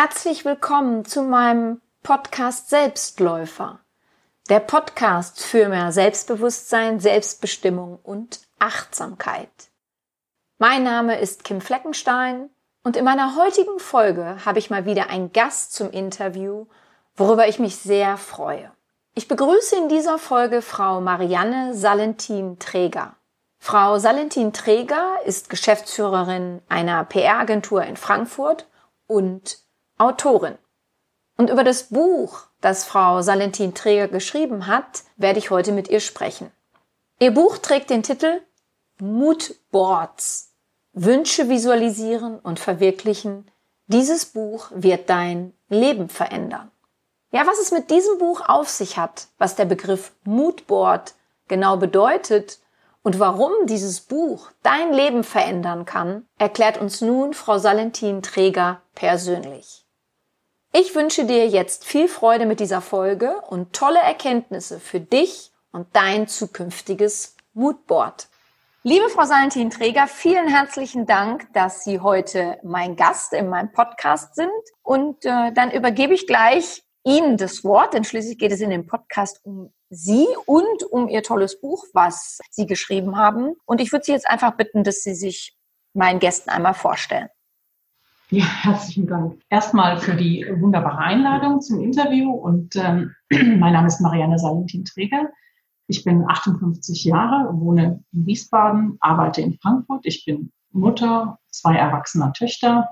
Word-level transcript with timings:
Herzlich 0.00 0.44
willkommen 0.44 1.04
zu 1.04 1.24
meinem 1.24 1.80
Podcast 2.04 2.70
Selbstläufer. 2.70 3.80
Der 4.48 4.60
Podcast 4.60 5.44
für 5.44 5.68
mehr 5.68 5.90
Selbstbewusstsein, 5.90 7.00
Selbstbestimmung 7.00 7.98
und 8.04 8.42
Achtsamkeit. 8.60 9.50
Mein 10.58 10.84
Name 10.84 11.18
ist 11.18 11.42
Kim 11.42 11.60
Fleckenstein 11.60 12.48
und 12.84 12.96
in 12.96 13.04
meiner 13.04 13.34
heutigen 13.34 13.80
Folge 13.80 14.36
habe 14.46 14.60
ich 14.60 14.70
mal 14.70 14.84
wieder 14.84 15.10
einen 15.10 15.32
Gast 15.32 15.72
zum 15.72 15.90
Interview, 15.90 16.66
worüber 17.16 17.48
ich 17.48 17.58
mich 17.58 17.74
sehr 17.74 18.18
freue. 18.18 18.70
Ich 19.16 19.26
begrüße 19.26 19.74
in 19.74 19.88
dieser 19.88 20.18
Folge 20.20 20.62
Frau 20.62 21.00
Marianne 21.00 21.74
Salentin-Träger. 21.74 23.16
Frau 23.58 23.98
Salentin-Träger 23.98 25.16
ist 25.24 25.50
Geschäftsführerin 25.50 26.62
einer 26.68 27.04
PR-Agentur 27.04 27.82
in 27.82 27.96
Frankfurt 27.96 28.68
und 29.08 29.58
Autorin. 29.98 30.56
Und 31.36 31.50
über 31.50 31.64
das 31.64 31.84
Buch, 31.84 32.44
das 32.60 32.84
Frau 32.84 33.22
Salentin 33.22 33.74
Träger 33.74 34.08
geschrieben 34.08 34.66
hat, 34.66 35.04
werde 35.16 35.38
ich 35.38 35.50
heute 35.50 35.72
mit 35.72 35.88
ihr 35.88 36.00
sprechen. 36.00 36.50
Ihr 37.20 37.32
Buch 37.32 37.58
trägt 37.58 37.90
den 37.90 38.02
Titel 38.02 38.40
Moodboards. 39.00 40.52
Wünsche 40.92 41.48
visualisieren 41.48 42.38
und 42.40 42.58
verwirklichen. 42.58 43.50
Dieses 43.86 44.26
Buch 44.26 44.70
wird 44.74 45.08
dein 45.10 45.52
Leben 45.68 46.08
verändern. 46.08 46.70
Ja, 47.30 47.46
was 47.46 47.58
es 47.58 47.72
mit 47.72 47.90
diesem 47.90 48.18
Buch 48.18 48.40
auf 48.48 48.68
sich 48.68 48.96
hat, 48.96 49.28
was 49.38 49.54
der 49.54 49.66
Begriff 49.66 50.12
Moodboard 50.24 51.14
genau 51.46 51.76
bedeutet 51.76 52.58
und 53.02 53.20
warum 53.20 53.52
dieses 53.66 54.00
Buch 54.00 54.50
dein 54.62 54.92
Leben 54.92 55.24
verändern 55.24 55.84
kann, 55.84 56.26
erklärt 56.38 56.78
uns 56.80 57.00
nun 57.00 57.34
Frau 57.34 57.58
Salentin 57.58 58.22
Träger 58.22 58.80
persönlich. 58.94 59.87
Ich 60.72 60.94
wünsche 60.94 61.24
dir 61.24 61.48
jetzt 61.48 61.86
viel 61.86 62.08
Freude 62.08 62.44
mit 62.44 62.60
dieser 62.60 62.82
Folge 62.82 63.40
und 63.48 63.72
tolle 63.72 64.00
Erkenntnisse 64.00 64.78
für 64.78 65.00
dich 65.00 65.50
und 65.72 65.88
dein 65.96 66.28
zukünftiges 66.28 67.36
Moodboard. 67.54 68.28
Liebe 68.82 69.08
Frau 69.08 69.24
Salentin 69.24 69.70
Träger, 69.70 70.06
vielen 70.06 70.46
herzlichen 70.46 71.06
Dank, 71.06 71.50
dass 71.54 71.84
Sie 71.84 72.00
heute 72.00 72.58
mein 72.62 72.96
Gast 72.96 73.32
in 73.32 73.48
meinem 73.48 73.72
Podcast 73.72 74.34
sind. 74.34 74.50
Und 74.82 75.24
äh, 75.24 75.52
dann 75.52 75.70
übergebe 75.70 76.12
ich 76.12 76.26
gleich 76.26 76.82
Ihnen 77.02 77.38
das 77.38 77.64
Wort, 77.64 77.94
denn 77.94 78.04
schließlich 78.04 78.36
geht 78.38 78.52
es 78.52 78.60
in 78.60 78.68
dem 78.68 78.86
Podcast 78.86 79.40
um 79.44 79.72
Sie 79.88 80.26
und 80.44 80.82
um 80.90 81.08
Ihr 81.08 81.22
tolles 81.22 81.60
Buch, 81.62 81.86
was 81.94 82.40
Sie 82.50 82.66
geschrieben 82.66 83.16
haben. 83.16 83.54
Und 83.64 83.80
ich 83.80 83.90
würde 83.90 84.04
Sie 84.04 84.12
jetzt 84.12 84.28
einfach 84.28 84.54
bitten, 84.58 84.84
dass 84.84 85.02
Sie 85.02 85.14
sich 85.14 85.56
meinen 85.94 86.20
Gästen 86.20 86.50
einmal 86.50 86.74
vorstellen. 86.74 87.30
Ja, 88.30 88.44
herzlichen 88.44 89.06
Dank. 89.06 89.40
Erstmal 89.48 89.96
für 89.96 90.14
die 90.14 90.44
wunderbare 90.60 90.98
Einladung 90.98 91.62
zum 91.62 91.80
Interview. 91.80 92.30
Und 92.30 92.76
ähm, 92.76 93.14
mein 93.30 93.72
Name 93.72 93.86
ist 93.86 94.02
Marianne 94.02 94.38
Salentin-Träger. 94.38 95.30
Ich 95.86 96.04
bin 96.04 96.28
58 96.28 97.04
Jahre, 97.04 97.58
wohne 97.58 98.04
in 98.12 98.26
Wiesbaden, 98.26 98.98
arbeite 99.00 99.40
in 99.40 99.54
Frankfurt. 99.54 100.04
Ich 100.04 100.26
bin 100.26 100.52
Mutter 100.72 101.38
zwei 101.50 101.76
erwachsener 101.76 102.34
Töchter 102.34 102.90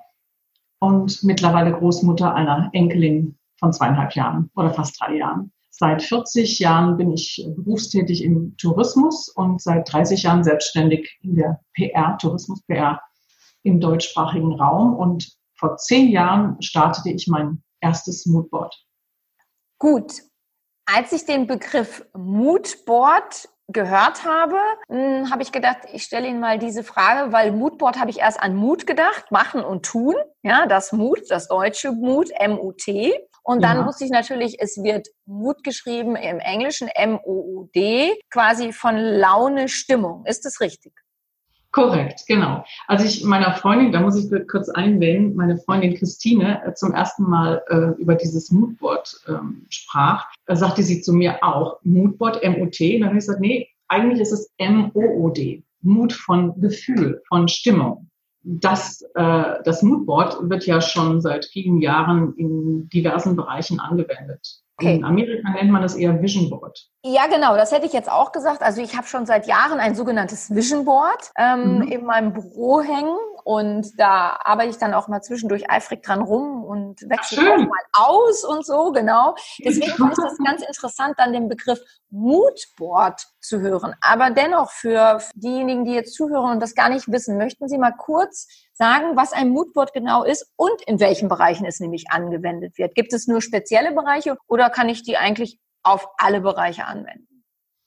und 0.79 1.23
mittlerweile 1.23 1.73
Großmutter 1.73 2.35
einer 2.35 2.71
Enkelin 2.73 3.37
von 3.59 3.75
zweieinhalb 3.75 4.15
Jahren 4.15 4.51
oder 4.57 4.73
fast 4.73 4.99
drei 4.99 5.17
Jahren. 5.17 5.53
Seit 5.69 6.03
40 6.03 6.59
Jahren 6.59 6.97
bin 6.97 7.13
ich 7.13 7.47
berufstätig 7.55 8.25
im 8.25 8.57
Tourismus 8.57 9.29
und 9.29 9.61
seit 9.61 9.93
30 9.93 10.23
Jahren 10.23 10.43
selbstständig 10.43 11.19
in 11.21 11.37
der 11.37 11.61
PR, 11.75 12.17
Tourismus-PR 12.17 12.99
im 13.67 13.81
deutschsprachigen 13.81 14.55
Raum. 14.55 14.95
Und 14.97 15.33
vor 15.59 15.77
zehn 15.77 16.09
Jahren 16.09 16.61
startete 16.63 17.11
ich 17.11 17.27
mein 17.27 17.63
erstes 17.81 18.27
Moodboard. 18.27 18.75
Gut. 19.79 20.23
Als 20.87 21.13
ich 21.13 21.25
den 21.27 21.47
Begriff 21.49 22.07
Moodboard 22.15 23.49
gehört 23.69 24.25
habe, 24.25 24.57
hm, 24.89 25.31
habe 25.31 25.43
ich 25.43 25.51
gedacht, 25.51 25.79
ich 25.93 26.05
stelle 26.05 26.29
Ihnen 26.29 26.39
mal 26.39 26.61
diese 26.61 26.85
Frage, 26.85 27.33
weil 27.33 27.51
Moodboard 27.51 27.99
habe 27.99 28.11
ich 28.11 28.21
erst 28.21 28.41
an 28.41 28.55
Mut 28.55 28.87
gedacht, 28.87 29.33
machen 29.33 29.65
und 29.65 29.85
tun. 29.85 30.15
Ja, 30.43 30.67
das 30.67 30.93
Mut, 30.93 31.23
das 31.29 31.49
deutsche 31.49 31.91
Mut, 31.91 32.31
M-U-T. 32.31 33.13
Und 33.43 33.63
dann 33.63 33.79
ja. 33.79 33.87
wusste 33.87 34.05
ich 34.05 34.11
natürlich, 34.11 34.61
es 34.61 34.77
wird 34.83 35.09
Mut 35.25 35.65
geschrieben 35.65 36.15
im 36.15 36.39
Englischen, 36.39 36.89
M-O-U-D, 36.89 38.21
quasi 38.31 38.73
von 38.73 38.97
Laune, 38.97 39.69
Stimmung. 39.69 40.25
Ist 40.27 40.45
das 40.45 40.61
richtig? 40.61 40.93
Korrekt, 41.77 42.25
genau. 42.27 42.65
Als 42.87 43.05
ich 43.05 43.23
meiner 43.23 43.53
Freundin, 43.53 43.93
da 43.93 44.01
muss 44.01 44.17
ich 44.17 44.31
kurz 44.49 44.71
einwählen, 44.71 45.37
meine 45.37 45.59
Freundin 45.59 45.95
Christine 45.95 46.65
äh, 46.65 46.73
zum 46.73 46.95
ersten 46.95 47.25
Mal 47.25 47.63
äh, 47.69 48.01
über 48.01 48.15
dieses 48.15 48.51
Moodboard 48.51 49.15
ähm, 49.29 49.67
sprach, 49.69 50.25
äh, 50.47 50.57
sagte 50.57 50.83
sie 50.83 51.03
zu 51.03 51.13
mir 51.13 51.45
auch, 51.45 51.79
Moodboard, 51.83 52.43
M-O-T. 52.43 52.95
Und 52.95 53.01
dann 53.01 53.11
habe 53.11 53.19
ich 53.19 53.27
gesagt, 53.27 53.43
nee, 53.43 53.69
eigentlich 53.89 54.21
ist 54.21 54.33
es 54.33 54.51
M-O-O-D. 54.57 55.65
Mut 55.83 56.15
von 56.15 56.59
Gefühl, 56.63 57.21
von 57.29 57.47
Stimmung. 57.47 58.09
Das, 58.43 59.03
äh, 59.15 59.63
das 59.63 59.83
Moodboard 59.83 60.49
wird 60.49 60.65
ja 60.65 60.81
schon 60.81 61.21
seit 61.21 61.45
vielen 61.45 61.83
Jahren 61.83 62.33
in 62.39 62.89
diversen 62.89 63.37
Bereichen 63.37 63.81
angewendet. 63.81 64.63
Okay. 64.79 64.97
In 64.97 65.05
Amerika 65.05 65.49
nennt 65.51 65.71
man 65.71 65.81
das 65.81 65.95
eher 65.95 66.21
Vision 66.21 66.51
Board. 66.51 66.79
Ja, 67.03 67.29
genau, 67.29 67.57
das 67.57 67.73
hätte 67.73 67.87
ich 67.87 67.95
jetzt 67.95 68.11
auch 68.11 68.31
gesagt. 68.31 68.61
Also 68.63 68.83
ich 68.83 68.95
habe 68.95 69.07
schon 69.07 69.25
seit 69.25 69.47
Jahren 69.47 69.81
ein 69.81 69.95
sogenanntes 69.95 70.55
Vision 70.55 70.85
Board 70.85 71.31
ähm, 71.39 71.77
mhm. 71.77 71.83
in 71.89 72.05
meinem 72.05 72.35
Büro 72.35 72.83
hängen 72.83 73.17
und 73.45 73.99
da 73.99 74.39
arbeite 74.45 74.71
ich 74.71 74.77
dann 74.77 74.93
auch 74.93 75.09
mal 75.09 75.23
zwischendurch 75.23 75.71
eifrig 75.71 76.03
dran 76.03 76.21
rum 76.21 76.63
und 76.63 77.01
wechsle 77.09 77.55
auch 77.55 77.59
mal 77.59 77.81
aus 77.95 78.45
und 78.45 78.67
so, 78.67 78.93
genau. 78.93 79.35
Deswegen 79.65 79.93
fand 79.93 80.13
ich 80.13 80.23
das 80.23 80.37
ganz 80.45 80.63
interessant, 80.63 81.15
dann 81.17 81.33
den 81.33 81.49
Begriff 81.49 81.81
Moodboard 82.11 83.23
zu 83.41 83.61
hören. 83.61 83.95
Aber 84.03 84.31
dennoch 84.31 84.71
für 84.73 85.21
diejenigen, 85.37 85.87
die 85.87 85.93
jetzt 85.93 86.15
zuhören 86.15 86.53
und 86.53 86.61
das 86.61 86.75
gar 86.75 86.91
nicht 86.91 87.11
wissen, 87.11 87.39
möchten 87.39 87.69
Sie 87.69 87.79
mal 87.79 87.95
kurz 87.97 88.49
sagen, 88.77 89.17
was 89.17 89.33
ein 89.33 89.49
Moodboard 89.49 89.93
genau 89.93 90.23
ist 90.23 90.53
und 90.57 90.83
in 90.87 91.01
welchen 91.01 91.29
Bereichen 91.29 91.65
es 91.65 91.81
nämlich 91.81 92.11
angewendet 92.11 92.79
wird. 92.79 92.95
Gibt 92.95 93.13
es 93.13 93.27
nur 93.27 93.41
spezielle 93.41 93.93
Bereiche 93.93 94.37
oder 94.47 94.71
kann 94.71 94.89
ich 94.89 95.03
die 95.03 95.17
eigentlich 95.17 95.59
auf 95.83 96.09
alle 96.19 96.41
Bereiche 96.41 96.87
anwenden? 96.87 97.45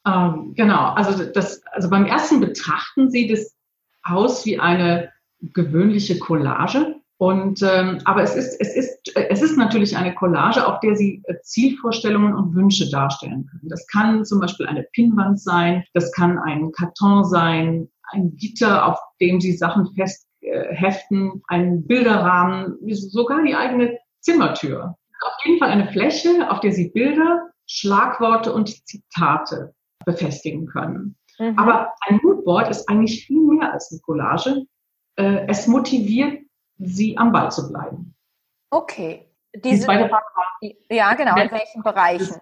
Ähm, 0.08 0.54
genau, 0.56 0.94
also, 0.94 1.24
das, 1.26 1.62
also 1.72 1.90
beim 1.90 2.06
ersten 2.06 2.40
Betrachten 2.40 3.12
sieht 3.12 3.32
es 3.32 3.56
aus 4.04 4.46
wie 4.46 4.60
eine 4.60 5.12
gewöhnliche 5.42 6.18
Collage. 6.20 6.96
Und 7.18 7.62
ähm, 7.64 8.00
aber 8.06 8.24
es 8.24 8.34
ist 8.34 8.62
es 8.62 8.78
ist 8.78 9.12
es 9.14 9.42
ist 9.42 9.58
natürlich 9.58 9.98
eine 9.98 10.16
Collage, 10.16 10.66
auf 10.66 10.80
der 10.80 10.96
Sie 10.96 11.22
äh, 11.26 11.36
Zielvorstellungen 11.42 12.34
und 12.34 12.56
Wünsche 12.56 12.90
darstellen 12.90 13.46
können. 13.46 13.68
Das 13.68 13.86
kann 13.88 14.24
zum 14.24 14.40
Beispiel 14.40 14.68
eine 14.68 14.84
Pinnwand 14.94 15.42
sein, 15.42 15.84
das 15.94 16.14
kann 16.14 16.40
ein 16.40 16.72
Karton 16.72 17.26
sein, 17.26 17.90
ein 18.14 18.38
Gitter, 18.38 18.86
auf 18.88 18.98
dem 19.20 19.42
Sie 19.42 19.52
Sachen 19.52 19.94
fest 19.96 20.28
heften, 20.52 21.42
ein 21.48 21.86
Bilderrahmen, 21.86 22.78
sogar 22.92 23.44
die 23.44 23.56
eigene 23.56 23.98
Zimmertür. 24.22 24.96
Auf 25.22 25.46
jeden 25.46 25.60
Fall 25.60 25.70
eine 25.70 25.92
Fläche, 25.92 26.50
auf 26.50 26.60
der 26.62 26.72
Sie 26.72 26.90
Bilder, 26.90 27.50
Schlagworte 27.68 28.54
und 28.54 28.70
Zitate 28.88 29.74
befestigen 30.06 30.66
können. 30.68 31.18
Mhm. 31.38 31.58
Aber 31.58 31.94
ein 32.08 32.20
Moodboard 32.24 32.70
ist 32.70 32.88
eigentlich 32.90 33.26
viel 33.26 33.41
mehr 33.41 33.73
als 33.73 33.91
eine 33.91 34.02
Collage 34.02 34.66
äh, 35.20 35.47
es 35.47 35.68
motiviert 35.68 36.41
sie 36.78 37.18
am 37.18 37.32
Ball 37.32 37.52
zu 37.52 37.68
bleiben. 37.70 38.16
Okay. 38.72 39.26
Diese, 39.53 39.88
Die 40.62 40.78
ja, 40.90 41.14
genau. 41.16 41.35
In 41.35 41.52
welchen 41.52 41.84
Bereichen? 41.84 42.40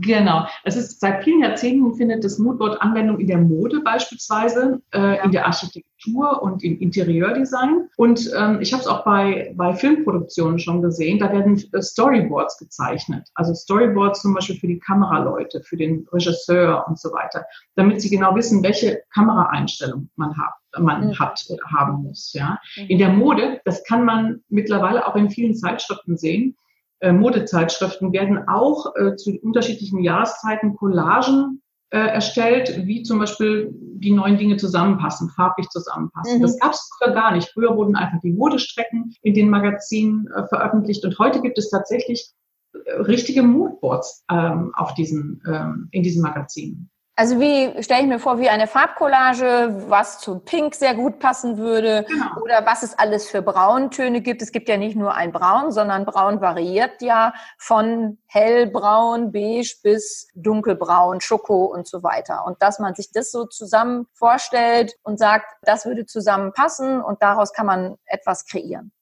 Genau. 0.00 0.46
Es 0.64 0.76
ist 0.76 1.00
seit 1.00 1.24
vielen 1.24 1.42
Jahrzehnten 1.42 1.94
findet 1.94 2.22
das 2.22 2.38
Moodboard 2.38 2.80
Anwendung 2.80 3.18
in 3.18 3.26
der 3.26 3.38
Mode 3.38 3.80
beispielsweise, 3.80 4.80
äh, 4.92 5.16
ja. 5.16 5.24
in 5.24 5.32
der 5.32 5.46
Architektur 5.46 6.40
und 6.42 6.62
im 6.62 6.78
Interieurdesign. 6.78 7.88
Und 7.96 8.30
ähm, 8.36 8.60
ich 8.60 8.72
habe 8.72 8.82
es 8.82 8.86
auch 8.86 9.04
bei, 9.04 9.52
bei 9.56 9.74
Filmproduktionen 9.74 10.58
schon 10.58 10.82
gesehen. 10.82 11.18
Da 11.18 11.32
werden 11.32 11.60
äh, 11.72 11.82
Storyboards 11.82 12.58
gezeichnet. 12.58 13.28
Also 13.34 13.54
Storyboards 13.54 14.22
zum 14.22 14.34
Beispiel 14.34 14.56
für 14.56 14.68
die 14.68 14.78
Kameraleute, 14.78 15.62
für 15.62 15.76
den 15.76 16.06
Regisseur 16.12 16.84
und 16.86 16.98
so 16.98 17.10
weiter, 17.12 17.44
damit 17.74 18.00
sie 18.00 18.10
genau 18.10 18.36
wissen, 18.36 18.62
welche 18.62 19.02
Kameraeinstellung 19.12 20.10
man 20.16 20.36
hat 20.36 20.54
man 20.78 21.08
mhm. 21.08 21.18
hat 21.18 21.44
oder 21.48 21.62
haben 21.70 22.02
muss. 22.02 22.32
Ja. 22.34 22.58
Mhm. 22.76 22.86
In 22.88 22.98
der 22.98 23.08
Mode, 23.08 23.60
das 23.64 23.82
kann 23.84 24.04
man 24.04 24.42
mittlerweile 24.48 25.06
auch 25.06 25.16
in 25.16 25.30
vielen 25.30 25.54
Zeitschriften 25.54 26.16
sehen, 26.16 26.56
äh, 27.00 27.12
Modezeitschriften 27.12 28.12
werden 28.12 28.48
auch 28.48 28.94
äh, 28.96 29.16
zu 29.16 29.38
unterschiedlichen 29.40 30.02
Jahreszeiten 30.02 30.76
Collagen 30.76 31.62
äh, 31.90 31.98
erstellt, 31.98 32.86
wie 32.86 33.02
zum 33.02 33.18
Beispiel 33.18 33.70
die 33.72 34.12
neuen 34.12 34.36
Dinge 34.36 34.56
zusammenpassen, 34.56 35.30
farblich 35.30 35.68
zusammenpassen. 35.68 36.38
Mhm. 36.38 36.42
Das 36.42 36.58
gab 36.58 36.72
es 36.72 36.90
früher 36.98 37.14
gar 37.14 37.32
nicht. 37.32 37.48
Früher 37.48 37.76
wurden 37.76 37.96
einfach 37.96 38.20
die 38.20 38.32
Modestrecken 38.32 39.14
in 39.22 39.34
den 39.34 39.48
Magazinen 39.48 40.28
äh, 40.28 40.46
veröffentlicht 40.48 41.04
und 41.04 41.18
heute 41.18 41.40
gibt 41.40 41.56
es 41.56 41.70
tatsächlich 41.70 42.30
äh, 42.74 42.92
richtige 43.00 43.42
Moodboards 43.42 44.24
ähm, 44.30 44.72
auf 44.74 44.94
diesen, 44.94 45.42
ähm, 45.48 45.88
in 45.92 46.02
diesen 46.02 46.22
Magazinen. 46.22 46.90
Also 47.18 47.40
wie 47.40 47.82
stelle 47.82 48.02
ich 48.02 48.06
mir 48.06 48.20
vor, 48.20 48.38
wie 48.38 48.48
eine 48.48 48.68
Farbcollage, 48.68 49.86
was 49.88 50.20
zum 50.20 50.44
Pink 50.44 50.76
sehr 50.76 50.94
gut 50.94 51.18
passen 51.18 51.58
würde 51.58 52.04
genau. 52.06 52.40
oder 52.44 52.64
was 52.64 52.84
es 52.84 52.96
alles 52.96 53.28
für 53.28 53.42
Brauntöne 53.42 54.20
gibt. 54.20 54.40
Es 54.40 54.52
gibt 54.52 54.68
ja 54.68 54.76
nicht 54.76 54.94
nur 54.94 55.12
ein 55.12 55.32
Braun, 55.32 55.72
sondern 55.72 56.04
Braun 56.04 56.40
variiert 56.40 57.02
ja 57.02 57.34
von 57.58 58.18
hellbraun, 58.26 59.32
beige 59.32 59.74
bis 59.82 60.28
dunkelbraun, 60.36 61.20
Schoko 61.20 61.64
und 61.64 61.88
so 61.88 62.04
weiter. 62.04 62.46
Und 62.46 62.62
dass 62.62 62.78
man 62.78 62.94
sich 62.94 63.10
das 63.10 63.32
so 63.32 63.46
zusammen 63.46 64.06
vorstellt 64.12 64.94
und 65.02 65.18
sagt, 65.18 65.56
das 65.62 65.86
würde 65.86 66.06
zusammenpassen 66.06 67.02
und 67.02 67.20
daraus 67.20 67.52
kann 67.52 67.66
man 67.66 67.96
etwas 68.04 68.46
kreieren. 68.46 68.92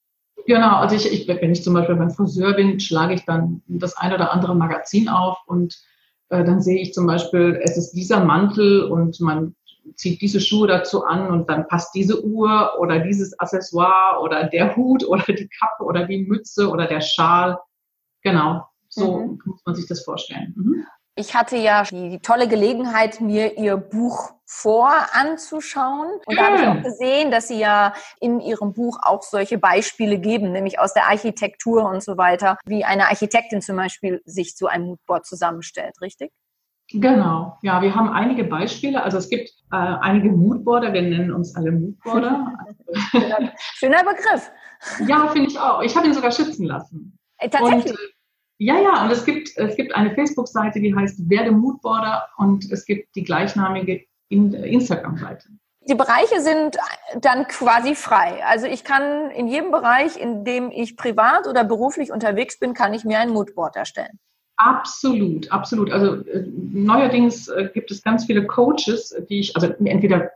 Genau, 0.46 0.76
also 0.76 0.96
ich, 0.96 1.12
ich, 1.12 1.28
wenn 1.28 1.52
ich 1.52 1.62
zum 1.62 1.74
Beispiel 1.74 1.96
beim 1.96 2.10
Friseur 2.10 2.54
bin, 2.54 2.80
schlage 2.80 3.12
ich 3.12 3.26
dann 3.26 3.60
das 3.66 3.94
ein 3.98 4.14
oder 4.14 4.32
andere 4.32 4.54
Magazin 4.54 5.10
auf 5.10 5.36
und 5.44 5.76
äh, 6.28 6.44
dann 6.44 6.60
sehe 6.60 6.80
ich 6.80 6.92
zum 6.92 7.06
Beispiel, 7.06 7.60
es 7.62 7.76
ist 7.76 7.92
dieser 7.92 8.24
Mantel 8.24 8.84
und 8.84 9.20
man 9.20 9.54
zieht 9.94 10.20
diese 10.20 10.40
Schuhe 10.40 10.66
dazu 10.66 11.04
an 11.04 11.28
und 11.28 11.48
dann 11.48 11.68
passt 11.68 11.94
diese 11.94 12.24
Uhr 12.24 12.72
oder 12.78 12.98
dieses 12.98 13.38
Accessoire 13.38 14.20
oder 14.20 14.44
der 14.44 14.76
Hut 14.76 15.04
oder 15.08 15.24
die 15.26 15.48
Kappe 15.48 15.84
oder 15.84 16.06
die 16.06 16.24
Mütze 16.24 16.68
oder 16.68 16.86
der 16.86 17.00
Schal. 17.00 17.58
Genau, 18.22 18.66
so 18.88 19.18
mhm. 19.18 19.42
muss 19.44 19.62
man 19.64 19.74
sich 19.74 19.86
das 19.86 20.02
vorstellen. 20.04 20.54
Mhm. 20.56 20.84
Ich 21.18 21.34
hatte 21.34 21.56
ja 21.56 21.84
die 21.84 22.18
tolle 22.18 22.46
Gelegenheit, 22.46 23.20
mir 23.22 23.56
Ihr 23.56 23.78
Buch 23.78 24.35
vor 24.46 24.90
anzuschauen. 25.12 26.20
Und 26.24 26.38
da 26.38 26.46
habe 26.46 26.56
ich 26.56 26.66
auch 26.66 26.82
gesehen, 26.82 27.30
dass 27.30 27.48
Sie 27.48 27.58
ja 27.58 27.92
in 28.20 28.40
Ihrem 28.40 28.72
Buch 28.72 28.98
auch 29.02 29.22
solche 29.22 29.58
Beispiele 29.58 30.18
geben, 30.18 30.52
nämlich 30.52 30.78
aus 30.78 30.94
der 30.94 31.08
Architektur 31.08 31.84
und 31.84 32.02
so 32.02 32.16
weiter, 32.16 32.56
wie 32.64 32.84
eine 32.84 33.08
Architektin 33.08 33.60
zum 33.60 33.76
Beispiel 33.76 34.22
sich 34.24 34.56
so 34.56 34.66
ein 34.68 34.84
Moodboard 34.84 35.26
zusammenstellt, 35.26 36.00
richtig? 36.00 36.30
Genau, 36.92 37.58
ja, 37.62 37.82
wir 37.82 37.94
haben 37.96 38.08
einige 38.10 38.44
Beispiele. 38.44 39.02
Also 39.02 39.18
es 39.18 39.28
gibt 39.28 39.50
äh, 39.72 39.76
einige 39.76 40.30
Moodboarder, 40.30 40.92
wir 40.92 41.02
nennen 41.02 41.32
uns 41.32 41.56
alle 41.56 41.72
Moodboarder. 41.72 42.56
schöner, 43.10 43.52
schöner 43.74 44.04
Begriff. 44.04 44.52
Ja, 45.08 45.26
finde 45.28 45.48
ich 45.48 45.58
auch. 45.58 45.82
Ich 45.82 45.96
habe 45.96 46.06
ihn 46.06 46.14
sogar 46.14 46.30
schützen 46.30 46.66
lassen. 46.66 47.18
Äh, 47.38 47.48
tatsächlich. 47.48 47.90
Und, 47.90 47.98
ja, 48.58 48.80
ja, 48.80 49.04
und 49.04 49.10
es 49.10 49.24
gibt, 49.24 49.50
es 49.56 49.76
gibt 49.76 49.94
eine 49.96 50.14
Facebook-Seite, 50.14 50.80
die 50.80 50.94
heißt 50.94 51.28
Werde 51.28 51.50
Moodboarder 51.50 52.28
und 52.36 52.70
es 52.70 52.86
gibt 52.86 53.14
die 53.16 53.24
gleichnamige 53.24 54.06
Instagram-Seite. 54.28 55.48
Die 55.88 55.94
Bereiche 55.94 56.40
sind 56.40 56.76
dann 57.20 57.46
quasi 57.46 57.94
frei. 57.94 58.44
Also 58.44 58.66
ich 58.66 58.82
kann 58.82 59.30
in 59.30 59.46
jedem 59.46 59.70
Bereich, 59.70 60.16
in 60.20 60.44
dem 60.44 60.70
ich 60.72 60.96
privat 60.96 61.46
oder 61.46 61.62
beruflich 61.62 62.10
unterwegs 62.10 62.58
bin, 62.58 62.74
kann 62.74 62.92
ich 62.92 63.04
mir 63.04 63.20
ein 63.20 63.30
Moodboard 63.30 63.76
erstellen. 63.76 64.18
Absolut, 64.56 65.52
absolut. 65.52 65.92
Also 65.92 66.16
äh, 66.26 66.44
neuerdings 66.48 67.48
äh, 67.48 67.68
gibt 67.72 67.90
es 67.90 68.02
ganz 68.02 68.24
viele 68.24 68.46
Coaches, 68.46 69.14
die 69.28 69.40
ich, 69.40 69.54
also 69.54 69.68
entweder 69.84 70.30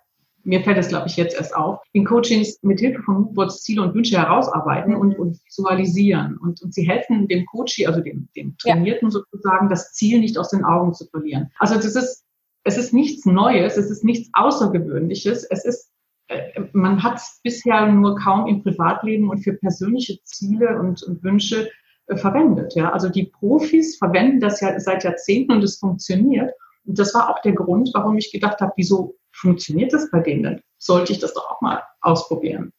mir 0.45 0.63
fällt 0.63 0.79
es, 0.79 0.89
glaube 0.89 1.07
ich, 1.07 1.17
jetzt 1.17 1.37
erst 1.37 1.55
auf, 1.55 1.81
in 1.93 2.05
Coachings 2.05 2.59
mit 2.63 2.81
Hilfe 2.81 3.03
von 3.03 3.23
Moodboards 3.23 3.63
Ziele 3.63 3.83
und 3.83 3.95
Wünsche 3.95 4.19
herausarbeiten 4.19 4.95
und, 4.95 5.19
und 5.19 5.39
visualisieren. 5.45 6.39
Und, 6.39 6.63
und 6.63 6.73
sie 6.73 6.89
helfen 6.89 7.29
dem 7.29 7.45
Coachie, 7.47 7.87
also 7.87 8.01
dem, 8.01 8.29
dem 8.37 8.57
Trainierten 8.59 9.09
ja. 9.09 9.13
sozusagen, 9.13 9.69
das 9.69 9.93
Ziel 9.93 10.21
nicht 10.21 10.39
aus 10.39 10.51
den 10.51 10.65
Augen 10.65 10.95
zu 10.95 11.07
verlieren. 11.07 11.51
Also 11.59 11.75
das 11.75 11.95
ist, 11.97 12.25
es 12.65 12.77
ist 12.77 12.93
nichts 12.93 13.27
Neues, 13.27 13.77
es 13.77 13.91
ist 13.91 14.05
nichts 14.05 14.31
Außergewöhnliches, 14.35 15.45
es 15.45 15.65
ist 15.65 15.91
äh, 16.31 16.61
man 16.73 17.03
hat 17.03 17.17
es 17.17 17.41
bisher 17.43 17.87
nur 17.87 18.17
kaum 18.17 18.47
im 18.47 18.63
Privatleben 18.63 19.29
und 19.29 19.39
für 19.39 19.55
persönliche 19.55 20.23
Ziele 20.23 20.79
und, 20.79 21.03
und 21.03 21.23
Wünsche 21.23 21.71
äh, 22.07 22.17
verwendet. 22.17 22.75
Ja? 22.75 22.93
Also 22.93 23.09
die 23.09 23.27
Profis 23.27 23.99
verwenden 23.99 24.41
das 24.41 24.61
ja 24.61 24.79
seit 24.79 25.05
Jahrzehnten 25.05 25.53
und 25.53 25.65
es 25.65 25.79
funktioniert. 25.79 26.53
Und 26.87 26.99
das 26.99 27.15
war 27.15 27.31
auch 27.31 27.43
der 27.43 27.53
Grund, 27.53 27.91
warum 27.95 28.17
ich 28.17 28.33
gedacht 28.33 28.61
habe, 28.61 28.73
wieso 28.77 29.17
funktioniert 29.33 29.93
das 29.93 30.11
bei 30.11 30.21
denen? 30.21 30.63
Sollte 30.79 31.13
ich 31.13 31.19
das 31.19 31.35
doch 31.35 31.51
auch 31.51 31.61
mal 31.61 31.83
ausprobieren. 32.01 32.73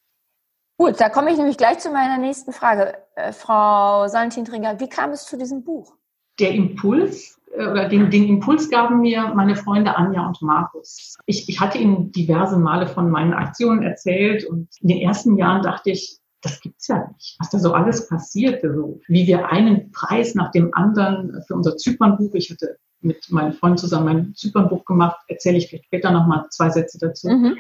Gut, 0.78 1.00
da 1.00 1.10
komme 1.10 1.32
ich 1.32 1.38
nämlich 1.38 1.58
gleich 1.58 1.80
zu 1.80 1.92
meiner 1.92 2.18
nächsten 2.18 2.54
Frage. 2.54 2.98
Äh, 3.16 3.34
Frau 3.34 4.08
Salentin-Trinker, 4.08 4.80
wie 4.80 4.90
kam 4.90 5.12
es 5.12 5.26
zu 5.26 5.38
diesem 5.38 5.64
Buch? 5.64 5.94
Der 6.40 6.52
Impuls 6.52 7.40
oder 7.56 7.90
den, 7.90 8.10
den 8.10 8.28
Impuls 8.28 8.70
gaben 8.70 9.02
mir 9.02 9.34
meine 9.36 9.56
Freunde 9.56 9.96
Anja 9.96 10.26
und 10.26 10.42
Markus. 10.42 11.16
Ich, 11.26 11.48
ich 11.50 11.60
hatte 11.60 11.78
ihnen 11.78 12.12
diverse 12.12 12.58
Male 12.58 12.88
von 12.88 13.10
meinen 13.10 13.34
Aktionen 13.34 13.84
erzählt 13.84 14.46
und 14.46 14.70
in 14.80 14.88
den 14.88 15.00
ersten 15.00 15.38
Jahren 15.38 15.62
dachte 15.62 15.92
ich, 15.92 16.20
das 16.42 16.60
gibt's 16.60 16.88
ja 16.88 17.08
nicht, 17.14 17.36
was 17.40 17.50
da 17.52 17.60
so 17.60 17.74
alles 17.74 18.08
passierte, 18.08 18.74
so 18.74 19.00
wie 19.08 19.28
wir 19.28 19.50
einen 19.50 19.92
Preis 19.92 20.34
nach 20.34 20.52
dem 20.52 20.74
anderen 20.74 21.44
für 21.48 21.56
unser 21.56 21.78
Zypernbuch, 21.78 22.34
ich 22.34 22.50
hatte 22.50 22.78
mit 23.02 23.32
meinem 23.32 23.54
Freund 23.54 23.80
zusammen 23.80 24.08
ein 24.08 24.36
Zypernbuch 24.36 24.86
gemacht, 24.86 25.18
erzähle 25.28 25.58
ich 25.58 25.68
vielleicht 25.68 25.86
später 25.86 26.12
nochmal 26.12 26.46
zwei 26.50 26.70
Sätze 26.70 26.98
dazu. 27.00 27.30
Mhm. 27.30 27.58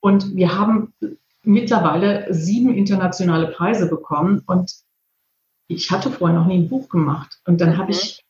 Und 0.00 0.34
wir 0.36 0.58
haben 0.58 0.92
mittlerweile 1.42 2.26
sieben 2.32 2.74
internationale 2.74 3.48
Preise 3.48 3.88
bekommen 3.88 4.42
und 4.46 4.72
ich 5.68 5.90
hatte 5.90 6.10
vorher 6.10 6.38
noch 6.38 6.46
nie 6.46 6.58
ein 6.58 6.68
Buch 6.68 6.88
gemacht. 6.88 7.40
Und 7.46 7.60
dann 7.60 7.70
mhm. 7.70 7.78
habe 7.78 7.90
ich 7.92 8.24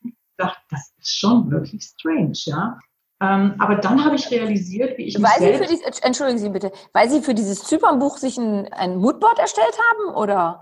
schon 1.05 1.51
wirklich 1.51 1.83
strange, 1.83 2.33
ja. 2.47 2.79
Ähm, 3.21 3.55
aber 3.59 3.77
dann 3.77 4.05
habe 4.05 4.17
ich 4.17 4.31
realisiert, 4.31 4.99
wie 4.99 5.05
ich 5.05 5.23
weil 5.23 5.41
Sie 5.41 5.55
für 5.55 5.67
dieses, 5.67 6.01
Entschuldigen 6.01 6.39
Sie 6.39 6.49
bitte, 6.49 6.73
weil 6.93 7.09
Sie 7.09 7.23
für 7.23 7.35
dieses 7.35 7.63
Zypernbuch 7.63 8.19
sich 8.19 8.37
ein, 8.39 8.73
ein 8.73 8.97
Moodboard 8.97 9.39
erstellt 9.39 9.77
haben, 9.91 10.15
oder? 10.17 10.61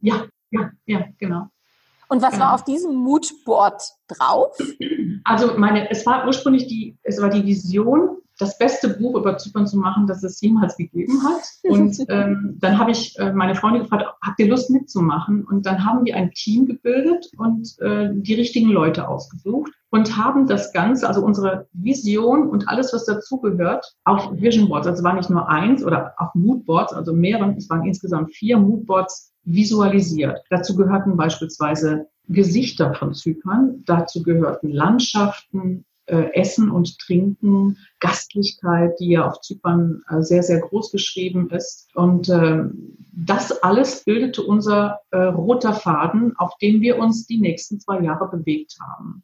Ja, 0.00 0.26
ja, 0.50 0.70
ja, 0.86 1.04
genau. 1.18 1.46
Und 2.08 2.22
was 2.22 2.32
genau. 2.32 2.44
war 2.44 2.54
auf 2.54 2.64
diesem 2.64 2.94
Moodboard 2.94 3.82
drauf? 4.06 4.56
Also 5.24 5.56
meine, 5.56 5.90
es 5.90 6.04
war 6.04 6.26
ursprünglich 6.26 6.66
die, 6.66 6.98
es 7.02 7.20
war 7.20 7.30
die 7.30 7.44
Vision, 7.44 8.18
das 8.38 8.58
beste 8.58 8.88
Buch 8.88 9.16
über 9.16 9.36
Zypern 9.38 9.66
zu 9.66 9.76
machen, 9.76 10.06
das 10.06 10.22
es 10.22 10.40
jemals 10.40 10.76
gegeben 10.76 11.22
hat. 11.22 11.42
Und 11.62 12.04
ähm, 12.08 12.56
dann 12.60 12.78
habe 12.78 12.90
ich 12.90 13.18
äh, 13.18 13.32
meine 13.32 13.54
Freunde 13.54 13.80
gefragt, 13.80 14.06
habt 14.22 14.40
ihr 14.40 14.48
Lust 14.48 14.70
mitzumachen? 14.70 15.44
Und 15.44 15.66
dann 15.66 15.84
haben 15.84 16.04
wir 16.04 16.16
ein 16.16 16.32
Team 16.32 16.66
gebildet 16.66 17.30
und 17.36 17.76
äh, 17.80 18.10
die 18.12 18.34
richtigen 18.34 18.70
Leute 18.70 19.08
ausgesucht 19.08 19.72
und 19.90 20.16
haben 20.16 20.48
das 20.48 20.72
Ganze, 20.72 21.06
also 21.06 21.24
unsere 21.24 21.68
Vision 21.72 22.48
und 22.48 22.68
alles, 22.68 22.92
was 22.92 23.04
dazugehört, 23.04 23.94
auf 24.04 24.30
Vision 24.32 24.68
Boards, 24.68 24.88
also 24.88 25.04
war 25.04 25.14
nicht 25.14 25.30
nur 25.30 25.48
eins 25.48 25.84
oder 25.84 26.14
auf 26.16 26.34
Moodboards, 26.34 26.92
also 26.92 27.12
mehreren, 27.12 27.56
es 27.56 27.70
waren 27.70 27.86
insgesamt 27.86 28.34
vier 28.34 28.58
Moodboards 28.58 29.32
visualisiert. 29.44 30.40
Dazu 30.50 30.74
gehörten 30.74 31.16
beispielsweise 31.16 32.08
Gesichter 32.26 32.94
von 32.94 33.14
Zypern, 33.14 33.82
dazu 33.84 34.22
gehörten 34.22 34.72
Landschaften, 34.72 35.84
äh, 36.06 36.32
Essen 36.34 36.70
und 36.70 36.98
Trinken, 36.98 37.78
Gastlichkeit, 38.00 38.98
die 39.00 39.10
ja 39.10 39.26
auf 39.26 39.40
Zypern 39.40 40.02
äh, 40.08 40.22
sehr, 40.22 40.42
sehr 40.42 40.60
groß 40.60 40.92
geschrieben 40.92 41.50
ist. 41.50 41.88
Und 41.94 42.28
äh, 42.28 42.64
das 43.12 43.62
alles 43.62 44.04
bildete 44.04 44.42
unser 44.42 45.00
äh, 45.10 45.18
roter 45.18 45.74
Faden, 45.74 46.36
auf 46.36 46.56
dem 46.58 46.80
wir 46.80 46.98
uns 46.98 47.26
die 47.26 47.38
nächsten 47.38 47.80
zwei 47.80 48.00
Jahre 48.00 48.28
bewegt 48.28 48.76
haben. 48.80 49.22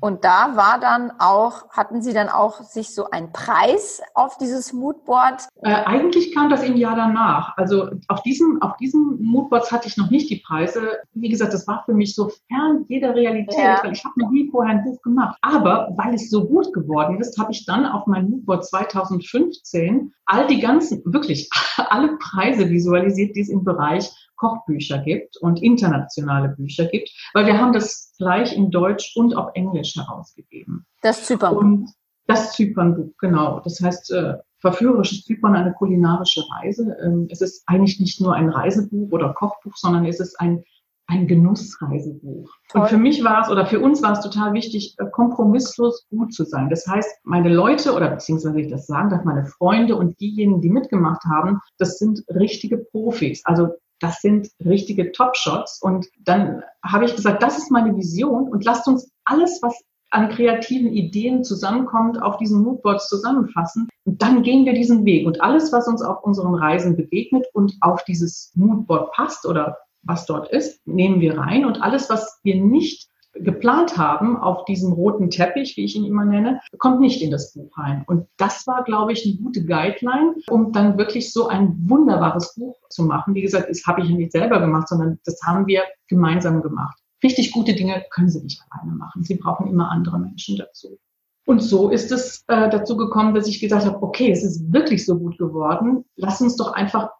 Und 0.00 0.24
da 0.24 0.56
war 0.56 0.80
dann 0.80 1.12
auch, 1.18 1.68
hatten 1.70 2.02
Sie 2.02 2.12
dann 2.12 2.28
auch 2.28 2.62
sich 2.62 2.94
so 2.94 3.10
einen 3.10 3.32
Preis 3.32 4.00
auf 4.14 4.38
dieses 4.38 4.72
Moodboard? 4.72 5.46
Äh, 5.62 5.74
eigentlich 5.84 6.34
kam 6.34 6.48
das 6.48 6.62
im 6.62 6.76
Jahr 6.76 6.96
danach. 6.96 7.56
Also 7.56 7.90
auf 8.08 8.22
diesem, 8.22 8.60
auf 8.62 8.76
diesem 8.78 9.18
Moodboards 9.20 9.70
hatte 9.70 9.88
ich 9.88 9.96
noch 9.96 10.10
nicht 10.10 10.30
die 10.30 10.42
Preise. 10.46 10.98
Wie 11.12 11.28
gesagt, 11.28 11.52
das 11.52 11.66
war 11.68 11.82
für 11.84 11.92
mich 11.92 12.14
so 12.14 12.30
fern 12.48 12.84
jeder 12.88 13.14
Realität, 13.14 13.58
ja. 13.58 13.80
weil 13.82 13.92
ich 13.92 14.04
habe 14.04 14.18
noch 14.18 14.30
nie 14.30 14.50
vorher 14.50 14.76
ein 14.76 14.84
Buch 14.84 15.00
gemacht. 15.02 15.36
Aber 15.42 15.92
weil 15.96 16.14
es 16.14 16.30
so 16.30 16.46
gut 16.46 16.72
geworden 16.72 17.20
ist, 17.20 17.38
habe 17.38 17.52
ich 17.52 17.66
dann 17.66 17.84
auf 17.84 18.06
mein 18.06 18.30
Moodboard 18.30 18.64
2015 18.64 20.12
all 20.24 20.46
die 20.46 20.60
ganzen, 20.60 21.02
wirklich 21.04 21.50
alle 21.88 22.16
Preise 22.18 22.70
visualisiert, 22.70 23.36
die 23.36 23.40
es 23.40 23.48
im 23.48 23.64
Bereich 23.64 24.10
Kochbücher 24.40 24.98
gibt 24.98 25.36
und 25.36 25.62
internationale 25.62 26.48
Bücher 26.48 26.86
gibt, 26.86 27.10
weil 27.34 27.46
wir 27.46 27.58
haben 27.58 27.72
das 27.74 28.14
gleich 28.16 28.56
in 28.56 28.70
Deutsch 28.70 29.14
und 29.16 29.36
auf 29.36 29.50
Englisch 29.54 29.94
herausgegeben. 29.94 30.86
Das 31.02 31.26
Zypernbuch. 31.26 31.60
Und 31.60 31.90
das 32.26 32.52
Zypernbuch, 32.52 33.12
genau. 33.18 33.60
Das 33.60 33.80
heißt, 33.80 34.12
äh, 34.12 34.34
verführerisches 34.60 35.24
Zypern, 35.24 35.56
eine 35.56 35.74
kulinarische 35.74 36.42
Reise. 36.52 36.96
Ähm, 37.04 37.28
es 37.30 37.42
ist 37.42 37.62
eigentlich 37.66 38.00
nicht 38.00 38.20
nur 38.20 38.34
ein 38.34 38.48
Reisebuch 38.48 39.12
oder 39.12 39.34
Kochbuch, 39.34 39.76
sondern 39.76 40.06
es 40.06 40.20
ist 40.20 40.40
ein 40.40 40.64
ein 41.10 41.26
Genussreisebuch. 41.26 42.48
Toll. 42.68 42.82
Und 42.82 42.88
für 42.88 42.96
mich 42.96 43.24
war 43.24 43.42
es 43.42 43.50
oder 43.50 43.66
für 43.66 43.80
uns 43.80 44.00
war 44.00 44.12
es 44.12 44.20
total 44.20 44.52
wichtig, 44.52 44.94
äh, 44.98 45.06
kompromisslos 45.10 46.06
gut 46.08 46.32
zu 46.32 46.44
sein. 46.44 46.70
Das 46.70 46.86
heißt, 46.86 47.10
meine 47.24 47.52
Leute 47.52 47.94
oder 47.94 48.10
beziehungsweise 48.10 48.60
ich 48.60 48.70
das 48.70 48.86
sagen 48.86 49.10
darf, 49.10 49.24
meine 49.24 49.44
Freunde 49.44 49.96
und 49.96 50.20
diejenigen, 50.20 50.60
die 50.60 50.70
mitgemacht 50.70 51.24
haben, 51.24 51.58
das 51.78 51.98
sind 51.98 52.22
richtige 52.28 52.78
Profis. 52.78 53.42
Also 53.44 53.70
das 54.00 54.20
sind 54.20 54.48
richtige 54.64 55.12
Top-Shots. 55.12 55.80
Und 55.80 56.06
dann 56.20 56.62
habe 56.84 57.04
ich 57.04 57.14
gesagt, 57.14 57.42
das 57.42 57.58
ist 57.58 57.70
meine 57.70 57.96
Vision 57.96 58.48
und 58.48 58.64
lasst 58.64 58.88
uns 58.88 59.10
alles, 59.24 59.60
was 59.62 59.74
an 60.10 60.28
kreativen 60.28 60.92
Ideen 60.92 61.44
zusammenkommt, 61.44 62.20
auf 62.20 62.36
diesen 62.38 62.62
Moodboards 62.62 63.08
zusammenfassen. 63.08 63.88
Und 64.04 64.22
dann 64.22 64.42
gehen 64.42 64.64
wir 64.66 64.72
diesen 64.72 65.04
Weg. 65.04 65.26
Und 65.26 65.40
alles, 65.40 65.72
was 65.72 65.86
uns 65.86 66.02
auf 66.02 66.24
unseren 66.24 66.54
Reisen 66.54 66.96
begegnet 66.96 67.46
und 67.52 67.76
auf 67.80 68.02
dieses 68.04 68.50
Moodboard 68.54 69.12
passt 69.12 69.46
oder 69.46 69.78
was 70.02 70.26
dort 70.26 70.50
ist, 70.50 70.84
nehmen 70.86 71.20
wir 71.20 71.38
rein. 71.38 71.64
Und 71.64 71.82
alles, 71.82 72.10
was 72.10 72.40
wir 72.42 72.56
nicht 72.56 73.09
geplant 73.34 73.96
haben 73.96 74.36
auf 74.36 74.64
diesem 74.64 74.92
roten 74.92 75.30
Teppich, 75.30 75.76
wie 75.76 75.84
ich 75.84 75.96
ihn 75.96 76.04
immer 76.04 76.24
nenne, 76.24 76.60
kommt 76.78 77.00
nicht 77.00 77.22
in 77.22 77.30
das 77.30 77.52
Buch 77.52 77.76
rein. 77.78 78.04
Und 78.06 78.26
das 78.36 78.66
war, 78.66 78.84
glaube 78.84 79.12
ich, 79.12 79.24
eine 79.24 79.36
gute 79.36 79.64
Guideline, 79.64 80.34
um 80.48 80.72
dann 80.72 80.98
wirklich 80.98 81.32
so 81.32 81.48
ein 81.48 81.76
wunderbares 81.88 82.54
Buch 82.54 82.76
zu 82.88 83.04
machen. 83.04 83.34
Wie 83.34 83.42
gesagt, 83.42 83.70
das 83.70 83.86
habe 83.86 84.02
ich 84.02 84.10
nicht 84.10 84.32
selber 84.32 84.60
gemacht, 84.60 84.88
sondern 84.88 85.18
das 85.24 85.40
haben 85.44 85.66
wir 85.66 85.82
gemeinsam 86.08 86.62
gemacht. 86.62 86.98
Richtig 87.22 87.52
gute 87.52 87.74
Dinge 87.74 88.04
können 88.10 88.30
Sie 88.30 88.42
nicht 88.42 88.62
alleine 88.70 88.96
machen. 88.96 89.22
Sie 89.22 89.36
brauchen 89.36 89.68
immer 89.68 89.90
andere 89.90 90.18
Menschen 90.18 90.56
dazu. 90.56 90.98
Und 91.46 91.60
so 91.60 91.90
ist 91.90 92.12
es 92.12 92.44
äh, 92.48 92.70
dazu 92.70 92.96
gekommen, 92.96 93.34
dass 93.34 93.48
ich 93.48 93.60
gesagt 93.60 93.84
habe, 93.84 94.02
okay, 94.02 94.30
es 94.30 94.44
ist 94.44 94.72
wirklich 94.72 95.04
so 95.04 95.18
gut 95.18 95.38
geworden. 95.38 96.04
Lass 96.16 96.40
uns 96.40 96.56
doch 96.56 96.72
einfach 96.72 97.10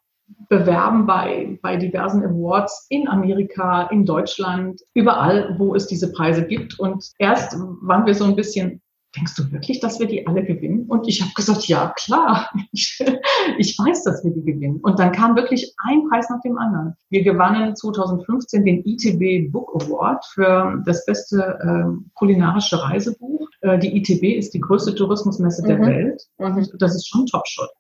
bewerben 0.48 1.06
bei, 1.06 1.58
bei 1.62 1.76
diversen 1.76 2.24
Awards 2.24 2.86
in 2.90 3.08
Amerika, 3.08 3.84
in 3.84 4.04
Deutschland, 4.04 4.80
überall, 4.94 5.54
wo 5.58 5.74
es 5.74 5.86
diese 5.86 6.12
Preise 6.12 6.46
gibt. 6.46 6.78
Und 6.78 7.04
erst 7.18 7.56
waren 7.82 8.04
wir 8.04 8.14
so 8.14 8.24
ein 8.24 8.36
bisschen, 8.36 8.82
denkst 9.16 9.36
du 9.36 9.50
wirklich, 9.52 9.80
dass 9.80 10.00
wir 10.00 10.06
die 10.06 10.26
alle 10.26 10.44
gewinnen? 10.44 10.86
Und 10.88 11.08
ich 11.08 11.20
habe 11.22 11.32
gesagt, 11.34 11.66
ja, 11.66 11.92
klar, 11.96 12.50
ich, 12.72 12.98
ich 13.58 13.78
weiß, 13.78 14.04
dass 14.04 14.24
wir 14.24 14.32
die 14.32 14.42
gewinnen. 14.42 14.80
Und 14.82 14.98
dann 14.98 15.12
kam 15.12 15.36
wirklich 15.36 15.72
ein 15.84 16.08
Preis 16.08 16.28
nach 16.30 16.40
dem 16.42 16.58
anderen. 16.58 16.94
Wir 17.10 17.22
gewannen 17.22 17.74
2015 17.76 18.64
den 18.64 18.82
ITB 18.84 19.52
Book 19.52 19.70
Award 19.82 20.24
für 20.34 20.82
das 20.84 21.04
beste 21.06 21.58
äh, 21.62 22.10
kulinarische 22.14 22.82
Reisebuch. 22.82 23.48
Äh, 23.62 23.78
die 23.78 23.96
ITB 23.96 24.36
ist 24.36 24.54
die 24.54 24.60
größte 24.60 24.94
Tourismusmesse 24.94 25.62
mhm. 25.62 25.66
der 25.66 25.80
Welt. 25.80 26.22
Und 26.36 26.56
mhm. 26.56 26.78
das 26.78 26.94
ist 26.94 27.08
schon 27.08 27.26
Top-Shot. 27.26 27.70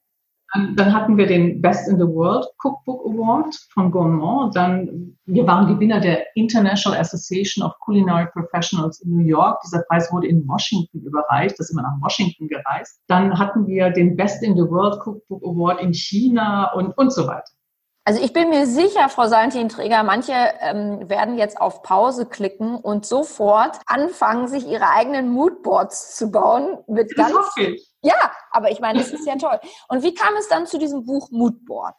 Dann, 0.52 0.74
dann 0.74 0.92
hatten 0.92 1.16
wir 1.16 1.26
den 1.26 1.62
Best 1.62 1.88
in 1.88 1.96
the 1.96 2.06
World 2.06 2.46
Cookbook 2.62 3.06
Award 3.06 3.54
von 3.72 3.90
Gourmand. 3.90 4.56
Dann, 4.56 5.16
wir 5.26 5.46
waren 5.46 5.68
Gewinner 5.68 6.00
der 6.00 6.24
International 6.34 6.98
Association 6.98 7.64
of 7.64 7.72
Culinary 7.80 8.26
Professionals 8.32 9.00
in 9.00 9.16
New 9.16 9.24
York. 9.24 9.60
Dieser 9.64 9.82
Preis 9.88 10.12
wurde 10.12 10.26
in 10.26 10.46
Washington 10.48 11.02
überreicht. 11.02 11.58
Das 11.58 11.68
ist 11.68 11.72
immer 11.72 11.82
nach 11.82 12.00
Washington 12.00 12.48
gereist. 12.48 13.00
Dann 13.06 13.38
hatten 13.38 13.66
wir 13.66 13.90
den 13.90 14.16
Best 14.16 14.42
in 14.42 14.56
the 14.56 14.68
World 14.68 15.00
Cookbook 15.04 15.42
Award 15.44 15.80
in 15.80 15.94
China 15.94 16.72
und, 16.72 16.98
und 16.98 17.12
so 17.12 17.26
weiter. 17.26 17.50
Also 18.04 18.22
ich 18.22 18.32
bin 18.32 18.48
mir 18.48 18.66
sicher, 18.66 19.08
Frau 19.08 19.28
Salentin-Träger, 19.28 20.02
manche 20.02 20.32
ähm, 20.60 21.08
werden 21.08 21.38
jetzt 21.38 21.60
auf 21.60 21.82
Pause 21.82 22.26
klicken 22.26 22.76
und 22.76 23.06
sofort 23.06 23.78
anfangen, 23.86 24.48
sich 24.48 24.66
ihre 24.66 24.88
eigenen 24.88 25.30
Moodboards 25.30 26.16
zu 26.16 26.30
bauen 26.32 26.78
mit 26.88 27.14
ganz. 27.14 27.28
Das 27.28 27.38
hoffe 27.38 27.62
ich. 27.62 27.89
Ja, 28.02 28.32
aber 28.50 28.70
ich 28.70 28.80
meine, 28.80 28.98
das 28.98 29.12
ist 29.12 29.26
ja 29.26 29.36
toll. 29.36 29.58
Und 29.88 30.02
wie 30.02 30.14
kam 30.14 30.34
es 30.38 30.48
dann 30.48 30.66
zu 30.66 30.78
diesem 30.78 31.04
Buch 31.04 31.30
Moodboard? 31.30 31.96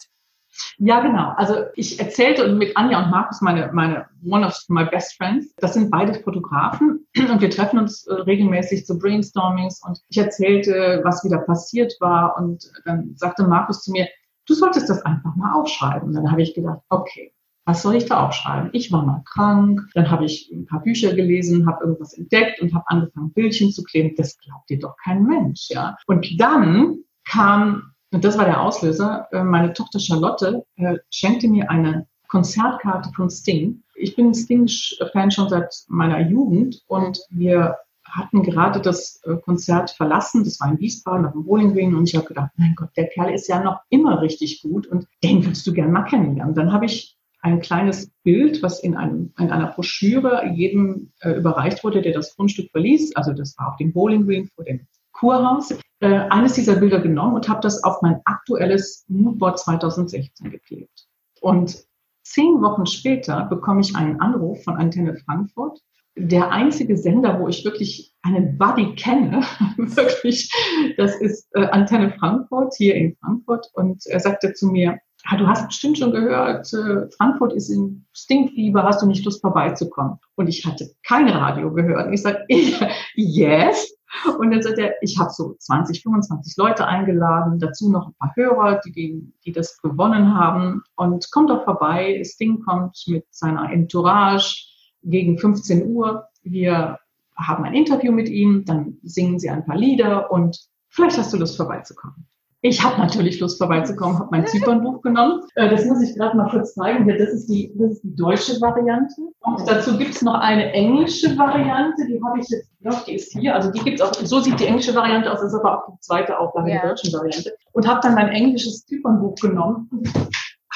Ja, 0.77 1.00
genau. 1.00 1.31
Also 1.38 1.65
ich 1.75 2.00
erzählte 2.00 2.48
mit 2.50 2.75
Anja 2.75 3.03
und 3.03 3.12
Markus, 3.12 3.39
meine, 3.41 3.72
meine 3.72 4.08
one 4.25 4.46
of 4.46 4.58
my 4.67 4.86
best 4.86 5.15
friends, 5.15 5.53
das 5.58 5.75
sind 5.75 5.89
beide 5.89 6.13
Fotografen 6.15 7.08
und 7.17 7.41
wir 7.41 7.50
treffen 7.50 7.79
uns 7.79 8.05
äh, 8.08 8.13
regelmäßig 8.13 8.86
zu 8.86 9.00
Brainstormings 9.00 9.81
und 9.86 10.00
ich 10.10 10.17
erzählte, 10.17 11.01
was 11.03 11.24
wieder 11.24 11.38
passiert 11.39 11.93
war 12.01 12.38
und 12.38 12.70
dann 12.84 13.13
sagte 13.15 13.43
Markus 13.43 13.84
zu 13.84 13.91
mir, 13.91 14.08
du 14.46 14.53
solltest 14.53 14.89
das 14.89 15.01
einfach 15.03 15.36
mal 15.36 15.53
aufschreiben. 15.53 16.10
Und 16.10 16.15
dann 16.15 16.31
habe 16.31 16.41
ich 16.41 16.53
gedacht, 16.53 16.79
okay, 16.89 17.34
was 17.72 17.84
soll 17.84 17.96
ich 17.96 18.06
da 18.06 18.28
aufschreiben? 18.28 18.70
Ich 18.74 18.92
war 18.92 19.06
mal 19.06 19.24
krank, 19.24 19.80
dann 19.94 20.12
habe 20.12 20.25
ich 20.25 20.51
ein 20.51 20.66
paar 20.66 20.82
Bücher 20.82 21.13
gelesen, 21.13 21.66
habe 21.66 21.86
irgendwas 21.86 22.13
entdeckt 22.13 22.62
und 22.62 22.74
habe 22.74 22.84
angefangen, 22.88 23.32
Bildchen 23.32 23.72
zu 23.72 23.82
kleben. 23.84 24.13
Das 24.18 24.38
glaubt 24.40 24.70
dir 24.70 24.78
doch 24.78 24.98
kein 25.01 25.24
Mensch, 25.24 25.70
ja. 25.70 25.96
Und 26.06 26.28
dann 26.38 26.98
kam, 27.25 27.94
und 28.12 28.25
das 28.25 28.38
war 28.38 28.44
der 28.44 28.60
Auslöser, 28.60 29.28
äh, 29.32 29.44
meine 29.44 29.72
Tochter 29.72 30.00
Charlotte 30.00 30.66
äh, 30.75 30.98
schenkte 31.12 31.48
mir 31.48 31.70
eine 31.72 32.08
Konzertkarte 32.28 33.10
von 33.16 33.30
Sting. 33.30 33.84
Ich 33.96 34.18
bin 34.18 34.34
Sting-Fan 34.34 35.32
schon 35.32 35.48
seit 35.48 35.74
meiner 35.88 36.20
Jugend 36.20 36.82
und 36.88 37.20
wir 37.30 37.78
hatten 38.04 38.44
gerade 38.44 38.82
das 38.82 39.22
äh, 39.24 39.38
Konzert 39.38 39.92
verlassen. 39.92 40.44
Das 40.44 40.60
war 40.60 40.70
in 40.70 40.80
Wiesbaden 40.80 41.25
auf 41.25 41.32
dem 41.32 41.46
Bowling 41.46 41.72
Green 41.72 41.96
und 41.96 42.10
ich 42.10 42.18
habe 42.18 42.28
gedacht, 42.28 42.51
mein 42.58 42.75
Gott, 42.75 42.90
der 42.98 43.08
Kerl 43.08 43.34
ist 43.34 43.48
ja 43.48 43.63
noch 43.63 43.80
immer 43.88 44.22
richtig 44.22 44.62
gut 44.62 44.88
und 44.88 45.08
den 45.24 45.46
würdest 45.46 45.66
du 45.66 45.72
gerne 45.72 45.94
mal 45.94 46.04
kennenlernen. 46.04 46.54
Dann 46.54 46.74
habe 46.74 46.86
ich 46.86 47.18
ein 47.41 47.60
kleines 47.60 48.12
Bild, 48.24 48.62
was 48.62 48.81
in, 48.81 48.95
einem, 48.95 49.33
in 49.39 49.51
einer 49.51 49.67
Broschüre 49.67 50.48
jedem 50.53 51.12
äh, 51.21 51.31
überreicht 51.31 51.83
wurde, 51.83 52.01
der 52.01 52.13
das 52.13 52.36
Grundstück 52.36 52.71
verließ. 52.71 53.15
Also 53.15 53.33
das 53.33 53.57
war 53.57 53.69
auf 53.69 53.77
dem 53.77 53.93
Bowling 53.93 54.25
Green 54.25 54.50
vor 54.55 54.63
dem 54.63 54.88
Kurhaus. 55.12 55.74
Äh, 56.01 56.27
eines 56.29 56.53
dieser 56.53 56.75
Bilder 56.75 57.00
genommen 57.00 57.36
und 57.36 57.48
habe 57.48 57.62
das 57.62 57.83
auf 57.83 58.01
mein 58.01 58.21
aktuelles 58.25 59.05
Moodboard 59.07 59.60
2016 59.60 60.50
geklebt. 60.50 61.07
Und 61.41 61.86
zehn 62.24 62.62
Wochen 62.62 62.88
später 62.88 63.45
bekomme 63.45 63.81
ich 63.81 63.95
einen 63.95 64.19
Anruf 64.19 64.63
von 64.63 64.77
Antenne 64.77 65.15
Frankfurt. 65.15 65.79
Der 66.17 66.51
einzige 66.51 66.98
Sender, 66.98 67.39
wo 67.39 67.48
ich 67.48 67.63
wirklich 67.63 68.15
einen 68.24 68.57
Buddy 68.57 68.95
kenne, 68.95 69.41
wirklich, 69.77 70.51
das 70.98 71.15
ist 71.21 71.48
äh, 71.53 71.67
Antenne 71.67 72.12
Frankfurt 72.17 72.74
hier 72.75 72.95
in 72.95 73.15
Frankfurt. 73.17 73.69
Und 73.74 74.05
er 74.07 74.19
sagte 74.19 74.53
zu 74.53 74.67
mir, 74.67 74.98
ah, 75.25 75.38
du 75.38 75.48
hast 75.48 75.68
bestimmt 75.68 75.98
schon 75.98 76.12
gehört, 76.12 76.72
äh, 76.74 77.10
Frankfurt 77.18 77.54
ist 77.54 77.70
in 77.70 78.06
Stinkfieber, 78.13 78.84
hast 78.84 79.01
du 79.01 79.08
nicht 79.08 79.25
Lust 79.25 79.42
vorbeizukommen? 79.42 80.20
Und 80.36 80.48
ich 80.48 80.66
hatte 80.66 80.92
kein 81.04 81.28
Radio 81.30 81.74
gehört. 81.74 82.08
Und 82.08 82.13
ich 82.13 82.22
sagte, 82.22 82.46
yes. 83.16 83.94
Und 84.40 84.51
dann 84.51 84.62
sagt 84.62 84.78
er, 84.78 84.96
ich 85.01 85.18
habe 85.18 85.30
so 85.30 85.56
20, 85.58 86.04
25 86.04 86.58
Leute 86.58 86.86
eingeladen, 86.86 87.60
dazu 87.60 87.90
noch 87.90 88.08
ein 88.08 88.13
paar 88.20 88.34
Hörer, 88.36 88.82
die, 88.86 88.92
die, 88.92 89.34
die 89.46 89.51
das 89.51 89.82
gewonnen 89.82 90.36
haben. 90.36 90.84
Und 90.96 91.30
komm 91.32 91.48
doch 91.48 91.63
vorbei, 91.63 92.22
Sting 92.25 92.62
kommt 92.62 92.98
mit 93.08 93.25
seiner 93.32 93.72
Entourage 93.72 94.66
gegen 95.04 95.38
15 95.38 95.88
Uhr. 95.88 96.28
Wir 96.44 97.00
haben 97.38 97.63
ein 97.63 97.74
Interview 97.74 98.12
mit 98.12 98.30
ihm, 98.30 98.66
dann 98.66 98.98
singen 99.04 99.40
sie 99.40 99.50
ein 99.50 99.66
paar 99.66 99.78
Lieder 99.78 100.32
und 100.32 100.60
vielleicht 100.90 101.18
hast 101.18 101.34
du 101.34 101.38
Lust 101.38 101.58
vorbeizukommen. 101.58 102.28
Ich 102.63 102.84
habe 102.84 103.00
natürlich 103.00 103.39
Lust 103.39 103.58
vorbeizukommen, 103.58 104.20
habe 104.20 104.30
mein 104.30 104.46
Zypernbuch 104.46 105.01
genommen. 105.01 105.41
Äh, 105.56 105.70
das 105.70 105.86
muss 105.86 106.01
ich 106.01 106.15
gerade 106.15 106.38
mal 106.38 106.48
kurz 106.50 106.75
zeigen. 106.75 107.08
Das 107.08 107.30
ist 107.30 107.48
die, 107.48 107.72
das 107.75 107.94
ist 107.94 108.03
die 108.03 108.15
deutsche 108.15 108.62
Variante. 108.62 109.15
Und 109.39 109.68
dazu 109.68 109.98
gibt 109.98 110.13
es 110.13 110.22
noch 110.22 110.36
eine 110.36 110.72
englische 110.72 111.36
Variante. 111.36 112.06
Die 112.06 112.22
habe 112.24 112.39
ich 112.39 112.48
jetzt, 112.50 112.70
noch, 112.82 113.03
die 113.06 113.15
ist 113.15 113.32
hier. 113.32 113.56
Also 113.56 113.72
die 113.72 113.80
gibt 113.80 114.00
es 114.00 114.06
auch. 114.06 114.13
So 114.13 114.39
sieht 114.41 114.60
die 114.60 114.65
englische 114.65 114.94
Variante 114.94 115.32
aus. 115.32 115.39
Das 115.39 115.53
ist 115.53 115.60
aber 115.60 115.80
auch 115.80 115.91
die 115.91 116.00
zweite 116.01 116.38
Auflage 116.38 116.70
ja. 116.72 116.82
der 116.82 116.89
deutschen 116.89 117.12
Variante. 117.13 117.51
Und 117.72 117.88
habe 117.88 118.00
dann 118.03 118.13
mein 118.13 118.30
englisches 118.30 118.86
Zypernbuch 118.86 119.36
genommen 119.36 119.89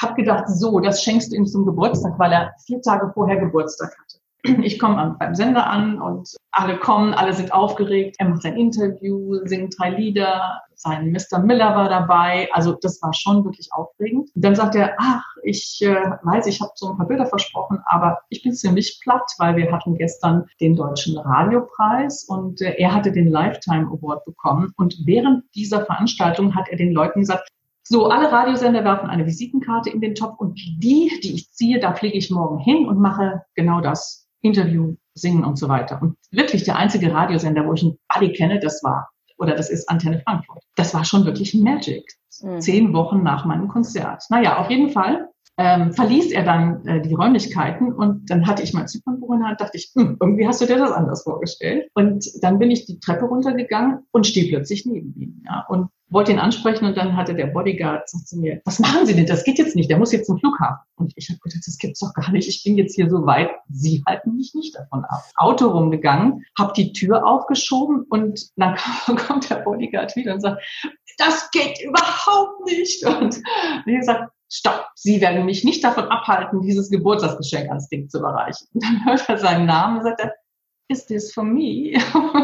habe 0.00 0.14
gedacht, 0.14 0.44
so, 0.48 0.78
das 0.80 1.02
schenkst 1.02 1.32
du 1.32 1.36
ihm 1.36 1.46
zum 1.46 1.64
Geburtstag, 1.64 2.18
weil 2.18 2.32
er 2.32 2.52
vier 2.66 2.80
Tage 2.82 3.10
vorher 3.14 3.38
Geburtstag 3.38 3.96
hatte. 3.98 4.05
Ich 4.62 4.78
komme 4.78 5.16
beim 5.18 5.34
Sender 5.34 5.66
an 5.66 6.00
und 6.00 6.36
alle 6.52 6.78
kommen, 6.78 7.14
alle 7.14 7.32
sind 7.32 7.52
aufgeregt. 7.52 8.16
Er 8.18 8.28
macht 8.28 8.42
sein 8.42 8.56
Interview, 8.56 9.40
singt 9.44 9.74
drei 9.78 9.90
Lieder, 9.90 10.60
sein 10.74 11.10
Mr. 11.10 11.38
Miller 11.38 11.74
war 11.74 11.88
dabei. 11.88 12.48
Also 12.52 12.76
das 12.80 13.00
war 13.02 13.12
schon 13.12 13.44
wirklich 13.44 13.68
aufregend. 13.72 14.30
Dann 14.34 14.54
sagt 14.54 14.74
er, 14.74 14.94
ach, 14.98 15.24
ich 15.42 15.80
äh, 15.82 15.94
weiß, 16.22 16.46
ich 16.46 16.60
habe 16.60 16.72
so 16.74 16.90
ein 16.90 16.96
paar 16.96 17.06
Bilder 17.06 17.26
versprochen, 17.26 17.80
aber 17.86 18.18
ich 18.28 18.42
bin 18.42 18.52
ziemlich 18.52 19.00
platt, 19.02 19.30
weil 19.38 19.56
wir 19.56 19.72
hatten 19.72 19.96
gestern 19.96 20.46
den 20.60 20.76
Deutschen 20.76 21.18
Radiopreis 21.18 22.24
und 22.24 22.60
äh, 22.60 22.74
er 22.78 22.94
hatte 22.94 23.12
den 23.12 23.28
Lifetime 23.28 23.86
Award 23.86 24.24
bekommen. 24.24 24.72
Und 24.76 24.96
während 25.04 25.44
dieser 25.54 25.84
Veranstaltung 25.84 26.54
hat 26.54 26.68
er 26.68 26.76
den 26.76 26.92
Leuten 26.92 27.20
gesagt, 27.20 27.48
so, 27.88 28.06
alle 28.06 28.32
Radiosender 28.32 28.82
werfen 28.82 29.08
eine 29.08 29.26
Visitenkarte 29.26 29.90
in 29.90 30.00
den 30.00 30.16
Topf 30.16 30.40
und 30.40 30.56
die, 30.56 31.08
die 31.22 31.34
ich 31.34 31.52
ziehe, 31.52 31.78
da 31.78 31.94
fliege 31.94 32.18
ich 32.18 32.32
morgen 32.32 32.58
hin 32.58 32.88
und 32.88 32.98
mache 32.98 33.42
genau 33.54 33.80
das. 33.80 34.25
Interview, 34.46 34.94
Singen 35.14 35.44
und 35.44 35.58
so 35.58 35.68
weiter. 35.68 36.00
Und 36.00 36.16
wirklich 36.30 36.64
der 36.64 36.76
einzige 36.76 37.12
Radiosender, 37.12 37.66
wo 37.66 37.74
ich 37.74 37.82
einen 37.82 37.98
Buddy 38.12 38.32
kenne, 38.32 38.60
das 38.60 38.82
war, 38.82 39.10
oder 39.38 39.54
das 39.54 39.70
ist 39.70 39.88
Antenne 39.88 40.20
Frankfurt. 40.20 40.62
Das 40.76 40.94
war 40.94 41.04
schon 41.04 41.24
wirklich 41.24 41.54
Magic. 41.54 42.04
Mhm. 42.42 42.60
Zehn 42.60 42.92
Wochen 42.92 43.22
nach 43.22 43.44
meinem 43.44 43.68
Konzert. 43.68 44.24
Naja, 44.30 44.58
auf 44.58 44.70
jeden 44.70 44.90
Fall 44.90 45.28
ähm, 45.58 45.92
verließ 45.92 46.32
er 46.32 46.44
dann 46.44 46.86
äh, 46.86 47.00
die 47.00 47.14
Räumlichkeiten 47.14 47.92
und 47.92 48.30
dann 48.30 48.46
hatte 48.46 48.62
ich 48.62 48.74
mein 48.74 48.88
Zypernbuch 48.88 49.32
in 49.32 49.38
der 49.40 49.48
Hand, 49.48 49.60
dachte 49.60 49.78
ich, 49.78 49.90
hm, 49.94 50.18
irgendwie 50.20 50.46
hast 50.46 50.60
du 50.60 50.66
dir 50.66 50.76
das 50.76 50.92
anders 50.92 51.22
vorgestellt. 51.22 51.88
Und 51.94 52.26
dann 52.42 52.58
bin 52.58 52.70
ich 52.70 52.84
die 52.84 53.00
Treppe 53.00 53.24
runtergegangen 53.24 54.00
und 54.10 54.26
stehe 54.26 54.48
plötzlich 54.48 54.84
neben 54.84 55.14
ihm. 55.14 55.42
Ja, 55.46 55.64
und 55.68 55.88
wollte 56.08 56.32
ihn 56.32 56.38
ansprechen 56.38 56.84
und 56.84 56.96
dann 56.96 57.16
hatte 57.16 57.34
der 57.34 57.46
Bodyguard 57.46 58.08
sagt 58.08 58.28
zu 58.28 58.38
mir, 58.38 58.60
was 58.64 58.78
machen 58.78 59.06
Sie 59.06 59.14
denn? 59.14 59.26
Das 59.26 59.44
geht 59.44 59.58
jetzt 59.58 59.74
nicht, 59.74 59.90
der 59.90 59.98
muss 59.98 60.12
jetzt 60.12 60.26
zum 60.26 60.38
Flughafen. 60.38 60.86
Und 60.96 61.12
ich 61.16 61.28
habe 61.28 61.40
gedacht, 61.40 61.62
das 61.66 61.78
gibt's 61.78 62.00
doch 62.00 62.14
gar 62.14 62.30
nicht. 62.30 62.48
Ich 62.48 62.62
bin 62.62 62.78
jetzt 62.78 62.94
hier 62.94 63.10
so 63.10 63.26
weit, 63.26 63.50
Sie 63.68 64.02
halten 64.06 64.36
mich 64.36 64.54
nicht 64.54 64.76
davon 64.76 65.04
ab. 65.04 65.22
Auto 65.36 65.68
rumgegangen, 65.68 66.44
habe 66.58 66.72
die 66.74 66.92
Tür 66.92 67.26
aufgeschoben 67.26 68.04
und 68.08 68.50
dann 68.56 68.76
kommt 69.26 69.50
der 69.50 69.56
Bodyguard 69.56 70.14
wieder 70.16 70.34
und 70.34 70.40
sagt, 70.40 70.62
das 71.18 71.50
geht 71.50 71.80
überhaupt 71.82 72.64
nicht. 72.66 73.04
Und 73.04 73.36
wie 73.84 73.96
gesagt, 73.96 74.30
stopp, 74.48 74.86
Sie 74.94 75.20
werden 75.20 75.44
mich 75.44 75.64
nicht 75.64 75.82
davon 75.82 76.04
abhalten, 76.04 76.62
dieses 76.62 76.90
Geburtstagsgeschenk 76.90 77.68
ans 77.68 77.88
Ding 77.88 78.08
zu 78.08 78.18
überreichen. 78.18 78.68
Und 78.74 78.84
dann 78.84 79.04
hört 79.04 79.28
er 79.28 79.38
seinen 79.38 79.66
Namen 79.66 79.98
und 79.98 80.04
sagt 80.04 80.20
er, 80.20 80.34
is 80.88 81.06
this 81.06 81.32
for 81.32 81.44
me? 81.44 81.94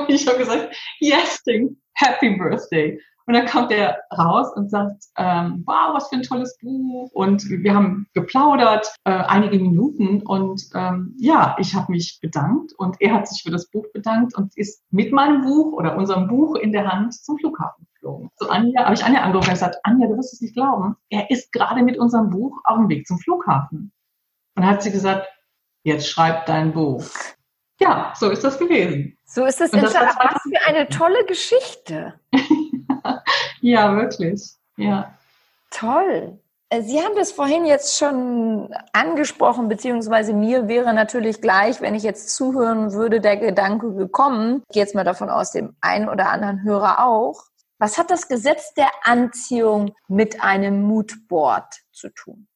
Ich 0.09 0.26
habe 0.26 0.38
gesagt, 0.38 0.75
yes, 1.00 1.42
Ding, 1.45 1.76
happy 1.95 2.37
birthday. 2.37 2.99
Und 3.26 3.35
dann 3.35 3.47
kommt 3.47 3.71
er 3.71 3.99
raus 4.17 4.52
und 4.55 4.71
sagt, 4.71 5.05
ähm, 5.17 5.62
wow, 5.67 5.95
was 5.95 6.09
für 6.09 6.17
ein 6.17 6.23
tolles 6.23 6.57
Buch. 6.59 7.11
Und 7.12 7.49
wir 7.49 7.75
haben 7.75 8.07
geplaudert, 8.14 8.95
äh, 9.05 9.11
einige 9.11 9.59
Minuten. 9.59 10.23
Und 10.23 10.62
ähm, 10.75 11.14
ja, 11.19 11.57
ich 11.59 11.75
habe 11.75 11.93
mich 11.93 12.19
bedankt 12.21 12.73
und 12.79 13.00
er 13.00 13.14
hat 13.14 13.29
sich 13.29 13.43
für 13.43 13.50
das 13.50 13.71
Buch 13.71 13.87
bedankt 13.93 14.37
und 14.37 14.57
ist 14.57 14.83
mit 14.91 15.12
meinem 15.12 15.43
Buch 15.43 15.73
oder 15.73 15.97
unserem 15.97 16.29
Buch 16.29 16.57
in 16.57 16.73
der 16.73 16.91
Hand 16.91 17.14
zum 17.14 17.38
Flughafen 17.38 17.87
geflogen. 18.02 18.31
Zu 18.37 18.50
Anja 18.50 18.85
habe 18.85 18.95
ich 18.95 19.05
Anja 19.05 19.23
angerufen 19.23 19.49
und 19.49 19.55
gesagt, 19.55 19.76
Anja, 19.85 20.09
du 20.09 20.17
wirst 20.17 20.35
es 20.35 20.41
nicht 20.41 20.55
glauben, 20.55 20.97
er 21.09 21.31
ist 21.31 21.52
gerade 21.52 21.83
mit 21.83 21.99
unserem 21.99 22.31
Buch 22.31 22.61
auf 22.64 22.76
dem 22.76 22.88
Weg 22.88 23.07
zum 23.07 23.19
Flughafen. 23.19 23.93
Und 24.57 24.67
hat 24.67 24.83
sie 24.83 24.91
gesagt, 24.91 25.29
jetzt 25.85 26.09
schreib 26.09 26.47
dein 26.47 26.73
Buch. 26.73 27.05
Ja, 27.81 28.12
so 28.17 28.31
ist 28.31 28.45
das 28.45 28.59
gewesen. 28.59 29.17
So 29.25 29.45
ist 29.45 29.61
es 29.61 29.73
entstanden. 29.73 30.19
Was 30.21 30.43
für 30.43 30.67
eine 30.69 30.88
tolle 30.88 31.25
Geschichte. 31.25 32.14
ja, 33.61 33.97
wirklich. 33.97 34.43
Ja. 34.77 35.15
Toll. 35.71 36.39
Äh, 36.69 36.83
Sie 36.83 37.01
haben 37.01 37.15
das 37.17 37.33
vorhin 37.33 37.67
jetzt 37.67 37.99
schon 37.99 38.75
angesprochen, 38.93 39.69
beziehungsweise 39.69 40.33
mir 40.33 40.69
wäre 40.69 40.95
natürlich 40.95 41.41
gleich, 41.41 41.81
wenn 41.81 41.95
ich 41.95 42.03
jetzt 42.03 42.35
zuhören 42.35 42.93
würde, 42.93 43.21
der 43.21 43.37
Gedanke 43.37 43.93
gekommen, 43.95 44.63
ich 44.69 44.75
gehe 44.75 44.83
jetzt 44.83 44.95
mal 44.95 45.05
davon 45.05 45.31
aus, 45.31 45.53
dem 45.53 45.77
einen 45.81 46.09
oder 46.09 46.31
anderen 46.31 46.63
Hörer 46.63 47.05
auch. 47.05 47.45
Was 47.79 47.99
hat 47.99 48.11
das 48.11 48.29
Gesetz 48.29 48.75
der 48.75 48.91
Anziehung 49.03 49.93
mit 50.09 50.43
einem 50.43 50.83
Moodboard 50.83 51.81
zu 51.91 52.11
tun? 52.11 52.47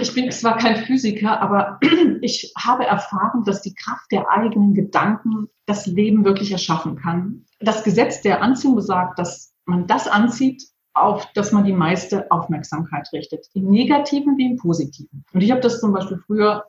Ich 0.00 0.14
bin 0.14 0.30
zwar 0.30 0.56
kein 0.56 0.76
Physiker, 0.76 1.40
aber 1.40 1.80
ich 2.20 2.52
habe 2.56 2.86
erfahren, 2.86 3.42
dass 3.44 3.60
die 3.60 3.74
Kraft 3.74 4.06
der 4.12 4.30
eigenen 4.30 4.72
Gedanken 4.72 5.48
das 5.66 5.86
Leben 5.86 6.24
wirklich 6.24 6.52
erschaffen 6.52 6.94
kann. 6.94 7.44
Das 7.58 7.82
Gesetz 7.82 8.22
der 8.22 8.40
Anziehung 8.40 8.76
besagt, 8.76 9.18
dass 9.18 9.47
man 9.68 9.86
das 9.86 10.08
anzieht, 10.08 10.64
auf 10.94 11.26
das 11.34 11.52
man 11.52 11.64
die 11.64 11.72
meiste 11.72 12.30
Aufmerksamkeit 12.30 13.08
richtet. 13.12 13.46
Im 13.54 13.70
Negativen 13.70 14.36
wie 14.36 14.46
im 14.46 14.56
Positiven. 14.56 15.24
Und 15.32 15.42
ich 15.42 15.50
habe 15.50 15.60
das 15.60 15.80
zum 15.80 15.92
Beispiel 15.92 16.18
früher 16.26 16.64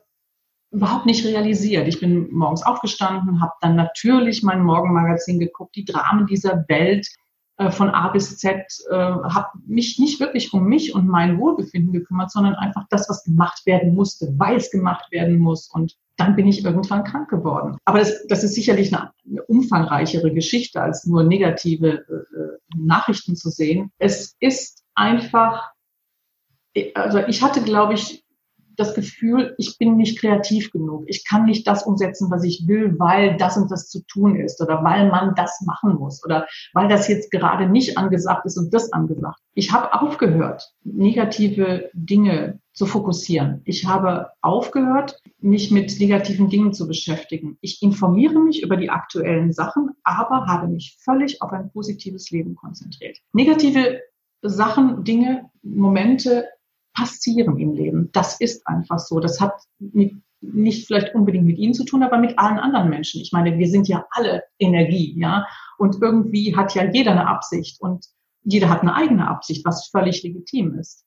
überhaupt 0.70 1.06
nicht 1.06 1.24
realisiert. 1.24 1.88
Ich 1.88 1.98
bin 1.98 2.30
morgens 2.30 2.62
aufgestanden, 2.62 3.40
habe 3.40 3.52
dann 3.60 3.74
natürlich 3.74 4.42
mein 4.42 4.62
Morgenmagazin 4.62 5.40
geguckt, 5.40 5.74
die 5.74 5.84
Dramen 5.84 6.26
dieser 6.26 6.64
Welt, 6.68 7.08
äh, 7.56 7.70
von 7.70 7.90
A 7.90 8.08
bis 8.08 8.38
Z, 8.38 8.64
äh, 8.90 8.94
habe 8.94 9.48
mich 9.66 9.98
nicht 9.98 10.20
wirklich 10.20 10.52
um 10.52 10.64
mich 10.64 10.94
und 10.94 11.08
mein 11.08 11.38
Wohlbefinden 11.38 11.92
gekümmert, 11.92 12.30
sondern 12.30 12.54
einfach 12.54 12.84
das, 12.88 13.08
was 13.08 13.24
gemacht 13.24 13.66
werden 13.66 13.94
musste, 13.94 14.32
weil 14.38 14.56
es 14.56 14.70
gemacht 14.70 15.10
werden 15.10 15.38
muss. 15.38 15.68
Und 15.68 15.96
dann 16.20 16.36
bin 16.36 16.46
ich 16.46 16.64
irgendwann 16.64 17.04
krank 17.04 17.30
geworden. 17.30 17.78
Aber 17.84 17.98
das, 17.98 18.26
das 18.28 18.44
ist 18.44 18.54
sicherlich 18.54 18.94
eine, 18.94 19.10
umfangreichere 19.46 20.32
Geschichte, 20.32 20.82
als 20.82 21.06
nur 21.06 21.24
negative 21.24 21.88
äh, 21.88 22.76
Nachrichten 22.76 23.36
zu 23.36 23.48
sehen. 23.48 23.90
Es 23.98 24.36
ist 24.38 24.84
einfach, 24.94 25.70
also 26.94 27.18
ich 27.26 27.42
hatte, 27.42 27.62
glaube 27.62 27.94
ich, 27.94 28.22
das 28.80 28.94
Gefühl, 28.94 29.54
ich 29.58 29.78
bin 29.78 29.96
nicht 29.96 30.18
kreativ 30.18 30.70
genug. 30.72 31.04
Ich 31.06 31.24
kann 31.24 31.44
nicht 31.44 31.66
das 31.66 31.84
umsetzen, 31.84 32.30
was 32.30 32.44
ich 32.44 32.66
will, 32.66 32.98
weil 32.98 33.36
das 33.36 33.56
und 33.56 33.70
das 33.70 33.88
zu 33.88 34.02
tun 34.06 34.36
ist 34.36 34.60
oder 34.60 34.82
weil 34.82 35.10
man 35.10 35.34
das 35.34 35.60
machen 35.66 35.94
muss 35.94 36.24
oder 36.24 36.46
weil 36.72 36.88
das 36.88 37.06
jetzt 37.08 37.30
gerade 37.30 37.68
nicht 37.68 37.98
angesagt 37.98 38.46
ist 38.46 38.56
und 38.56 38.72
das 38.72 38.92
angesagt. 38.92 39.38
Ich 39.54 39.72
habe 39.72 39.92
aufgehört, 40.00 40.72
negative 40.82 41.90
Dinge 41.92 42.60
zu 42.72 42.86
fokussieren. 42.86 43.60
Ich 43.64 43.86
habe 43.86 44.30
aufgehört, 44.40 45.20
mich 45.38 45.70
mit 45.70 45.98
negativen 46.00 46.48
Dingen 46.48 46.72
zu 46.72 46.86
beschäftigen. 46.86 47.58
Ich 47.60 47.82
informiere 47.82 48.38
mich 48.38 48.62
über 48.62 48.76
die 48.76 48.90
aktuellen 48.90 49.52
Sachen, 49.52 49.90
aber 50.04 50.46
habe 50.46 50.68
mich 50.68 50.96
völlig 51.04 51.42
auf 51.42 51.52
ein 51.52 51.70
positives 51.70 52.30
Leben 52.30 52.54
konzentriert. 52.54 53.18
Negative 53.32 54.00
Sachen, 54.42 55.04
Dinge, 55.04 55.50
Momente 55.62 56.46
passieren 56.94 57.58
im 57.58 57.74
Leben. 57.74 58.10
Das 58.12 58.40
ist 58.40 58.66
einfach 58.66 58.98
so. 58.98 59.20
Das 59.20 59.40
hat 59.40 59.54
mit, 59.78 60.14
nicht 60.40 60.86
vielleicht 60.86 61.14
unbedingt 61.14 61.46
mit 61.46 61.58
Ihnen 61.58 61.74
zu 61.74 61.84
tun, 61.84 62.02
aber 62.02 62.18
mit 62.18 62.38
allen 62.38 62.58
anderen 62.58 62.88
Menschen. 62.88 63.20
Ich 63.20 63.32
meine, 63.32 63.58
wir 63.58 63.68
sind 63.68 63.88
ja 63.88 64.06
alle 64.10 64.44
Energie, 64.58 65.18
ja. 65.18 65.46
Und 65.78 66.00
irgendwie 66.00 66.56
hat 66.56 66.74
ja 66.74 66.90
jeder 66.90 67.12
eine 67.12 67.28
Absicht 67.28 67.80
und 67.80 68.06
jeder 68.42 68.68
hat 68.68 68.82
eine 68.82 68.94
eigene 68.94 69.28
Absicht, 69.28 69.64
was 69.64 69.88
völlig 69.88 70.22
legitim 70.22 70.78
ist. 70.78 71.04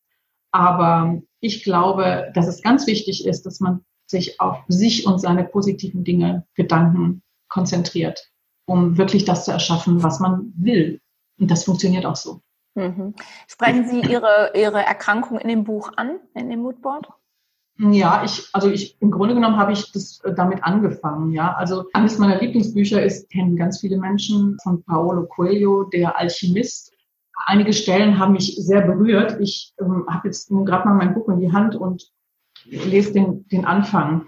Aber 0.51 1.21
ich 1.39 1.63
glaube, 1.63 2.31
dass 2.35 2.47
es 2.47 2.61
ganz 2.61 2.85
wichtig 2.85 3.25
ist, 3.25 3.45
dass 3.45 3.59
man 3.59 3.83
sich 4.05 4.39
auf 4.39 4.59
sich 4.67 5.07
und 5.07 5.19
seine 5.19 5.43
positiven 5.43 6.03
Dinge, 6.03 6.45
Gedanken 6.53 7.23
konzentriert, 7.49 8.29
um 8.65 8.97
wirklich 8.97 9.25
das 9.25 9.45
zu 9.45 9.51
erschaffen, 9.51 10.03
was 10.03 10.19
man 10.19 10.53
will. 10.55 11.01
Und 11.39 11.49
das 11.49 11.63
funktioniert 11.63 12.05
auch 12.05 12.15
so. 12.15 12.41
Mhm. 12.75 13.13
Sprechen 13.47 13.87
Sie 13.87 14.01
Ihre, 14.01 14.51
Ihre 14.55 14.83
Erkrankung 14.83 15.39
in 15.39 15.47
dem 15.47 15.63
Buch 15.63 15.91
an, 15.95 16.19
in 16.33 16.49
dem 16.49 16.61
Moodboard? 16.61 17.07
Ja, 17.77 18.23
ich, 18.23 18.49
also 18.53 18.69
ich, 18.69 19.01
im 19.01 19.09
Grunde 19.09 19.33
genommen 19.33 19.57
habe 19.57 19.73
ich 19.73 19.91
das 19.91 20.19
äh, 20.23 20.33
damit 20.33 20.63
angefangen, 20.63 21.31
ja. 21.31 21.53
Also 21.53 21.85
eines 21.93 22.19
meiner 22.19 22.39
Lieblingsbücher 22.39 23.01
ist, 23.03 23.31
kennen 23.31 23.55
ganz 23.55 23.79
viele 23.79 23.97
Menschen, 23.97 24.57
von 24.61 24.83
Paolo 24.83 25.25
Coelho, 25.25 25.85
der 25.85 26.17
Alchemist. 26.17 26.93
Einige 27.45 27.73
Stellen 27.73 28.19
haben 28.19 28.33
mich 28.33 28.55
sehr 28.57 28.81
berührt. 28.81 29.39
Ich 29.41 29.73
ähm, 29.79 30.05
habe 30.07 30.27
jetzt 30.27 30.49
gerade 30.49 30.87
mal 30.87 30.93
mein 30.93 31.15
Buch 31.15 31.29
in 31.29 31.39
die 31.39 31.51
Hand 31.51 31.75
und 31.75 32.11
lese 32.65 33.13
den, 33.13 33.47
den 33.47 33.65
Anfang. 33.65 34.27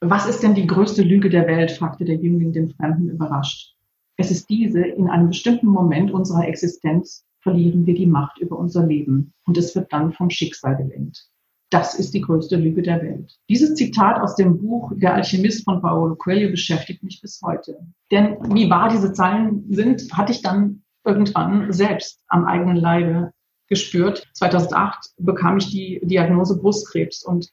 Was 0.00 0.26
ist 0.26 0.42
denn 0.42 0.54
die 0.54 0.68
größte 0.68 1.02
Lüge 1.02 1.30
der 1.30 1.48
Welt? 1.48 1.72
fragte 1.72 2.04
der 2.04 2.16
Jüngling 2.16 2.52
den 2.52 2.70
Fremden 2.70 3.08
überrascht. 3.08 3.75
Es 4.16 4.30
ist 4.30 4.48
diese, 4.48 4.80
in 4.80 5.08
einem 5.08 5.28
bestimmten 5.28 5.66
Moment 5.66 6.10
unserer 6.10 6.48
Existenz 6.48 7.24
verlieren 7.40 7.86
wir 7.86 7.94
die 7.94 8.06
Macht 8.06 8.38
über 8.38 8.58
unser 8.58 8.86
Leben 8.86 9.32
und 9.46 9.56
es 9.56 9.74
wird 9.74 9.92
dann 9.92 10.12
vom 10.12 10.30
Schicksal 10.30 10.76
gelenkt. 10.76 11.28
Das 11.70 11.94
ist 11.94 12.14
die 12.14 12.20
größte 12.20 12.56
Lüge 12.56 12.82
der 12.82 13.02
Welt. 13.02 13.36
Dieses 13.48 13.74
Zitat 13.74 14.20
aus 14.20 14.36
dem 14.36 14.58
Buch 14.58 14.92
Der 14.96 15.14
Alchemist 15.14 15.64
von 15.64 15.82
Paolo 15.82 16.14
Coelho 16.14 16.50
beschäftigt 16.50 17.02
mich 17.02 17.20
bis 17.20 17.40
heute. 17.42 17.78
Denn 18.10 18.36
wie 18.54 18.70
wahr 18.70 18.88
diese 18.88 19.12
Zeilen 19.12 19.64
sind, 19.68 20.12
hatte 20.12 20.32
ich 20.32 20.42
dann 20.42 20.82
irgendwann 21.04 21.72
selbst 21.72 22.22
am 22.28 22.44
eigenen 22.44 22.76
Leibe 22.76 23.32
gespürt. 23.68 24.28
2008 24.34 25.14
bekam 25.18 25.58
ich 25.58 25.70
die 25.70 26.00
Diagnose 26.04 26.58
Brustkrebs 26.58 27.24
und 27.24 27.50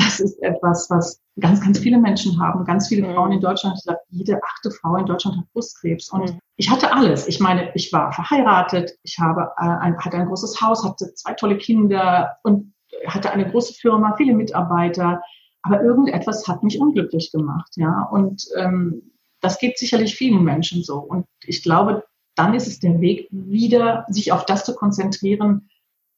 das 0.00 0.20
ist 0.20 0.42
etwas, 0.42 0.88
was 0.90 1.20
ganz, 1.38 1.60
ganz 1.60 1.78
viele 1.78 1.98
Menschen 1.98 2.40
haben. 2.40 2.64
Ganz 2.64 2.88
viele 2.88 3.06
mhm. 3.06 3.14
Frauen 3.14 3.32
in 3.32 3.40
Deutschland, 3.40 3.76
ich 3.78 3.84
glaube, 3.84 4.00
jede 4.08 4.40
achte 4.42 4.70
Frau 4.70 4.96
in 4.96 5.06
Deutschland 5.06 5.36
hat 5.36 5.52
Brustkrebs. 5.52 6.10
Und 6.10 6.32
mhm. 6.32 6.38
ich 6.56 6.70
hatte 6.70 6.92
alles. 6.92 7.26
Ich 7.28 7.40
meine, 7.40 7.70
ich 7.74 7.92
war 7.92 8.12
verheiratet, 8.12 8.92
ich 9.02 9.18
habe 9.18 9.50
äh, 9.58 9.68
ein, 9.68 9.98
hatte 9.98 10.16
ein 10.16 10.26
großes 10.26 10.60
Haus, 10.60 10.84
hatte 10.84 11.14
zwei 11.14 11.34
tolle 11.34 11.58
Kinder 11.58 12.36
und 12.42 12.72
hatte 13.06 13.30
eine 13.30 13.50
große 13.50 13.74
Firma, 13.74 14.14
viele 14.16 14.34
Mitarbeiter. 14.34 15.22
Aber 15.62 15.82
irgendetwas 15.82 16.46
hat 16.48 16.62
mich 16.62 16.80
unglücklich 16.80 17.32
gemacht, 17.32 17.76
ja. 17.76 18.08
Und 18.10 18.44
ähm, 18.56 19.12
das 19.40 19.58
geht 19.58 19.78
sicherlich 19.78 20.14
vielen 20.14 20.42
Menschen 20.42 20.82
so. 20.82 20.98
Und 20.98 21.26
ich 21.44 21.62
glaube, 21.62 22.04
dann 22.34 22.54
ist 22.54 22.66
es 22.66 22.80
der 22.80 23.00
Weg, 23.00 23.28
wieder 23.30 24.06
sich 24.08 24.32
auf 24.32 24.46
das 24.46 24.64
zu 24.64 24.74
konzentrieren, 24.74 25.68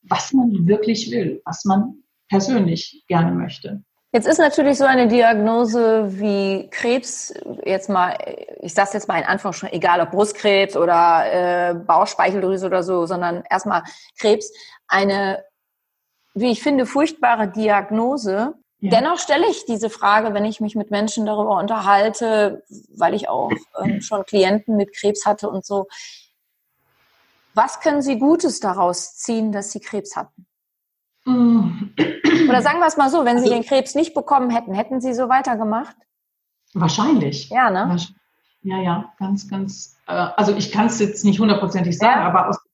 was 0.03 0.33
man 0.33 0.67
wirklich 0.67 1.11
will, 1.11 1.41
was 1.45 1.65
man 1.65 2.03
persönlich 2.33 3.05
gerne 3.07 3.31
möchte. 3.33 3.83
Jetzt 4.15 4.27
ist 4.27 4.39
natürlich 4.39 4.77
so 4.77 4.85
eine 4.85 5.09
Diagnose 5.09 6.21
wie 6.21 6.69
Krebs, 6.71 7.33
jetzt 7.65 7.89
mal, 7.89 8.17
ich 8.61 8.75
sage 8.75 8.91
jetzt 8.93 9.09
mal 9.09 9.19
in 9.19 9.25
Anführungsstrichen, 9.25 9.75
egal 9.75 10.03
ob 10.03 10.11
Brustkrebs 10.11 10.77
oder 10.77 11.71
äh, 11.71 11.75
Bauchspeicheldrüse 11.75 12.67
oder 12.67 12.83
so, 12.83 13.07
sondern 13.07 13.43
erstmal 13.49 13.85
Krebs, 14.19 14.53
eine, 14.87 15.43
wie 16.35 16.53
ich 16.53 16.63
finde, 16.63 16.85
furchtbare 16.85 17.49
Diagnose. 17.49 18.55
Ja. 18.81 18.91
Dennoch 18.91 19.19
stelle 19.19 19.49
ich 19.49 19.65
diese 19.65 19.89
Frage, 19.89 20.35
wenn 20.35 20.45
ich 20.45 20.61
mich 20.61 20.75
mit 20.75 20.91
Menschen 20.91 21.25
darüber 21.25 21.57
unterhalte, 21.57 22.65
weil 22.95 23.15
ich 23.15 23.31
auch 23.31 23.51
ähm, 23.83 24.01
schon 24.03 24.25
Klienten 24.25 24.77
mit 24.77 24.95
Krebs 24.95 25.25
hatte 25.25 25.49
und 25.49 25.65
so. 25.65 25.87
Was 27.55 27.81
können 27.81 28.03
Sie 28.03 28.19
Gutes 28.19 28.61
daraus 28.61 29.17
ziehen, 29.17 29.53
dass 29.53 29.73
Sie 29.73 29.81
Krebs 29.81 30.17
hatten? 30.17 30.47
Mm. 31.25 31.91
Oder 32.49 32.63
sagen 32.63 32.81
wir 32.81 32.87
es 32.87 32.97
mal 32.97 33.11
so, 33.11 33.25
wenn 33.25 33.39
Sie 33.39 33.45
also, 33.45 33.55
den 33.55 33.65
Krebs 33.65 33.95
nicht 33.95 34.15
bekommen 34.15 34.51
hätten, 34.51 34.75
hätten 34.75 35.01
Sie 35.01 35.15
so 35.15 35.29
weitergemacht? 35.29 35.97
Wahrscheinlich. 36.75 37.49
Ja, 37.51 37.71
ne? 37.71 37.97
Ja, 38.63 38.81
ja, 38.81 39.13
ganz, 39.19 39.49
ganz. 39.49 39.97
Äh, 40.07 40.13
also 40.13 40.55
ich 40.55 40.73
kann 40.73 40.87
es 40.87 40.99
jetzt 41.01 41.25
nicht 41.25 41.41
hundertprozentig 41.41 41.99
sagen, 41.99 42.21
ja. 42.21 42.29
aber 42.29 42.49
aus 42.49 42.63
dem 42.63 42.71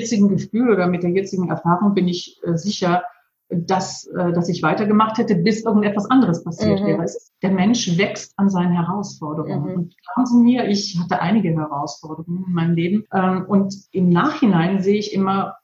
jetzigen 0.00 0.28
Gefühl 0.28 0.72
oder 0.72 0.86
mit 0.86 1.02
der 1.02 1.10
jetzigen 1.10 1.48
Erfahrung 1.48 1.94
bin 1.94 2.08
ich 2.08 2.40
äh, 2.44 2.56
sicher, 2.56 3.02
dass, 3.48 4.06
äh, 4.06 4.32
dass 4.32 4.48
ich 4.48 4.62
weitergemacht 4.62 5.18
hätte, 5.18 5.34
bis 5.34 5.64
irgendetwas 5.64 6.10
anderes 6.10 6.42
passiert 6.44 6.80
mhm. 6.80 6.86
wäre. 6.86 7.04
Ist, 7.04 7.32
der 7.42 7.50
Mensch 7.50 7.98
wächst 7.98 8.32
an 8.36 8.48
seinen 8.48 8.72
Herausforderungen. 8.72 9.70
Mhm. 9.70 9.74
Und 9.74 9.96
glauben 9.98 10.26
Sie 10.26 10.38
mir, 10.38 10.68
ich 10.68 10.98
hatte 11.00 11.20
einige 11.20 11.50
Herausforderungen 11.50 12.44
in 12.46 12.52
meinem 12.52 12.74
Leben. 12.74 13.04
Ähm, 13.12 13.44
und 13.46 13.74
im 13.92 14.08
Nachhinein 14.08 14.82
sehe 14.82 14.98
ich 14.98 15.12
immer, 15.12 15.56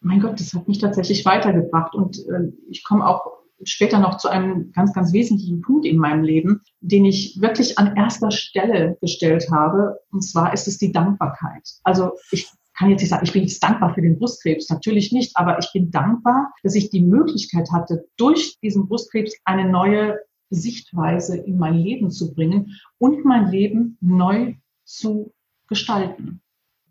mein 0.00 0.20
Gott, 0.20 0.40
das 0.40 0.54
hat 0.54 0.68
mich 0.68 0.78
tatsächlich 0.78 1.24
weitergebracht. 1.24 1.94
Und 1.94 2.18
äh, 2.18 2.52
ich 2.68 2.84
komme 2.84 3.06
auch 3.06 3.40
später 3.62 3.98
noch 3.98 4.16
zu 4.16 4.28
einem 4.28 4.72
ganz, 4.72 4.92
ganz 4.92 5.12
wesentlichen 5.12 5.60
Punkt 5.60 5.86
in 5.86 5.98
meinem 5.98 6.24
Leben, 6.24 6.62
den 6.80 7.04
ich 7.04 7.40
wirklich 7.40 7.78
an 7.78 7.96
erster 7.96 8.30
Stelle 8.30 8.96
gestellt 9.00 9.48
habe. 9.50 9.98
Und 10.10 10.22
zwar 10.22 10.52
ist 10.54 10.66
es 10.66 10.78
die 10.78 10.92
Dankbarkeit. 10.92 11.68
Also 11.84 12.12
ich 12.30 12.48
kann 12.76 12.88
jetzt 12.88 13.02
nicht 13.02 13.10
sagen, 13.10 13.24
ich 13.24 13.32
bin 13.32 13.42
jetzt 13.42 13.62
dankbar 13.62 13.94
für 13.94 14.00
den 14.00 14.18
Brustkrebs, 14.18 14.70
natürlich 14.70 15.12
nicht, 15.12 15.36
aber 15.36 15.58
ich 15.58 15.70
bin 15.72 15.90
dankbar, 15.90 16.52
dass 16.62 16.74
ich 16.74 16.88
die 16.88 17.02
Möglichkeit 17.02 17.68
hatte, 17.72 18.06
durch 18.16 18.58
diesen 18.62 18.88
Brustkrebs 18.88 19.34
eine 19.44 19.68
neue 19.68 20.18
Sichtweise 20.48 21.36
in 21.36 21.58
mein 21.58 21.74
Leben 21.74 22.10
zu 22.10 22.32
bringen 22.32 22.80
und 22.98 23.24
mein 23.24 23.50
Leben 23.50 23.98
neu 24.00 24.54
zu 24.84 25.34
gestalten. 25.68 26.40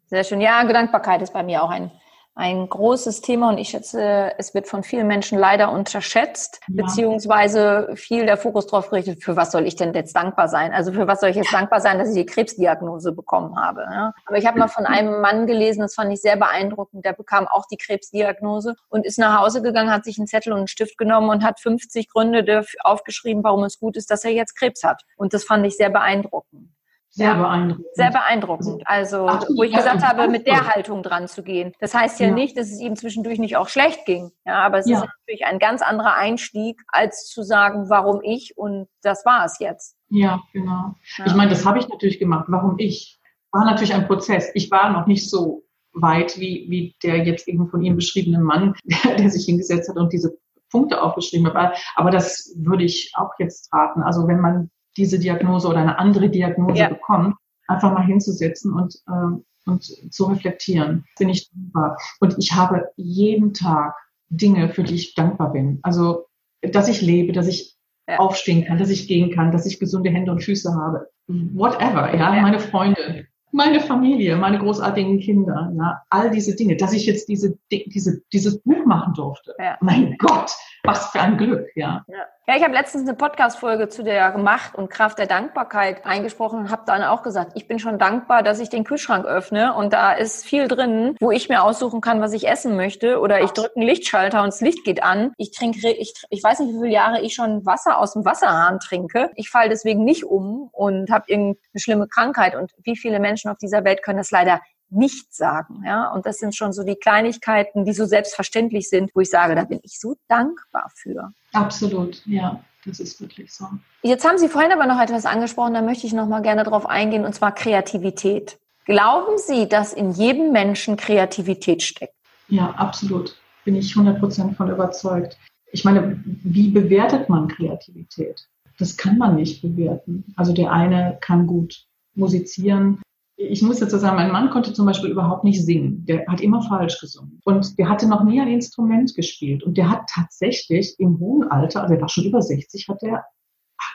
Sehr 0.05 0.23
schön. 0.23 0.41
Ja, 0.41 0.63
Gedankbarkeit 0.63 1.21
ist 1.21 1.33
bei 1.33 1.43
mir 1.43 1.63
auch 1.63 1.69
ein 1.69 1.91
ein 2.35 2.69
großes 2.69 3.21
Thema 3.21 3.49
und 3.49 3.57
ich 3.57 3.69
schätze, 3.69 4.31
es 4.37 4.53
wird 4.53 4.67
von 4.67 4.83
vielen 4.83 5.07
Menschen 5.07 5.37
leider 5.37 5.71
unterschätzt, 5.71 6.61
ja. 6.67 6.83
beziehungsweise 6.83 7.89
viel 7.95 8.25
der 8.25 8.37
Fokus 8.37 8.67
darauf 8.67 8.89
gerichtet, 8.89 9.23
für 9.23 9.35
was 9.35 9.51
soll 9.51 9.67
ich 9.67 9.75
denn 9.75 9.93
jetzt 9.93 10.15
dankbar 10.15 10.47
sein? 10.47 10.71
Also 10.71 10.93
für 10.93 11.05
was 11.05 11.19
soll 11.19 11.31
ich 11.31 11.35
jetzt 11.35 11.51
dankbar 11.51 11.81
sein, 11.81 11.99
dass 11.99 12.09
ich 12.09 12.15
die 12.15 12.25
Krebsdiagnose 12.25 13.11
bekommen 13.11 13.59
habe? 13.59 13.81
Ja? 13.81 14.13
Aber 14.25 14.37
ich 14.37 14.45
habe 14.45 14.57
mal 14.57 14.69
von 14.69 14.85
einem 14.85 15.19
Mann 15.19 15.47
gelesen, 15.47 15.81
das 15.81 15.95
fand 15.95 16.13
ich 16.13 16.21
sehr 16.21 16.37
beeindruckend, 16.37 17.03
der 17.03 17.13
bekam 17.13 17.47
auch 17.47 17.65
die 17.69 17.77
Krebsdiagnose 17.77 18.75
und 18.87 19.05
ist 19.05 19.19
nach 19.19 19.41
Hause 19.41 19.61
gegangen, 19.61 19.91
hat 19.91 20.05
sich 20.05 20.17
einen 20.17 20.27
Zettel 20.27 20.53
und 20.53 20.59
einen 20.59 20.67
Stift 20.67 20.97
genommen 20.97 21.29
und 21.29 21.43
hat 21.43 21.59
50 21.59 22.09
Gründe 22.09 22.45
dafür 22.45 22.79
aufgeschrieben, 22.83 23.43
warum 23.43 23.65
es 23.65 23.79
gut 23.79 23.97
ist, 23.97 24.11
dass 24.11 24.23
er 24.23 24.31
jetzt 24.31 24.55
Krebs 24.55 24.83
hat. 24.83 25.03
Und 25.17 25.33
das 25.33 25.43
fand 25.43 25.65
ich 25.65 25.75
sehr 25.75 25.89
beeindruckend. 25.89 26.69
Sehr 27.11 27.35
beeindruckend. 27.35 27.85
Sehr 27.93 28.11
beeindruckend. 28.11 28.83
Also, 28.85 29.27
Absolut. 29.27 29.57
wo 29.57 29.63
ich 29.63 29.73
gesagt 29.73 30.03
habe, 30.03 30.27
mit 30.27 30.45
der 30.45 30.67
Haltung 30.67 31.01
dran 31.01 31.27
zu 31.27 31.43
gehen. 31.43 31.73
Das 31.79 31.93
heißt 31.93 32.19
ja, 32.19 32.27
ja, 32.27 32.33
nicht, 32.33 32.57
dass 32.57 32.67
es 32.71 32.79
ihm 32.79 32.95
zwischendurch 32.95 33.39
nicht 33.39 33.57
auch 33.57 33.67
schlecht 33.67 34.05
ging. 34.05 34.31
Ja, 34.45 34.61
aber 34.61 34.77
es 34.77 34.87
ja. 34.87 34.97
ist 34.97 35.05
natürlich 35.05 35.45
ein 35.45 35.59
ganz 35.59 35.81
anderer 35.81 36.15
Einstieg, 36.15 36.81
als 36.87 37.27
zu 37.27 37.43
sagen, 37.43 37.89
warum 37.89 38.21
ich 38.23 38.57
und 38.57 38.87
das 39.01 39.25
war 39.25 39.43
es 39.45 39.59
jetzt. 39.59 39.95
Ja, 40.09 40.41
genau. 40.53 40.95
Ja. 41.17 41.25
Ich 41.25 41.33
meine, 41.33 41.49
das 41.49 41.65
habe 41.65 41.79
ich 41.79 41.87
natürlich 41.87 42.19
gemacht. 42.19 42.45
Warum 42.47 42.77
ich? 42.77 43.19
War 43.51 43.65
natürlich 43.65 43.93
ein 43.93 44.05
Prozess. 44.05 44.51
Ich 44.53 44.69
war 44.69 44.91
noch 44.91 45.07
nicht 45.07 45.29
so 45.29 45.63
weit 45.93 46.39
wie, 46.39 46.67
wie 46.69 46.95
der 47.03 47.25
jetzt 47.25 47.47
eben 47.47 47.67
von 47.67 47.81
ihm 47.81 47.95
beschriebene 47.95 48.39
Mann, 48.39 48.75
der, 48.83 49.15
der 49.17 49.29
sich 49.29 49.45
hingesetzt 49.45 49.89
hat 49.89 49.97
und 49.97 50.13
diese 50.13 50.37
Punkte 50.69 51.01
aufgeschrieben 51.01 51.51
hat. 51.51 51.79
Aber 51.95 52.11
das 52.11 52.53
würde 52.57 52.83
ich 52.83 53.11
auch 53.15 53.31
jetzt 53.39 53.73
raten. 53.73 54.03
Also 54.03 54.27
wenn 54.27 54.39
man 54.39 54.69
diese 54.97 55.19
Diagnose 55.19 55.67
oder 55.67 55.79
eine 55.79 55.99
andere 55.99 56.29
Diagnose 56.29 56.79
ja. 56.79 56.89
bekommt, 56.89 57.35
einfach 57.67 57.93
mal 57.93 58.05
hinzusetzen 58.05 58.73
und, 58.73 58.95
ähm, 59.07 59.45
und 59.65 59.83
zu 59.83 60.25
reflektieren. 60.25 61.05
Bin 61.17 61.29
ich 61.29 61.49
dankbar. 61.51 61.97
Und 62.19 62.37
ich 62.37 62.53
habe 62.53 62.89
jeden 62.95 63.53
Tag 63.53 63.95
Dinge, 64.29 64.69
für 64.69 64.83
die 64.83 64.95
ich 64.95 65.15
dankbar 65.15 65.51
bin. 65.51 65.79
Also, 65.83 66.27
dass 66.61 66.87
ich 66.87 67.01
lebe, 67.01 67.33
dass 67.33 67.47
ich 67.47 67.75
ja. 68.07 68.17
aufstehen 68.17 68.65
kann, 68.65 68.79
dass 68.79 68.89
ich 68.89 69.07
gehen 69.07 69.33
kann, 69.33 69.51
dass 69.51 69.65
ich 69.65 69.79
gesunde 69.79 70.09
Hände 70.09 70.31
und 70.31 70.43
Füße 70.43 70.73
habe. 70.73 71.09
Whatever, 71.27 72.13
ja, 72.15 72.35
ja. 72.35 72.41
meine 72.41 72.59
Freunde, 72.59 73.27
meine 73.51 73.79
Familie, 73.79 74.35
meine 74.35 74.59
großartigen 74.59 75.19
Kinder, 75.19 75.71
ja, 75.77 76.01
all 76.09 76.29
diese 76.29 76.55
Dinge, 76.55 76.77
dass 76.77 76.93
ich 76.93 77.05
jetzt 77.05 77.27
diese, 77.27 77.57
diese, 77.71 78.21
dieses 78.31 78.61
Buch 78.61 78.85
machen 78.85 79.13
durfte. 79.13 79.55
Ja. 79.57 79.77
Mein 79.81 80.15
Gott, 80.17 80.51
was 80.83 81.07
für 81.07 81.21
ein 81.21 81.37
Glück, 81.37 81.67
ja. 81.75 82.03
Ja, 82.07 82.17
ja 82.47 82.55
ich 82.55 82.63
habe 82.63 82.73
letztens 82.73 83.07
eine 83.07 83.17
Podcast-Folge 83.17 83.89
zu 83.89 84.03
der 84.03 84.37
Macht 84.37 84.75
und 84.75 84.89
Kraft 84.89 85.19
der 85.19 85.27
Dankbarkeit 85.27 86.05
eingesprochen 86.05 86.59
und 86.59 86.71
habe 86.71 86.83
dann 86.85 87.03
auch 87.03 87.23
gesagt, 87.23 87.53
ich 87.55 87.67
bin 87.67 87.79
schon 87.79 87.99
dankbar, 87.99 88.43
dass 88.43 88.59
ich 88.59 88.69
den 88.69 88.83
Kühlschrank 88.83 89.25
öffne 89.25 89.73
und 89.73 89.93
da 89.93 90.13
ist 90.13 90.45
viel 90.45 90.67
drin, 90.67 91.15
wo 91.19 91.31
ich 91.31 91.49
mir 91.49 91.63
aussuchen 91.63 92.01
kann, 92.01 92.21
was 92.21 92.33
ich 92.33 92.47
essen 92.47 92.75
möchte 92.75 93.19
oder 93.19 93.41
ich 93.41 93.51
drücke 93.51 93.75
einen 93.75 93.87
Lichtschalter 93.87 94.41
und 94.41 94.47
das 94.47 94.61
Licht 94.61 94.83
geht 94.83 95.03
an. 95.03 95.33
Ich 95.37 95.51
trinke, 95.51 95.91
ich, 95.91 96.13
ich 96.29 96.43
weiß 96.43 96.59
nicht, 96.59 96.73
wie 96.73 96.79
viele 96.79 96.93
Jahre 96.93 97.21
ich 97.21 97.33
schon 97.33 97.65
Wasser 97.65 97.97
aus 97.99 98.13
dem 98.13 98.25
Wasserhahn 98.25 98.79
trinke. 98.79 99.31
Ich 99.35 99.49
falle 99.49 99.69
deswegen 99.69 100.03
nicht 100.03 100.23
um 100.23 100.69
und 100.71 101.11
habe 101.11 101.25
irgendeine 101.27 101.57
schlimme 101.75 102.07
Krankheit 102.07 102.55
und 102.55 102.71
wie 102.83 102.95
viele 102.95 103.19
Menschen 103.19 103.38
auf 103.47 103.57
dieser 103.57 103.83
Welt 103.83 104.03
können 104.03 104.17
das 104.17 104.31
leider 104.31 104.61
nicht 104.89 105.33
sagen. 105.33 105.83
Ja? 105.85 106.11
Und 106.11 106.25
das 106.25 106.37
sind 106.37 106.55
schon 106.55 106.73
so 106.73 106.83
die 106.83 106.95
Kleinigkeiten, 106.95 107.85
die 107.85 107.93
so 107.93 108.05
selbstverständlich 108.05 108.89
sind, 108.89 109.11
wo 109.13 109.21
ich 109.21 109.29
sage, 109.29 109.55
da 109.55 109.63
bin 109.63 109.79
ich 109.83 109.99
so 109.99 110.15
dankbar 110.27 110.91
für. 110.95 111.31
Absolut, 111.53 112.25
ja. 112.25 112.63
Das 112.85 112.99
ist 112.99 113.19
wirklich 113.19 113.53
so. 113.53 113.67
Jetzt 114.03 114.25
haben 114.25 114.37
Sie 114.37 114.47
vorhin 114.47 114.71
aber 114.71 114.85
noch 114.85 115.01
etwas 115.01 115.25
angesprochen, 115.25 115.73
da 115.73 115.81
möchte 115.81 116.07
ich 116.07 116.13
noch 116.13 116.27
mal 116.27 116.41
gerne 116.41 116.63
drauf 116.63 116.85
eingehen, 116.85 117.25
und 117.25 117.35
zwar 117.35 117.53
Kreativität. 117.53 118.57
Glauben 118.85 119.37
Sie, 119.37 119.67
dass 119.67 119.91
in 119.91 120.11
jedem 120.11 120.53
Menschen 120.53 120.95
Kreativität 120.95 121.83
steckt? 121.83 122.15
Ja, 122.47 122.71
absolut. 122.71 123.35
Bin 123.65 123.75
ich 123.75 123.95
100 123.95 124.19
Prozent 124.19 124.55
von 124.55 124.71
überzeugt. 124.71 125.37
Ich 125.71 125.83
meine, 125.83 126.23
wie 126.25 126.69
bewertet 126.69 127.29
man 127.29 127.49
Kreativität? 127.49 128.47
Das 128.79 128.95
kann 128.95 129.17
man 129.17 129.35
nicht 129.35 129.61
bewerten. 129.61 130.23
Also 130.37 130.53
der 130.53 130.71
eine 130.71 131.17
kann 131.19 131.45
gut 131.45 131.85
musizieren, 132.15 133.01
ich 133.39 133.61
muss 133.61 133.79
dazu 133.79 133.97
sagen, 133.97 134.17
mein 134.17 134.31
Mann 134.31 134.49
konnte 134.49 134.73
zum 134.73 134.85
Beispiel 134.85 135.11
überhaupt 135.11 135.45
nicht 135.45 135.63
singen. 135.63 136.05
Der 136.05 136.27
hat 136.27 136.41
immer 136.41 136.61
falsch 136.61 136.99
gesungen. 136.99 137.39
Und 137.45 137.79
der 137.79 137.87
hatte 137.87 138.07
noch 138.07 138.23
nie 138.23 138.41
ein 138.41 138.49
Instrument 138.49 139.15
gespielt. 139.15 139.63
Und 139.63 139.77
der 139.77 139.89
hat 139.89 140.01
tatsächlich 140.13 140.95
im 140.99 141.19
hohen 141.19 141.49
Alter, 141.49 141.83
also 141.83 141.93
er 141.95 142.01
war 142.01 142.09
schon 142.09 142.25
über 142.25 142.41
60, 142.41 142.89
hat 142.89 143.01
er 143.01 143.23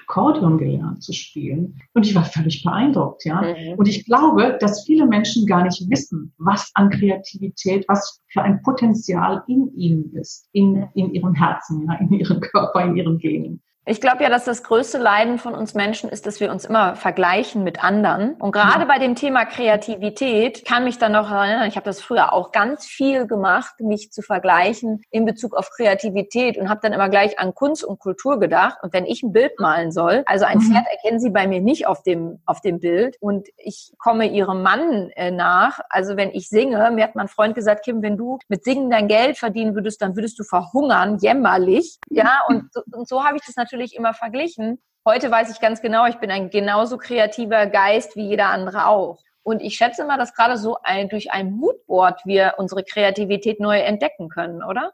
Akkordeon 0.01 0.57
gelernt 0.57 1.03
zu 1.03 1.13
spielen. 1.13 1.79
Und 1.93 2.07
ich 2.07 2.15
war 2.15 2.25
völlig 2.25 2.65
beeindruckt, 2.65 3.27
ja. 3.27 3.43
Mhm. 3.43 3.75
Und 3.77 3.87
ich 3.87 4.07
glaube, 4.07 4.57
dass 4.61 4.85
viele 4.85 5.07
Menschen 5.07 5.47
gar 5.47 5.63
nicht 5.63 5.91
wissen, 5.91 6.33
was 6.39 6.71
an 6.75 6.89
Kreativität, 6.89 7.85
was 7.87 8.23
für 8.29 8.41
ein 8.41 8.63
Potenzial 8.63 9.43
in 9.47 9.71
ihnen 9.77 10.15
ist, 10.15 10.49
in, 10.53 10.87
in 10.95 11.13
ihrem 11.13 11.35
Herzen, 11.35 11.87
ja, 11.87 11.95
in 11.97 12.13
ihrem 12.13 12.41
Körper, 12.41 12.83
in 12.83 12.97
ihren 12.97 13.19
Genen. 13.19 13.63
Ich 13.87 14.01
glaube 14.01 14.23
ja, 14.23 14.31
dass 14.31 14.45
das 14.45 14.63
größte 14.63 14.97
Leiden 14.97 15.39
von 15.39 15.55
uns 15.55 15.75
Menschen 15.75 16.09
ist, 16.09 16.27
dass 16.27 16.41
wir 16.41 16.51
uns 16.51 16.65
immer 16.65 16.97
vergleichen 16.97 17.65
mit 17.65 17.85
anderen. 17.85 18.35
Und 18.35 18.53
gerade 18.53 18.81
ja. 18.81 18.85
bei 18.87 18.99
dem 18.99 19.15
Thema 19.15 19.45
Kreativität 19.45 20.65
kann 20.65 20.85
mich 20.85 20.97
dann 20.97 21.13
noch 21.13 21.31
erinnern, 21.31 21.69
ich 21.69 21.77
habe 21.77 21.85
das 21.85 22.01
früher 22.01 22.33
auch 22.33 22.51
ganz 22.51 22.87
viel 22.87 23.27
gemacht, 23.27 23.75
mich 23.81 24.11
zu 24.11 24.23
vergleichen 24.23 25.03
in 25.11 25.27
Bezug 25.27 25.55
auf 25.55 25.69
Kreativität 25.71 26.57
und 26.57 26.71
habe 26.71 26.81
dann 26.83 26.95
immer 26.95 27.11
gleich 27.11 27.39
an 27.39 27.55
Kunst 27.55 27.85
und 27.85 27.99
Kultur 27.99 28.41
gedacht. 28.41 28.79
Und 28.83 28.95
wenn 28.95 29.05
ich 29.05 29.23
ein 29.23 29.33
Bild 29.33 29.61
malen 29.61 29.93
soll, 29.93 30.23
also 30.27 30.47
ein 30.47 30.59
mhm. 30.59 30.73
Pferd 30.73 30.87
erkennen 30.91 31.21
Sie 31.21 31.31
bei 31.31 31.47
mir 31.47 31.61
nicht 31.61 31.87
auf 31.87 32.03
dem, 32.03 32.41
auf 32.47 32.63
dem 32.63 32.81
Bild 32.81 33.19
und 33.21 33.49
ich 33.59 33.93
komme 33.99 34.27
Ihrem 34.29 34.63
Mann 34.63 35.11
äh, 35.11 35.31
nach. 35.31 35.81
Also 35.91 36.17
wenn 36.17 36.31
ich 36.31 36.49
singe, 36.49 36.91
mir 36.91 37.05
hat 37.05 37.17
mein 37.17 37.29
Freund 37.29 37.55
gesagt, 37.55 37.85
Kim, 37.85 38.01
wenn 38.01 38.17
du 38.17 38.39
mit 38.49 38.65
Singen 38.65 38.89
dein 38.89 39.09
Geld 39.09 39.37
verdienen 39.37 39.75
würdest, 39.75 40.01
dann 40.01 40.17
würdest 40.17 40.39
du 40.39 40.43
verhungern, 40.43 41.19
jämmerlich. 41.19 41.99
Ja, 42.09 42.41
und 42.49 42.73
so, 42.73 42.81
und 42.91 43.07
so 43.07 43.25
habe 43.25 43.37
ich 43.37 43.43
das 43.45 43.57
natürlich 43.57 43.74
natürlich 43.75 43.97
immer 43.97 44.15
verglichen. 44.15 44.79
Heute 45.05 45.31
weiß 45.31 45.51
ich 45.51 45.61
ganz 45.61 45.83
genau, 45.83 46.07
ich 46.07 46.17
bin 46.17 46.31
ein 46.31 46.49
genauso 46.49 46.97
kreativer 46.97 47.67
Geist 47.67 48.15
wie 48.15 48.29
jeder 48.29 48.51
andere 48.51 48.87
auch. 48.87 49.19
Und 49.43 49.61
ich 49.61 49.75
schätze 49.75 50.07
mal, 50.07 50.17
dass 50.17 50.33
gerade 50.33 50.57
so 50.57 50.77
ein, 50.85 51.09
durch 51.09 51.33
ein 51.33 51.53
Moodboard 51.53 52.25
wir 52.25 52.55
unsere 52.57 52.85
Kreativität 52.85 53.59
neu 53.59 53.79
entdecken 53.79 54.29
können, 54.29 54.63
oder? 54.63 54.93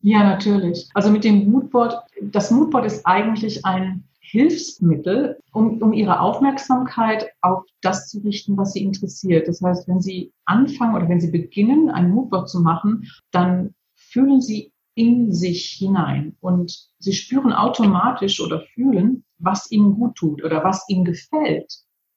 Ja, 0.00 0.24
natürlich. 0.24 0.88
Also 0.92 1.10
mit 1.10 1.22
dem 1.22 1.50
Moodboard, 1.50 2.02
das 2.20 2.50
Moodboard 2.50 2.84
ist 2.84 3.06
eigentlich 3.06 3.64
ein 3.64 4.02
Hilfsmittel, 4.18 5.38
um, 5.52 5.80
um 5.80 5.92
ihre 5.92 6.18
Aufmerksamkeit 6.18 7.28
auf 7.42 7.62
das 7.80 8.08
zu 8.08 8.18
richten, 8.18 8.56
was 8.56 8.72
sie 8.72 8.82
interessiert. 8.82 9.46
Das 9.46 9.62
heißt, 9.62 9.86
wenn 9.86 10.00
Sie 10.00 10.32
anfangen 10.46 10.96
oder 10.96 11.08
wenn 11.08 11.20
Sie 11.20 11.30
beginnen, 11.30 11.90
ein 11.90 12.10
Moodboard 12.10 12.50
zu 12.50 12.60
machen, 12.60 13.08
dann 13.30 13.72
fühlen 13.94 14.40
Sie 14.40 14.72
in 14.96 15.32
sich 15.32 15.76
hinein 15.78 16.36
und 16.40 16.88
sie 16.98 17.12
spüren 17.12 17.52
automatisch 17.52 18.40
oder 18.40 18.62
fühlen, 18.74 19.24
was 19.38 19.70
ihnen 19.70 19.94
gut 19.94 20.16
tut 20.16 20.42
oder 20.42 20.64
was 20.64 20.88
ihnen 20.88 21.04
gefällt. 21.04 21.72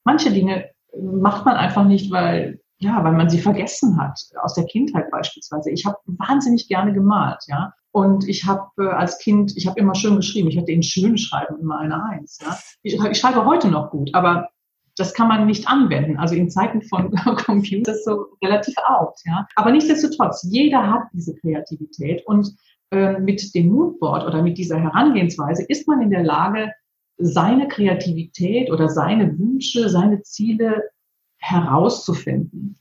Manche 0.05 0.31
Dinge 0.31 0.71
macht 0.97 1.45
man 1.45 1.57
einfach 1.57 1.85
nicht, 1.85 2.09
weil 2.09 2.61
ja, 2.81 3.03
weil 3.03 3.11
man 3.11 3.29
sie 3.29 3.39
vergessen 3.39 3.97
hat 4.01 4.17
aus 4.41 4.53
der 4.53 4.63
Kindheit 4.63 5.11
beispielsweise. 5.11 5.69
Ich 5.69 5.85
habe 5.85 5.97
wahnsinnig 6.05 6.69
gerne 6.69 6.93
gemalt, 6.93 7.43
ja. 7.47 7.73
Und 7.91 8.27
ich 8.27 8.45
habe 8.45 8.69
äh, 8.77 8.87
als 8.87 9.17
Kind, 9.17 9.57
ich 9.57 9.67
habe 9.67 9.77
immer 9.79 9.95
schön 9.95 10.15
geschrieben. 10.15 10.47
Ich 10.47 10.57
hatte 10.57 10.71
in 10.71 10.83
schön 10.83 11.17
schreiben 11.17 11.59
immer 11.59 11.79
eine 11.79 12.01
Eins. 12.01 12.39
Ja? 12.41 12.57
Ich, 12.83 12.93
ich 12.93 13.19
schreibe 13.19 13.45
heute 13.45 13.67
noch 13.67 13.89
gut, 13.89 14.13
aber 14.13 14.49
das 14.95 15.13
kann 15.13 15.27
man 15.27 15.45
nicht 15.45 15.67
anwenden. 15.67 16.17
Also 16.17 16.35
in 16.35 16.49
Zeiten 16.49 16.81
von 16.81 17.11
Computers 17.45 18.05
so 18.05 18.27
relativ 18.43 18.75
out. 18.87 19.15
Ja? 19.25 19.47
Aber 19.55 19.71
nichtsdestotrotz, 19.71 20.47
jeder 20.49 20.89
hat 20.89 21.03
diese 21.13 21.35
Kreativität 21.35 22.25
und 22.27 22.55
äh, 22.91 23.19
mit 23.19 23.53
dem 23.53 23.67
Moodboard 23.69 24.25
oder 24.25 24.41
mit 24.41 24.57
dieser 24.57 24.79
Herangehensweise 24.79 25.63
ist 25.67 25.87
man 25.87 26.01
in 26.01 26.09
der 26.09 26.23
Lage, 26.23 26.71
seine 27.17 27.67
Kreativität 27.67 28.71
oder 28.71 28.89
seine 28.89 29.37
Wünsche, 29.37 29.89
seine 29.89 30.21
Ziele 30.23 30.89
herauszufinden. 31.37 32.79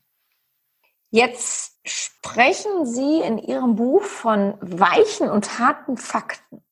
Jetzt 1.11 1.79
sprechen 1.85 2.87
Sie 2.87 3.21
in 3.21 3.39
Ihrem 3.39 3.77
Buch 3.77 4.03
von 4.03 4.55
weichen 4.61 5.29
und 5.29 5.59
harten 5.59 5.97
Fakten. 5.97 6.63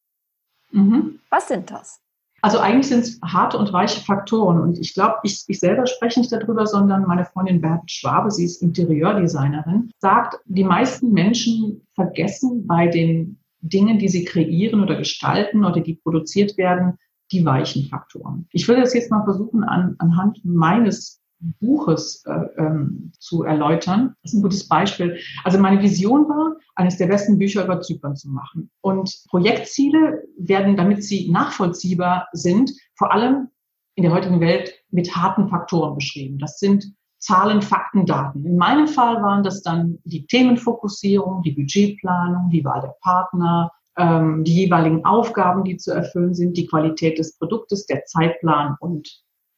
Mhm. 0.71 1.21
Was 1.31 1.49
sind 1.49 1.71
das? 1.71 2.01
Also 2.47 2.61
eigentlich 2.61 2.87
sind 2.87 3.01
es 3.01 3.21
harte 3.25 3.59
und 3.59 3.73
weiche 3.73 4.01
Faktoren. 4.01 4.61
Und 4.61 4.79
ich 4.79 4.95
glaube, 4.95 5.17
ich, 5.25 5.43
ich 5.49 5.59
selber 5.59 5.85
spreche 5.89 6.21
nicht 6.21 6.31
darüber, 6.31 6.65
sondern 6.65 7.03
meine 7.03 7.25
Freundin 7.25 7.61
Bert 7.61 7.91
Schwabe, 7.91 8.31
sie 8.31 8.45
ist 8.45 8.63
Interieurdesignerin, 8.63 9.91
sagt, 9.99 10.37
die 10.45 10.63
meisten 10.63 11.11
Menschen 11.11 11.85
vergessen 11.97 12.65
bei 12.69 12.87
den 12.87 13.41
Dingen, 13.63 13.99
die 13.99 14.09
sie 14.09 14.25
kreieren 14.25 14.81
oder 14.81 14.95
gestalten 14.95 15.65
oder 15.65 15.81
die 15.81 15.95
produziert 15.95 16.57
werden, 16.57 16.99
die 17.33 17.45
weichen 17.45 17.87
Faktoren. 17.87 18.47
Ich 18.53 18.69
würde 18.69 18.83
das 18.83 18.95
jetzt 18.95 19.11
mal 19.11 19.25
versuchen, 19.25 19.65
an, 19.65 19.97
anhand 19.99 20.39
meines 20.45 21.21
Buches 21.39 22.25
äh, 22.27 22.33
ähm, 22.59 23.13
zu 23.19 23.45
erläutern. 23.45 24.15
Das 24.23 24.33
ist 24.33 24.39
ein 24.39 24.43
gutes 24.43 24.69
Beispiel. 24.69 25.19
Also 25.45 25.59
meine 25.59 25.83
Vision 25.83 26.29
war, 26.29 26.57
eines 26.75 26.97
der 26.97 27.07
besten 27.07 27.39
Bücher 27.39 27.65
über 27.65 27.81
Zypern 27.81 28.17
zu 28.17 28.29
machen. 28.29 28.71
Und 28.81 29.25
Projektziele 29.29 30.23
werden, 30.39 30.77
damit 30.77 31.05
sie 31.05 31.31
nachvollziehbar 31.31 32.29
sind, 32.33 32.73
vor 32.95 33.13
allem 33.13 33.49
in 33.95 34.05
der 34.05 34.13
heutigen 34.13 34.41
Welt 34.41 34.75
mit 34.91 35.15
harten 35.17 35.49
Faktoren 35.49 35.95
beschrieben. 35.95 36.39
Das 36.39 36.59
sind 36.59 36.93
Zahlen, 37.19 37.63
Fakten, 37.63 38.05
Daten. 38.05 38.45
In 38.45 38.57
meinem 38.57 38.89
Fall 38.89 39.23
waren 39.23 39.43
das 39.43 39.63
dann 39.63 39.99
die 40.05 40.27
Themenfokussierung, 40.27 41.43
die 41.43 41.53
Budgetplanung, 41.53 42.51
die 42.51 42.65
Wahl 42.65 42.83
der 42.83 42.95
Partner, 43.01 43.73
ähm, 43.97 44.45
die 44.45 44.55
jeweiligen 44.55 45.05
Aufgaben, 45.05 45.65
die 45.65 45.79
zu 45.79 45.93
erfüllen 45.93 46.35
sind, 46.35 46.57
die 46.57 46.67
Qualität 46.67 47.19
des 47.19 47.39
Produktes, 47.39 47.87
der 47.87 48.05
Zeitplan 48.05 48.77
und 48.81 49.09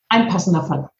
ein 0.08 0.28
passender 0.28 0.64
Verlag. 0.64 0.92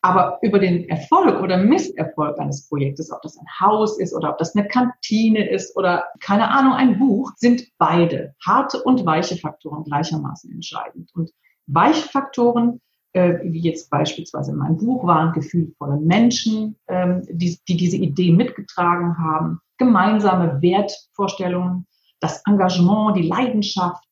Aber 0.00 0.38
über 0.42 0.60
den 0.60 0.88
Erfolg 0.88 1.42
oder 1.42 1.56
Misserfolg 1.56 2.38
eines 2.38 2.68
Projektes, 2.68 3.10
ob 3.10 3.20
das 3.22 3.36
ein 3.36 3.46
Haus 3.60 3.98
ist 3.98 4.14
oder 4.14 4.30
ob 4.30 4.38
das 4.38 4.54
eine 4.54 4.68
Kantine 4.68 5.48
ist 5.48 5.76
oder 5.76 6.04
keine 6.20 6.50
Ahnung, 6.50 6.74
ein 6.74 6.98
Buch, 6.98 7.32
sind 7.36 7.64
beide 7.78 8.34
harte 8.44 8.82
und 8.82 9.04
weiche 9.04 9.36
Faktoren 9.36 9.82
gleichermaßen 9.84 10.52
entscheidend. 10.52 11.10
Und 11.14 11.32
weiche 11.66 12.08
Faktoren, 12.08 12.80
äh, 13.12 13.38
wie 13.42 13.60
jetzt 13.60 13.90
beispielsweise 13.90 14.52
in 14.52 14.58
meinem 14.58 14.76
Buch, 14.76 15.04
waren 15.04 15.32
gefühlvolle 15.32 15.96
Menschen, 15.96 16.76
ähm, 16.86 17.22
die, 17.28 17.58
die 17.66 17.76
diese 17.76 17.96
Idee 17.96 18.32
mitgetragen 18.32 19.18
haben, 19.18 19.60
gemeinsame 19.78 20.62
Wertvorstellungen, 20.62 21.86
das 22.20 22.42
Engagement, 22.46 23.16
die 23.16 23.28
Leidenschaft, 23.28 24.04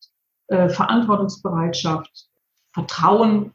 äh, 0.48 0.68
Verantwortungsbereitschaft, 0.68 2.28
Vertrauen 2.72 3.52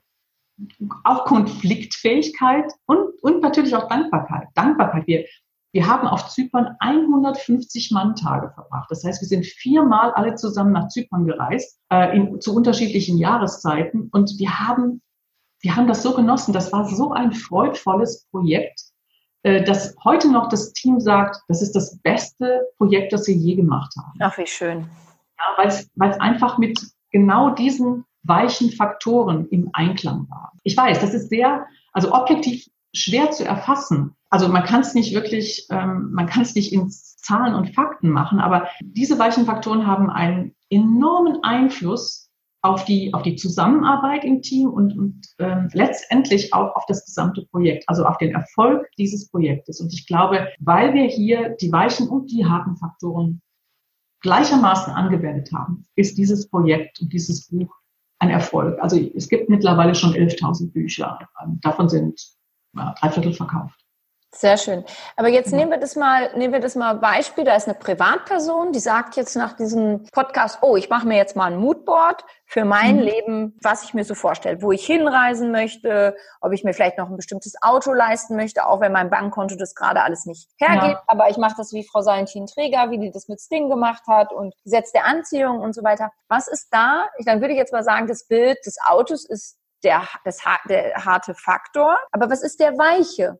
auch 1.03 1.25
Konfliktfähigkeit 1.25 2.71
und, 2.85 3.21
und 3.21 3.41
natürlich 3.41 3.75
auch 3.75 3.87
Dankbarkeit. 3.87 4.47
Dankbarkeit. 4.55 5.07
Wir, 5.07 5.25
wir 5.73 5.87
haben 5.87 6.07
auf 6.07 6.29
Zypern 6.29 6.75
150 6.79 7.91
Manntage 7.91 8.51
verbracht. 8.53 8.87
Das 8.89 9.03
heißt, 9.03 9.21
wir 9.21 9.27
sind 9.27 9.45
viermal 9.45 10.11
alle 10.11 10.35
zusammen 10.35 10.73
nach 10.73 10.89
Zypern 10.89 11.25
gereist, 11.25 11.79
äh, 11.89 12.15
in, 12.15 12.41
zu 12.41 12.55
unterschiedlichen 12.55 13.17
Jahreszeiten. 13.17 14.09
Und 14.11 14.37
wir 14.37 14.59
haben, 14.59 15.01
wir 15.61 15.75
haben 15.75 15.87
das 15.87 16.03
so 16.03 16.13
genossen. 16.13 16.53
Das 16.53 16.73
war 16.73 16.87
so 16.87 17.13
ein 17.13 17.31
freudvolles 17.31 18.27
Projekt, 18.31 18.81
äh, 19.43 19.63
dass 19.63 19.95
heute 20.03 20.29
noch 20.29 20.49
das 20.49 20.73
Team 20.73 20.99
sagt, 20.99 21.37
das 21.47 21.61
ist 21.61 21.73
das 21.73 21.99
beste 21.99 22.67
Projekt, 22.77 23.13
das 23.13 23.23
sie 23.23 23.35
je 23.35 23.55
gemacht 23.55 23.93
haben. 23.97 24.19
Ach, 24.19 24.37
wie 24.37 24.47
schön. 24.47 24.89
Ja, 25.37 25.45
weil 25.57 25.67
es 25.69 26.19
einfach 26.19 26.57
mit 26.57 26.79
genau 27.11 27.51
diesen 27.51 28.05
weichen 28.23 28.71
Faktoren 28.71 29.47
im 29.49 29.69
Einklang 29.73 30.27
war. 30.29 30.53
Ich 30.63 30.77
weiß, 30.77 30.99
das 30.99 31.13
ist 31.13 31.29
sehr, 31.29 31.65
also 31.93 32.13
objektiv 32.13 32.65
schwer 32.93 33.31
zu 33.31 33.45
erfassen. 33.45 34.15
Also 34.29 34.47
man 34.47 34.63
kann 34.63 34.81
es 34.81 34.93
nicht 34.93 35.13
wirklich, 35.13 35.67
ähm, 35.69 36.11
man 36.13 36.27
kann 36.27 36.43
es 36.43 36.55
nicht 36.55 36.73
in 36.73 36.89
Zahlen 36.89 37.55
und 37.55 37.73
Fakten 37.73 38.09
machen, 38.09 38.39
aber 38.39 38.67
diese 38.81 39.19
weichen 39.19 39.45
Faktoren 39.45 39.87
haben 39.87 40.09
einen 40.09 40.55
enormen 40.69 41.43
Einfluss 41.43 42.29
auf 42.63 42.85
die, 42.85 43.13
auf 43.13 43.23
die 43.23 43.35
Zusammenarbeit 43.35 44.23
im 44.23 44.41
Team 44.41 44.69
und, 44.69 44.97
und 44.97 45.27
ähm, 45.39 45.69
letztendlich 45.73 46.53
auch 46.53 46.75
auf 46.75 46.85
das 46.87 47.05
gesamte 47.05 47.45
Projekt, 47.47 47.85
also 47.87 48.05
auf 48.05 48.17
den 48.17 48.33
Erfolg 48.33 48.87
dieses 48.97 49.29
Projektes. 49.29 49.81
Und 49.81 49.91
ich 49.93 50.05
glaube, 50.05 50.47
weil 50.59 50.93
wir 50.93 51.05
hier 51.05 51.55
die 51.59 51.71
weichen 51.71 52.07
und 52.07 52.31
die 52.31 52.45
harten 52.45 52.77
Faktoren 52.77 53.41
gleichermaßen 54.21 54.93
angewendet 54.93 55.51
haben, 55.51 55.85
ist 55.95 56.17
dieses 56.17 56.47
Projekt 56.49 57.01
und 57.01 57.11
dieses 57.11 57.47
Buch 57.47 57.73
ein 58.21 58.29
Erfolg. 58.29 58.79
Also 58.79 58.97
es 58.97 59.27
gibt 59.29 59.49
mittlerweile 59.49 59.95
schon 59.95 60.13
11.000 60.13 60.71
Bücher. 60.71 61.27
Davon 61.61 61.89
sind 61.89 62.21
ja, 62.77 62.93
drei 62.99 63.09
Viertel 63.09 63.33
verkauft. 63.33 63.80
Sehr 64.33 64.55
schön. 64.55 64.85
Aber 65.17 65.27
jetzt 65.27 65.51
nehmen 65.51 65.71
wir 65.71 65.77
das 65.77 65.97
mal, 65.97 66.33
nehmen 66.37 66.53
wir 66.53 66.61
das 66.61 66.75
mal 66.75 66.93
Beispiel. 66.93 67.43
Da 67.43 67.53
ist 67.53 67.67
eine 67.67 67.77
Privatperson, 67.77 68.71
die 68.71 68.79
sagt 68.79 69.17
jetzt 69.17 69.35
nach 69.35 69.57
diesem 69.57 70.05
Podcast, 70.13 70.59
oh, 70.61 70.77
ich 70.77 70.89
mache 70.89 71.05
mir 71.05 71.17
jetzt 71.17 71.35
mal 71.35 71.51
ein 71.51 71.57
Moodboard 71.57 72.23
für 72.45 72.63
mein 72.63 72.97
mhm. 72.97 73.01
Leben, 73.01 73.59
was 73.61 73.83
ich 73.83 73.93
mir 73.93 74.05
so 74.05 74.15
vorstelle, 74.15 74.61
wo 74.61 74.71
ich 74.71 74.85
hinreisen 74.85 75.51
möchte, 75.51 76.15
ob 76.39 76.53
ich 76.53 76.63
mir 76.63 76.73
vielleicht 76.73 76.97
noch 76.97 77.09
ein 77.09 77.17
bestimmtes 77.17 77.55
Auto 77.61 77.91
leisten 77.91 78.37
möchte, 78.37 78.65
auch 78.65 78.79
wenn 78.79 78.93
mein 78.93 79.09
Bankkonto 79.09 79.55
das 79.57 79.75
gerade 79.75 80.01
alles 80.01 80.25
nicht 80.25 80.49
hergeht. 80.57 80.91
Ja. 80.91 81.03
Aber 81.07 81.29
ich 81.29 81.37
mache 81.37 81.55
das 81.57 81.73
wie 81.73 81.83
Frau 81.83 82.01
Salentin 82.01 82.47
Träger, 82.47 82.89
wie 82.89 82.99
die 82.99 83.11
das 83.11 83.27
mit 83.27 83.41
Sting 83.41 83.69
gemacht 83.69 84.03
hat 84.07 84.31
und 84.31 84.55
Gesetz 84.63 84.93
der 84.93 85.05
Anziehung 85.05 85.59
und 85.59 85.75
so 85.75 85.83
weiter. 85.83 86.09
Was 86.29 86.47
ist 86.47 86.69
da? 86.71 87.09
Dann 87.25 87.41
würde 87.41 87.53
ich 87.53 87.59
jetzt 87.59 87.73
mal 87.73 87.83
sagen, 87.83 88.07
das 88.07 88.25
Bild 88.27 88.57
des 88.65 88.77
Autos 88.87 89.25
ist 89.25 89.57
der, 89.83 90.07
das, 90.23 90.37
der 90.69 91.03
harte 91.03 91.33
Faktor. 91.33 91.97
Aber 92.11 92.29
was 92.29 92.43
ist 92.43 92.61
der 92.61 92.77
weiche? 92.77 93.39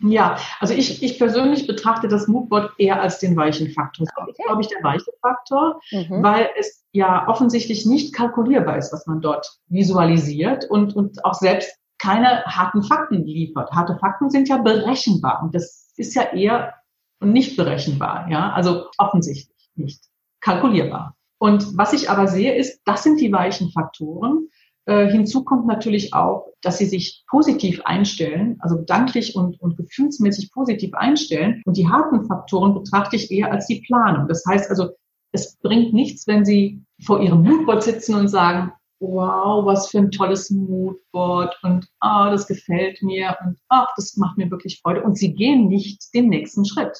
Ja, 0.00 0.38
also 0.60 0.74
ich, 0.74 1.02
ich 1.02 1.18
persönlich 1.18 1.66
betrachte 1.66 2.06
das 2.06 2.28
Moodboard 2.28 2.72
eher 2.78 3.02
als 3.02 3.18
den 3.18 3.36
weichen 3.36 3.70
Faktor. 3.72 4.06
Das 4.06 4.28
ist, 4.28 4.44
glaube 4.44 4.60
ich, 4.60 4.68
der 4.68 4.82
weiche 4.82 5.10
Faktor, 5.20 5.80
mhm. 5.90 6.22
weil 6.22 6.50
es 6.58 6.84
ja 6.92 7.26
offensichtlich 7.26 7.84
nicht 7.84 8.14
kalkulierbar 8.14 8.76
ist, 8.76 8.92
was 8.92 9.06
man 9.06 9.20
dort 9.20 9.58
visualisiert 9.66 10.70
und, 10.70 10.94
und 10.94 11.24
auch 11.24 11.34
selbst 11.34 11.76
keine 11.98 12.44
harten 12.44 12.84
Fakten 12.84 13.24
liefert. 13.24 13.72
Harte 13.72 13.98
Fakten 13.98 14.30
sind 14.30 14.48
ja 14.48 14.58
berechenbar 14.58 15.42
und 15.42 15.54
das 15.54 15.92
ist 15.96 16.14
ja 16.14 16.32
eher 16.32 16.74
nicht 17.20 17.56
berechenbar, 17.56 18.28
ja, 18.30 18.52
also 18.52 18.86
offensichtlich 18.98 19.70
nicht 19.74 20.00
kalkulierbar. 20.40 21.16
Und 21.38 21.76
was 21.76 21.92
ich 21.92 22.10
aber 22.10 22.28
sehe, 22.28 22.54
ist, 22.54 22.82
das 22.84 23.02
sind 23.02 23.20
die 23.20 23.32
weichen 23.32 23.70
Faktoren, 23.70 24.48
äh, 24.88 25.10
hinzu 25.10 25.44
kommt 25.44 25.66
natürlich 25.66 26.14
auch, 26.14 26.46
dass 26.62 26.78
sie 26.78 26.86
sich 26.86 27.22
positiv 27.28 27.82
einstellen, 27.84 28.56
also 28.60 28.78
gedanklich 28.78 29.36
und, 29.36 29.60
und 29.60 29.76
gefühlsmäßig 29.76 30.50
positiv 30.50 30.94
einstellen. 30.94 31.62
Und 31.66 31.76
die 31.76 31.88
harten 31.88 32.24
Faktoren 32.24 32.72
betrachte 32.72 33.16
ich 33.16 33.30
eher 33.30 33.52
als 33.52 33.66
die 33.66 33.82
Planung. 33.86 34.28
Das 34.28 34.44
heißt 34.46 34.70
also, 34.70 34.92
es 35.32 35.56
bringt 35.58 35.92
nichts, 35.92 36.26
wenn 36.26 36.46
sie 36.46 36.82
vor 37.04 37.20
ihrem 37.20 37.42
Moodboard 37.42 37.82
sitzen 37.82 38.14
und 38.14 38.28
sagen, 38.28 38.72
wow, 38.98 39.64
was 39.66 39.90
für 39.90 39.98
ein 39.98 40.10
tolles 40.10 40.48
Moodboard 40.50 41.54
und 41.62 41.86
ah, 42.00 42.30
das 42.30 42.46
gefällt 42.46 43.02
mir 43.02 43.36
und 43.44 43.58
ach, 43.68 43.88
das 43.94 44.16
macht 44.16 44.38
mir 44.38 44.50
wirklich 44.50 44.80
Freude. 44.80 45.02
Und 45.02 45.18
sie 45.18 45.34
gehen 45.34 45.68
nicht 45.68 46.02
den 46.14 46.30
nächsten 46.30 46.64
Schritt. 46.64 46.98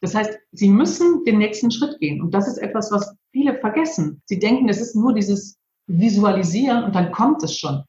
Das 0.00 0.14
heißt, 0.14 0.38
sie 0.52 0.70
müssen 0.70 1.22
den 1.24 1.36
nächsten 1.36 1.70
Schritt 1.70 2.00
gehen. 2.00 2.22
Und 2.22 2.32
das 2.32 2.48
ist 2.48 2.56
etwas, 2.56 2.90
was 2.90 3.14
viele 3.30 3.58
vergessen. 3.58 4.22
Sie 4.24 4.38
denken, 4.38 4.70
es 4.70 4.80
ist 4.80 4.96
nur 4.96 5.12
dieses 5.12 5.57
visualisieren 5.88 6.84
und 6.84 6.94
dann 6.94 7.10
kommt 7.10 7.42
es 7.42 7.56
schon. 7.56 7.82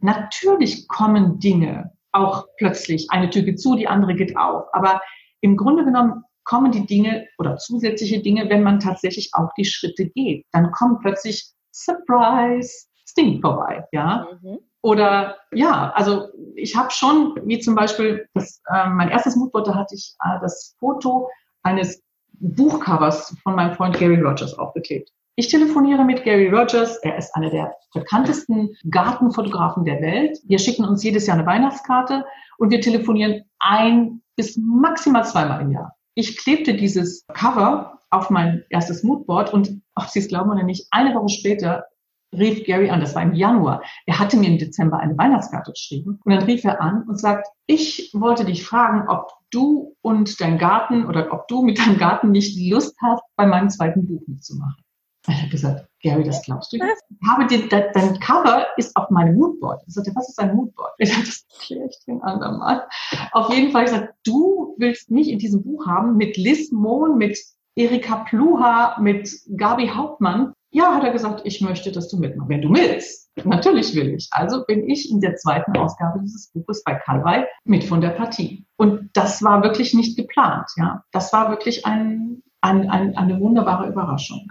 Natürlich 0.00 0.88
kommen 0.88 1.38
Dinge 1.38 1.92
auch 2.10 2.46
plötzlich. 2.58 3.06
Eine 3.10 3.30
Tür 3.30 3.42
geht 3.42 3.60
zu, 3.60 3.76
die 3.76 3.86
andere 3.86 4.14
geht 4.14 4.36
auf. 4.36 4.64
Aber 4.72 5.00
im 5.40 5.56
Grunde 5.56 5.84
genommen 5.84 6.24
kommen 6.44 6.72
die 6.72 6.86
Dinge 6.86 7.26
oder 7.38 7.56
zusätzliche 7.56 8.20
Dinge, 8.20 8.48
wenn 8.50 8.62
man 8.62 8.80
tatsächlich 8.80 9.30
auch 9.34 9.50
die 9.56 9.64
Schritte 9.64 10.08
geht. 10.10 10.44
Dann 10.52 10.72
kommt 10.72 11.00
plötzlich 11.00 11.52
Surprise, 11.72 12.86
Sting 13.06 13.40
vorbei, 13.40 13.86
ja. 13.92 14.26
Mhm. 14.42 14.58
Oder 14.82 15.36
ja, 15.52 15.92
also 15.94 16.28
ich 16.56 16.76
habe 16.76 16.90
schon, 16.90 17.38
wie 17.44 17.60
zum 17.60 17.76
Beispiel, 17.76 18.26
das, 18.34 18.60
äh, 18.74 18.88
mein 18.88 19.10
erstes 19.10 19.36
Moodboard, 19.36 19.68
da 19.68 19.74
hatte 19.76 19.94
ich 19.94 20.16
äh, 20.24 20.40
das 20.40 20.74
Foto 20.80 21.28
eines 21.62 22.02
Buchcovers 22.32 23.36
von 23.44 23.54
meinem 23.54 23.74
Freund 23.74 23.96
Gary 23.96 24.20
Rogers 24.20 24.58
aufgeklebt. 24.58 25.10
Ich 25.34 25.48
telefoniere 25.48 26.04
mit 26.04 26.24
Gary 26.24 26.48
Rogers. 26.48 26.98
Er 26.98 27.16
ist 27.16 27.34
einer 27.34 27.48
der 27.48 27.74
bekanntesten 27.94 28.76
Gartenfotografen 28.90 29.86
der 29.86 30.02
Welt. 30.02 30.38
Wir 30.44 30.58
schicken 30.58 30.84
uns 30.84 31.02
jedes 31.02 31.26
Jahr 31.26 31.38
eine 31.38 31.46
Weihnachtskarte 31.46 32.26
und 32.58 32.70
wir 32.70 32.82
telefonieren 32.82 33.44
ein 33.58 34.20
bis 34.36 34.58
maximal 34.58 35.24
zweimal 35.24 35.62
im 35.62 35.70
Jahr. 35.70 35.96
Ich 36.14 36.36
klebte 36.36 36.74
dieses 36.74 37.24
Cover 37.28 37.98
auf 38.10 38.28
mein 38.28 38.64
erstes 38.68 39.02
Moodboard 39.02 39.54
und, 39.54 39.80
ob 39.94 40.04
Sie 40.08 40.18
es 40.18 40.28
glauben 40.28 40.50
oder 40.50 40.64
nicht, 40.64 40.86
eine 40.90 41.14
Woche 41.14 41.30
später 41.30 41.86
rief 42.34 42.64
Gary 42.66 42.90
an, 42.90 43.00
das 43.00 43.14
war 43.14 43.22
im 43.22 43.32
Januar. 43.32 43.82
Er 44.04 44.18
hatte 44.18 44.36
mir 44.36 44.48
im 44.48 44.58
Dezember 44.58 44.98
eine 44.98 45.16
Weihnachtskarte 45.16 45.72
geschrieben 45.72 46.20
und 46.24 46.32
dann 46.32 46.42
rief 46.42 46.62
er 46.64 46.82
an 46.82 47.04
und 47.08 47.18
sagt, 47.18 47.48
ich 47.66 48.10
wollte 48.12 48.44
dich 48.44 48.66
fragen, 48.66 49.08
ob 49.08 49.32
du 49.50 49.96
und 50.02 50.40
dein 50.42 50.58
Garten 50.58 51.06
oder 51.06 51.32
ob 51.32 51.48
du 51.48 51.62
mit 51.62 51.78
deinem 51.78 51.96
Garten 51.96 52.32
nicht 52.32 52.58
Lust 52.70 52.96
hast, 53.00 53.22
bei 53.36 53.46
meinem 53.46 53.70
zweiten 53.70 54.06
Buch 54.06 54.22
mitzumachen. 54.26 54.81
Ich 55.28 55.38
habe 55.38 55.50
gesagt, 55.50 55.86
Gary, 56.02 56.24
das 56.24 56.42
glaubst 56.42 56.72
du 56.72 56.78
jetzt? 56.78 57.04
Ich 57.08 57.28
habe 57.28 57.46
den, 57.46 57.68
dein 57.68 58.18
Cover 58.18 58.66
ist 58.76 58.94
auf 58.96 59.08
meinem 59.10 59.36
Moodboard. 59.36 59.82
Ich 59.86 59.94
sagte, 59.94 60.10
was 60.14 60.28
ist 60.28 60.38
ein 60.40 60.56
Moodboard? 60.56 60.92
Ich 60.98 61.10
sagte, 61.10 61.26
das 61.26 61.46
kläre 61.60 61.86
ich 61.88 61.96
den 62.06 62.20
anderen 62.22 62.58
mal. 62.58 62.88
Auf 63.30 63.52
jeden 63.54 63.70
Fall, 63.70 63.84
ich 63.84 63.90
sagte, 63.90 64.14
du 64.24 64.74
willst 64.78 65.10
mich 65.10 65.30
in 65.30 65.38
diesem 65.38 65.62
Buch 65.62 65.86
haben 65.86 66.16
mit 66.16 66.36
Liz 66.36 66.72
Mohn, 66.72 67.18
mit 67.18 67.38
Erika 67.76 68.24
Pluha, 68.24 68.98
mit 69.00 69.30
Gabi 69.56 69.88
Hauptmann. 69.88 70.54
Ja, 70.70 70.94
hat 70.94 71.04
er 71.04 71.12
gesagt, 71.12 71.42
ich 71.44 71.60
möchte, 71.60 71.92
dass 71.92 72.08
du 72.08 72.18
mitmachst. 72.18 72.48
Wenn 72.48 72.62
du 72.62 72.70
willst. 72.74 73.30
Natürlich 73.44 73.94
will 73.94 74.14
ich. 74.14 74.28
Also 74.32 74.64
bin 74.66 74.88
ich 74.88 75.10
in 75.10 75.20
der 75.20 75.36
zweiten 75.36 75.76
Ausgabe 75.76 76.20
dieses 76.20 76.50
Buches 76.50 76.82
bei 76.82 76.94
Calvai 76.94 77.46
mit 77.64 77.84
von 77.84 78.00
der 78.00 78.10
Partie. 78.10 78.66
Und 78.76 79.10
das 79.12 79.42
war 79.42 79.62
wirklich 79.62 79.94
nicht 79.94 80.16
geplant. 80.16 80.68
Ja, 80.76 81.04
das 81.12 81.32
war 81.32 81.50
wirklich 81.50 81.86
ein 81.86 82.42
ein, 82.62 82.88
ein, 82.88 83.16
eine 83.16 83.40
wunderbare 83.40 83.88
Überraschung. 83.88 84.50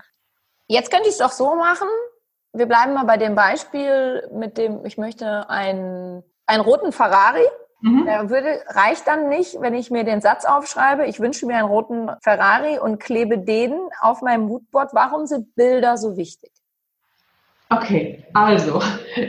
Jetzt 0.71 0.89
könnte 0.89 1.10
ich 1.10 1.15
es 1.15 1.17
doch 1.17 1.34
so 1.34 1.53
machen. 1.55 1.89
Wir 2.53 2.65
bleiben 2.65 2.93
mal 2.93 3.03
bei 3.03 3.17
dem 3.17 3.36
Beispiel 3.36 4.25
mit 4.31 4.57
dem, 4.57 4.86
ich 4.86 4.97
möchte 4.97 5.49
einen, 5.49 6.23
einen 6.45 6.63
roten 6.63 6.93
Ferrari. 6.93 7.43
Mhm. 7.81 8.05
Der 8.05 8.29
würde, 8.29 8.63
reicht 8.67 9.05
dann 9.05 9.27
nicht, 9.27 9.60
wenn 9.60 9.73
ich 9.73 9.91
mir 9.91 10.05
den 10.05 10.21
Satz 10.21 10.45
aufschreibe, 10.45 11.07
ich 11.07 11.19
wünsche 11.19 11.45
mir 11.45 11.57
einen 11.57 11.67
roten 11.67 12.10
Ferrari 12.21 12.79
und 12.79 12.99
klebe 12.99 13.38
den 13.38 13.73
auf 13.99 14.21
meinem 14.21 14.45
Moodboard. 14.45 14.93
Warum 14.93 15.25
sind 15.25 15.53
Bilder 15.55 15.97
so 15.97 16.15
wichtig? 16.15 16.51
Okay, 17.69 18.25
also, 18.34 18.81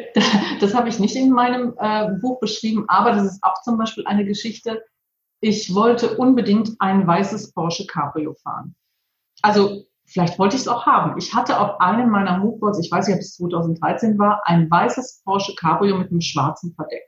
das 0.60 0.74
habe 0.74 0.90
ich 0.90 1.00
nicht 1.00 1.16
in 1.16 1.32
meinem 1.32 1.74
äh, 1.76 2.08
Buch 2.20 2.38
beschrieben, 2.38 2.84
aber 2.86 3.12
das 3.12 3.24
ist 3.24 3.42
auch 3.42 3.60
zum 3.62 3.78
Beispiel 3.78 4.06
eine 4.06 4.24
Geschichte. 4.24 4.84
Ich 5.40 5.74
wollte 5.74 6.16
unbedingt 6.16 6.70
ein 6.78 7.04
weißes 7.04 7.52
Porsche 7.52 7.84
Cabrio 7.88 8.34
fahren. 8.34 8.76
Also, 9.42 9.86
vielleicht 10.12 10.38
wollte 10.38 10.56
ich 10.56 10.62
es 10.62 10.68
auch 10.68 10.86
haben. 10.86 11.16
Ich 11.18 11.34
hatte 11.34 11.60
auf 11.60 11.80
einem 11.80 12.10
meiner 12.10 12.38
Moodboards, 12.38 12.78
ich 12.84 12.90
weiß 12.90 13.08
nicht, 13.08 13.16
ob 13.16 13.20
es 13.20 13.36
2013 13.36 14.18
war, 14.18 14.42
ein 14.44 14.70
weißes 14.70 15.22
Porsche 15.24 15.54
Cabrio 15.54 15.96
mit 15.96 16.10
einem 16.10 16.20
schwarzen 16.20 16.74
Verdeck. 16.74 17.04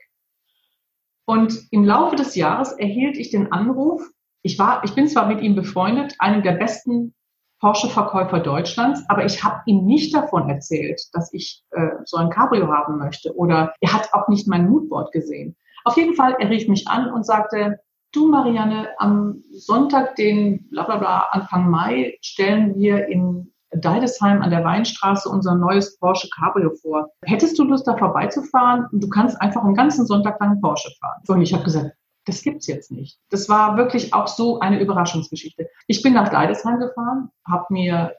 Und 1.25 1.67
im 1.71 1.83
Laufe 1.83 2.15
des 2.15 2.35
Jahres 2.35 2.73
erhielt 2.73 3.17
ich 3.17 3.31
den 3.31 3.51
Anruf, 3.51 4.07
ich 4.43 4.59
war, 4.59 4.83
ich 4.83 4.93
bin 4.93 5.07
zwar 5.07 5.27
mit 5.27 5.41
ihm 5.41 5.55
befreundet, 5.55 6.15
einem 6.19 6.43
der 6.43 6.51
besten 6.51 7.15
Porsche-Verkäufer 7.61 8.41
Deutschlands, 8.41 9.03
aber 9.07 9.25
ich 9.25 9.43
habe 9.43 9.61
ihm 9.65 9.85
nicht 9.85 10.13
davon 10.13 10.49
erzählt, 10.49 11.01
dass 11.13 11.33
ich 11.33 11.63
äh, 11.71 11.87
so 12.03 12.17
ein 12.17 12.29
Cabrio 12.29 12.67
haben 12.67 12.99
möchte 12.99 13.35
oder 13.35 13.73
er 13.79 13.93
hat 13.93 14.13
auch 14.13 14.27
nicht 14.27 14.47
mein 14.47 14.69
Moodboard 14.69 15.11
gesehen. 15.11 15.55
Auf 15.83 15.97
jeden 15.97 16.15
Fall, 16.15 16.35
er 16.39 16.49
rief 16.49 16.67
mich 16.67 16.87
an 16.87 17.11
und 17.11 17.25
sagte, 17.25 17.79
du 18.15 18.27
Marianne, 18.27 18.89
am 18.97 19.43
Sonntag, 19.51 20.15
den 20.15 20.69
bla 20.69 20.83
bla 20.83 20.97
bla, 20.97 21.27
Anfang 21.31 21.69
Mai, 21.69 22.17
stellen 22.21 22.75
wir 22.75 23.07
in 23.07 23.51
Deidesheim 23.71 24.41
an 24.41 24.51
der 24.51 24.63
Weinstraße 24.63 25.27
unser 25.27 25.55
neues 25.55 25.97
Porsche 25.99 26.29
Cabrio 26.33 26.71
vor. 26.81 27.09
Hättest 27.23 27.59
du 27.59 27.63
Lust, 27.63 27.87
da 27.87 27.97
vorbeizufahren? 27.97 28.87
Du 28.93 29.09
kannst 29.09 29.39
einfach 29.41 29.63
einen 29.63 29.75
ganzen 29.75 30.05
Sonntag 30.05 30.39
lang 30.39 30.61
Porsche 30.61 30.89
fahren. 30.99 31.21
Und 31.27 31.41
ich 31.41 31.53
habe 31.53 31.63
gesagt, 31.63 31.91
das 32.25 32.41
gibt's 32.41 32.67
jetzt 32.67 32.91
nicht. 32.91 33.19
Das 33.29 33.49
war 33.49 33.77
wirklich 33.77 34.13
auch 34.13 34.27
so 34.27 34.59
eine 34.59 34.79
Überraschungsgeschichte. 34.79 35.67
Ich 35.87 36.01
bin 36.01 36.13
nach 36.13 36.29
Deidesheim 36.29 36.79
gefahren, 36.79 37.29
habe 37.47 37.65
mir 37.69 38.15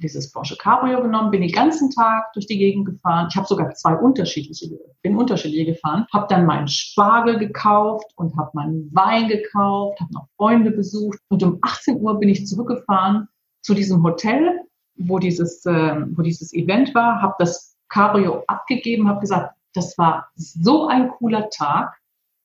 dieses 0.00 0.32
Porsche 0.32 0.56
Cabrio 0.56 1.02
genommen, 1.02 1.30
bin 1.30 1.42
den 1.42 1.52
ganzen 1.52 1.90
Tag 1.90 2.32
durch 2.32 2.46
die 2.46 2.58
Gegend 2.58 2.86
gefahren. 2.86 3.28
Ich 3.30 3.36
habe 3.36 3.46
sogar 3.46 3.72
zwei 3.74 3.94
unterschiedliche, 3.94 4.78
bin 5.02 5.16
unterschiedliche 5.16 5.72
gefahren, 5.72 6.06
habe 6.12 6.26
dann 6.28 6.46
meinen 6.46 6.68
Spargel 6.68 7.38
gekauft 7.38 8.06
und 8.16 8.36
habe 8.36 8.50
meinen 8.54 8.90
Wein 8.92 9.28
gekauft, 9.28 10.00
habe 10.00 10.12
noch 10.12 10.28
Freunde 10.36 10.70
besucht 10.70 11.18
und 11.28 11.42
um 11.42 11.58
18 11.62 12.00
Uhr 12.00 12.18
bin 12.18 12.28
ich 12.28 12.46
zurückgefahren 12.46 13.28
zu 13.62 13.74
diesem 13.74 14.02
Hotel, 14.02 14.60
wo 14.96 15.18
dieses, 15.18 15.64
äh, 15.66 15.96
wo 16.16 16.22
dieses 16.22 16.52
Event 16.52 16.94
war, 16.94 17.20
habe 17.22 17.34
das 17.38 17.76
Cabrio 17.88 18.44
abgegeben, 18.46 19.08
habe 19.08 19.20
gesagt, 19.20 19.54
das 19.74 19.96
war 19.98 20.28
so 20.34 20.88
ein 20.88 21.10
cooler 21.10 21.48
Tag, 21.50 21.96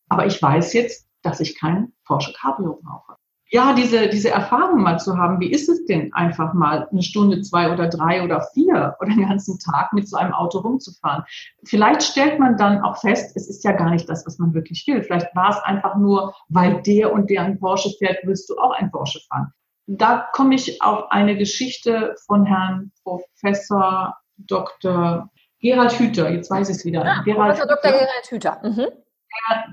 aber 0.10 0.26
ich 0.26 0.42
weiß 0.42 0.74
jetzt, 0.74 1.08
dass 1.22 1.40
ich 1.40 1.60
kein 1.60 1.94
Porsche 2.06 2.34
Cabrio 2.34 2.80
brauche. 2.84 3.16
Ja, 3.52 3.74
diese, 3.74 4.10
diese 4.10 4.32
Erfahrung 4.32 4.82
mal 4.82 5.00
zu 5.00 5.18
haben, 5.18 5.40
wie 5.40 5.52
ist 5.52 5.70
es 5.70 5.86
denn 5.86 6.12
einfach 6.14 6.54
mal 6.54 6.88
eine 6.92 7.04
Stunde, 7.04 7.42
zwei 7.42 7.72
oder 7.72 7.88
drei 7.88 8.24
oder 8.24 8.42
vier 8.54 8.96
oder 9.00 9.10
den 9.10 9.28
ganzen 9.28 9.60
Tag 9.60 9.94
mit 9.94 10.10
so 10.10 10.18
einem 10.18 10.34
Auto 10.34 10.60
rumzufahren? 10.60 11.24
Vielleicht 11.64 12.02
stellt 12.02 12.40
man 12.40 12.58
dann 12.58 12.82
auch 12.82 12.98
fest, 12.98 13.36
es 13.36 13.48
ist 13.48 13.64
ja 13.64 13.74
gar 13.74 13.92
nicht 13.92 14.10
das, 14.10 14.26
was 14.26 14.40
man 14.40 14.54
wirklich 14.56 14.84
will. 14.88 15.04
Vielleicht 15.04 15.36
war 15.36 15.52
es 15.52 15.58
einfach 15.64 15.96
nur, 15.96 16.34
weil 16.50 16.82
der 16.82 17.14
und 17.14 17.30
der 17.30 17.44
ein 17.44 17.60
Porsche 17.60 17.92
fährt, 18.00 18.18
willst 18.24 18.50
du 18.50 18.58
auch 18.58 18.72
ein 18.72 18.90
Porsche 18.90 19.20
fahren. 19.30 19.52
Da 19.86 20.28
komme 20.34 20.56
ich 20.56 20.82
auf 20.82 21.12
eine 21.12 21.38
Geschichte 21.38 22.16
von 22.26 22.46
Herrn 22.46 22.92
Professor 23.04 24.18
Dr. 24.38 25.30
Gerald 25.60 25.94
Hüther. 26.00 26.32
Jetzt 26.32 26.50
weiß 26.50 26.70
ich 26.70 26.78
es 26.78 26.86
wieder. 26.86 27.06
Ja, 27.06 27.22
Gerald 27.22 27.60
Professor 27.60 27.68
Dr. 27.68 27.92
Gerald 27.92 28.32
Hüther. 28.32 28.60
Mhm 28.64 29.05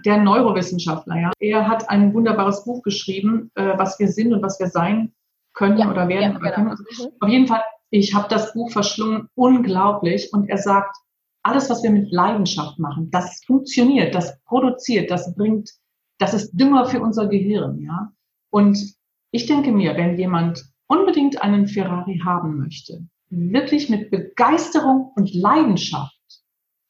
der 0.05 0.19
Neurowissenschaftler, 0.19 1.21
ja. 1.21 1.33
Er 1.39 1.69
hat 1.69 1.89
ein 1.89 2.15
wunderbares 2.15 2.65
Buch 2.65 2.83
geschrieben, 2.83 3.51
äh, 3.55 3.77
was 3.77 3.99
wir 3.99 4.09
sind 4.09 4.33
und 4.33 4.43
was 4.43 4.59
wir 4.61 4.69
sein 4.69 5.13
können 5.55 5.79
ja, 5.79 5.91
oder 5.91 6.09
werden. 6.09 6.33
Ja, 6.33 6.39
oder 6.39 6.51
können. 6.53 6.69
Also, 6.69 6.85
mhm. 6.85 7.13
Auf 7.21 7.29
jeden 7.29 7.47
Fall, 7.47 7.63
ich 7.91 8.15
habe 8.15 8.29
das 8.29 8.53
Buch 8.53 8.71
verschlungen, 8.71 9.29
unglaublich. 9.35 10.33
Und 10.33 10.49
er 10.49 10.59
sagt, 10.59 10.97
alles, 11.43 11.69
was 11.71 11.83
wir 11.83 11.91
mit 11.91 12.13
Leidenschaft 12.13 12.79
machen, 12.79 13.11
das 13.11 13.43
funktioniert, 13.45 14.15
das 14.15 14.41
produziert, 14.45 15.11
das 15.11 15.35
bringt, 15.35 15.71
das 16.19 16.35
ist 16.35 16.53
Dünger 16.53 16.87
für 16.87 17.01
unser 17.01 17.27
Gehirn, 17.27 17.81
ja. 17.81 18.13
Und 18.51 18.79
ich 19.31 19.47
denke 19.47 19.73
mir, 19.73 19.97
wenn 19.97 20.19
jemand 20.19 20.65
unbedingt 20.87 21.43
einen 21.43 21.67
Ferrari 21.67 22.21
haben 22.25 22.59
möchte, 22.59 23.07
wirklich 23.31 23.89
mit 23.89 24.11
Begeisterung 24.11 25.11
und 25.17 25.33
Leidenschaft 25.33 26.13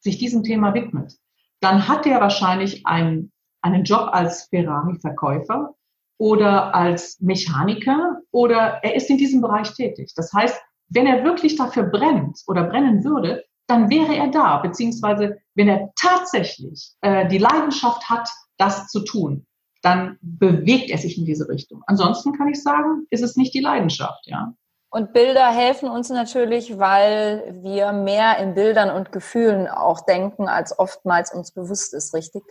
sich 0.01 0.19
diesem 0.19 0.43
Thema 0.43 0.75
widmet, 0.75 1.15
dann 1.63 1.89
hat 1.89 2.07
er 2.07 2.21
wahrscheinlich 2.21 2.87
einen, 2.87 3.33
einen 3.63 3.85
Job 3.85 4.11
als 4.13 4.49
Ferrari-Verkäufer 4.51 5.75
oder 6.19 6.75
als 6.75 7.21
Mechaniker 7.21 8.19
oder 8.31 8.81
er 8.83 8.95
ist 8.95 9.09
in 9.09 9.17
diesem 9.17 9.41
Bereich 9.41 9.73
tätig. 9.75 10.13
Das 10.15 10.33
heißt, 10.33 10.61
wenn 10.89 11.07
er 11.07 11.25
wirklich 11.25 11.57
dafür 11.57 11.85
brennt 11.85 12.41
oder 12.47 12.65
brennen 12.65 13.05
würde, 13.05 13.45
dann 13.69 13.91
wäre 13.91 14.15
er 14.15 14.29
da, 14.29 14.59
beziehungsweise 14.59 15.39
wenn 15.55 15.69
er 15.69 15.93
tatsächlich 15.95 16.93
äh, 17.01 17.29
die 17.29 17.39
Leidenschaft 17.39 18.11
hat, 18.11 18.29
das 18.59 18.89
zu 18.89 19.05
tun, 19.05 19.47
dann 19.83 20.19
bewegt 20.21 20.91
er 20.91 20.99
sich 20.99 21.17
in 21.17 21.25
diese 21.25 21.49
Richtung. 21.49 21.83
Ansonsten 21.87 22.33
kann 22.33 22.49
ich 22.49 22.63
sagen, 22.63 23.07
ist 23.11 23.23
es 23.23 23.37
nicht 23.37 23.55
die 23.55 23.61
Leidenschaft, 23.61 24.27
ja. 24.27 24.55
Und 24.95 25.15
Bilder 25.15 25.51
helfen 25.51 25.89
uns 25.89 26.11
natürlich, 26.11 26.79
weil 26.79 27.59
wir 27.63 27.93
mehr 27.93 28.37
in 28.37 28.53
Bildern 28.53 28.91
und 28.91 29.11
Gefühlen 29.11 29.67
auch 29.67 30.05
denken, 30.05 30.49
als 30.49 30.79
oftmals 30.79 31.33
uns 31.33 31.51
bewusst 31.51 31.95
ist, 31.95 32.13
richtig? 32.13 32.43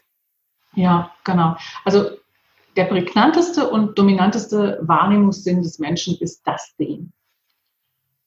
Ja, 0.73 1.11
genau. 1.23 1.55
Also 1.85 2.09
der 2.75 2.85
prägnanteste 2.85 3.69
und 3.69 3.95
dominanteste 3.99 4.79
Wahrnehmungssinn 4.81 5.61
des 5.61 5.77
Menschen 5.77 6.17
ist 6.19 6.41
das 6.47 6.73
Sehen. 6.77 7.13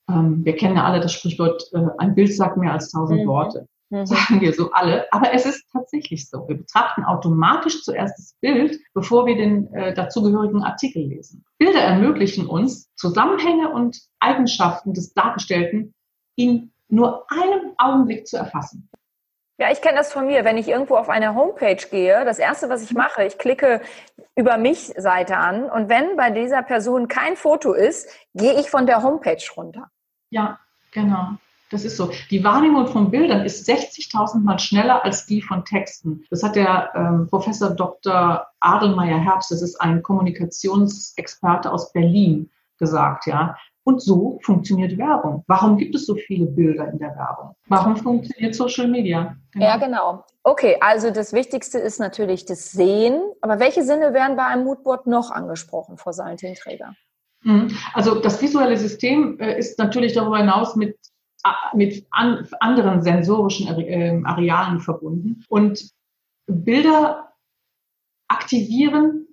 Ähm, 0.08 0.44
wir 0.44 0.54
kennen 0.54 0.76
ja 0.76 0.84
alle 0.84 1.00
das 1.00 1.12
Sprichwort, 1.12 1.64
äh, 1.72 1.84
ein 1.98 2.14
Bild 2.14 2.32
sagt 2.36 2.56
mehr 2.56 2.72
als 2.72 2.92
tausend 2.92 3.22
mhm. 3.22 3.26
Worte 3.26 3.66
mhm. 4.00 4.06
sagen 4.06 4.40
wir 4.40 4.52
so 4.52 4.70
alle. 4.72 5.06
Aber 5.12 5.32
es 5.32 5.46
ist 5.46 5.64
tatsächlich 5.72 6.28
so. 6.28 6.46
Wir 6.48 6.56
betrachten 6.56 7.04
automatisch 7.04 7.82
zuerst 7.82 8.18
das 8.18 8.36
Bild, 8.40 8.78
bevor 8.94 9.26
wir 9.26 9.36
den 9.36 9.72
äh, 9.74 9.94
dazugehörigen 9.94 10.62
Artikel 10.62 11.02
lesen. 11.02 11.44
Bilder 11.58 11.80
ermöglichen 11.80 12.46
uns, 12.46 12.92
Zusammenhänge 12.96 13.70
und 13.70 13.98
Eigenschaften 14.20 14.94
des 14.94 15.14
Dargestellten 15.14 15.94
in 16.36 16.72
nur 16.88 17.26
einem 17.30 17.72
Augenblick 17.78 18.26
zu 18.26 18.36
erfassen. 18.36 18.88
Ja, 19.56 19.70
ich 19.70 19.80
kenne 19.80 19.98
das 19.98 20.12
von 20.12 20.26
mir. 20.26 20.44
Wenn 20.44 20.58
ich 20.58 20.66
irgendwo 20.66 20.96
auf 20.96 21.08
eine 21.08 21.36
Homepage 21.36 21.76
gehe, 21.88 22.24
das 22.24 22.40
erste, 22.40 22.68
was 22.68 22.82
ich 22.82 22.92
mache, 22.92 23.24
ich 23.24 23.38
klicke 23.38 23.80
über 24.34 24.58
mich 24.58 24.92
Seite 24.96 25.36
an 25.36 25.70
und 25.70 25.88
wenn 25.88 26.16
bei 26.16 26.30
dieser 26.30 26.62
Person 26.62 27.06
kein 27.06 27.36
Foto 27.36 27.72
ist, 27.72 28.08
gehe 28.34 28.58
ich 28.58 28.68
von 28.68 28.86
der 28.86 29.04
Homepage 29.04 29.44
runter. 29.56 29.88
Ja, 30.30 30.58
genau. 30.90 31.36
Das 31.70 31.84
ist 31.84 31.96
so. 31.96 32.10
Die 32.30 32.44
Wahrnehmung 32.44 32.86
von 32.86 33.10
Bildern 33.10 33.44
ist 33.44 33.68
60.000 33.68 34.40
Mal 34.40 34.58
schneller 34.58 35.04
als 35.04 35.26
die 35.26 35.42
von 35.42 35.64
Texten. 35.64 36.24
Das 36.30 36.42
hat 36.42 36.56
der 36.56 36.90
ähm, 36.94 37.26
Professor 37.28 37.70
Dr. 37.70 38.46
Adelmeier 38.60 39.18
Herbst, 39.18 39.50
das 39.50 39.62
ist 39.62 39.80
ein 39.80 40.02
Kommunikationsexperte 40.02 41.72
aus 41.72 41.92
Berlin, 41.92 42.50
gesagt, 42.78 43.26
ja. 43.26 43.56
Und 43.86 44.00
so 44.00 44.38
funktioniert 44.42 44.96
Werbung. 44.96 45.44
Warum 45.46 45.76
gibt 45.76 45.94
es 45.94 46.06
so 46.06 46.14
viele 46.14 46.46
Bilder 46.46 46.88
in 46.88 46.98
der 46.98 47.14
Werbung? 47.16 47.54
Warum 47.68 47.96
funktioniert 47.96 48.54
Social 48.54 48.88
Media? 48.88 49.36
Genau. 49.52 49.64
Ja, 49.64 49.76
genau. 49.76 50.24
Okay, 50.42 50.78
also 50.80 51.10
das 51.10 51.34
Wichtigste 51.34 51.78
ist 51.78 52.00
natürlich 52.00 52.46
das 52.46 52.72
Sehen. 52.72 53.20
Aber 53.42 53.58
welche 53.58 53.82
Sinne 53.82 54.14
werden 54.14 54.36
bei 54.36 54.46
einem 54.46 54.64
Moodboard 54.64 55.06
noch 55.06 55.30
angesprochen 55.30 55.98
vor 55.98 56.14
Seilenträger? 56.14 56.94
Mhm. 57.42 57.76
Also 57.92 58.14
das 58.16 58.40
visuelle 58.40 58.76
System 58.78 59.38
äh, 59.38 59.58
ist 59.58 59.78
natürlich 59.78 60.14
darüber 60.14 60.38
hinaus 60.38 60.76
mit 60.76 60.96
mit 61.74 62.06
an, 62.10 62.46
anderen 62.60 63.02
sensorischen 63.02 63.68
ähm, 63.78 64.26
Arealen 64.26 64.80
verbunden. 64.80 65.44
Und 65.48 65.90
Bilder 66.46 67.32
aktivieren 68.28 69.26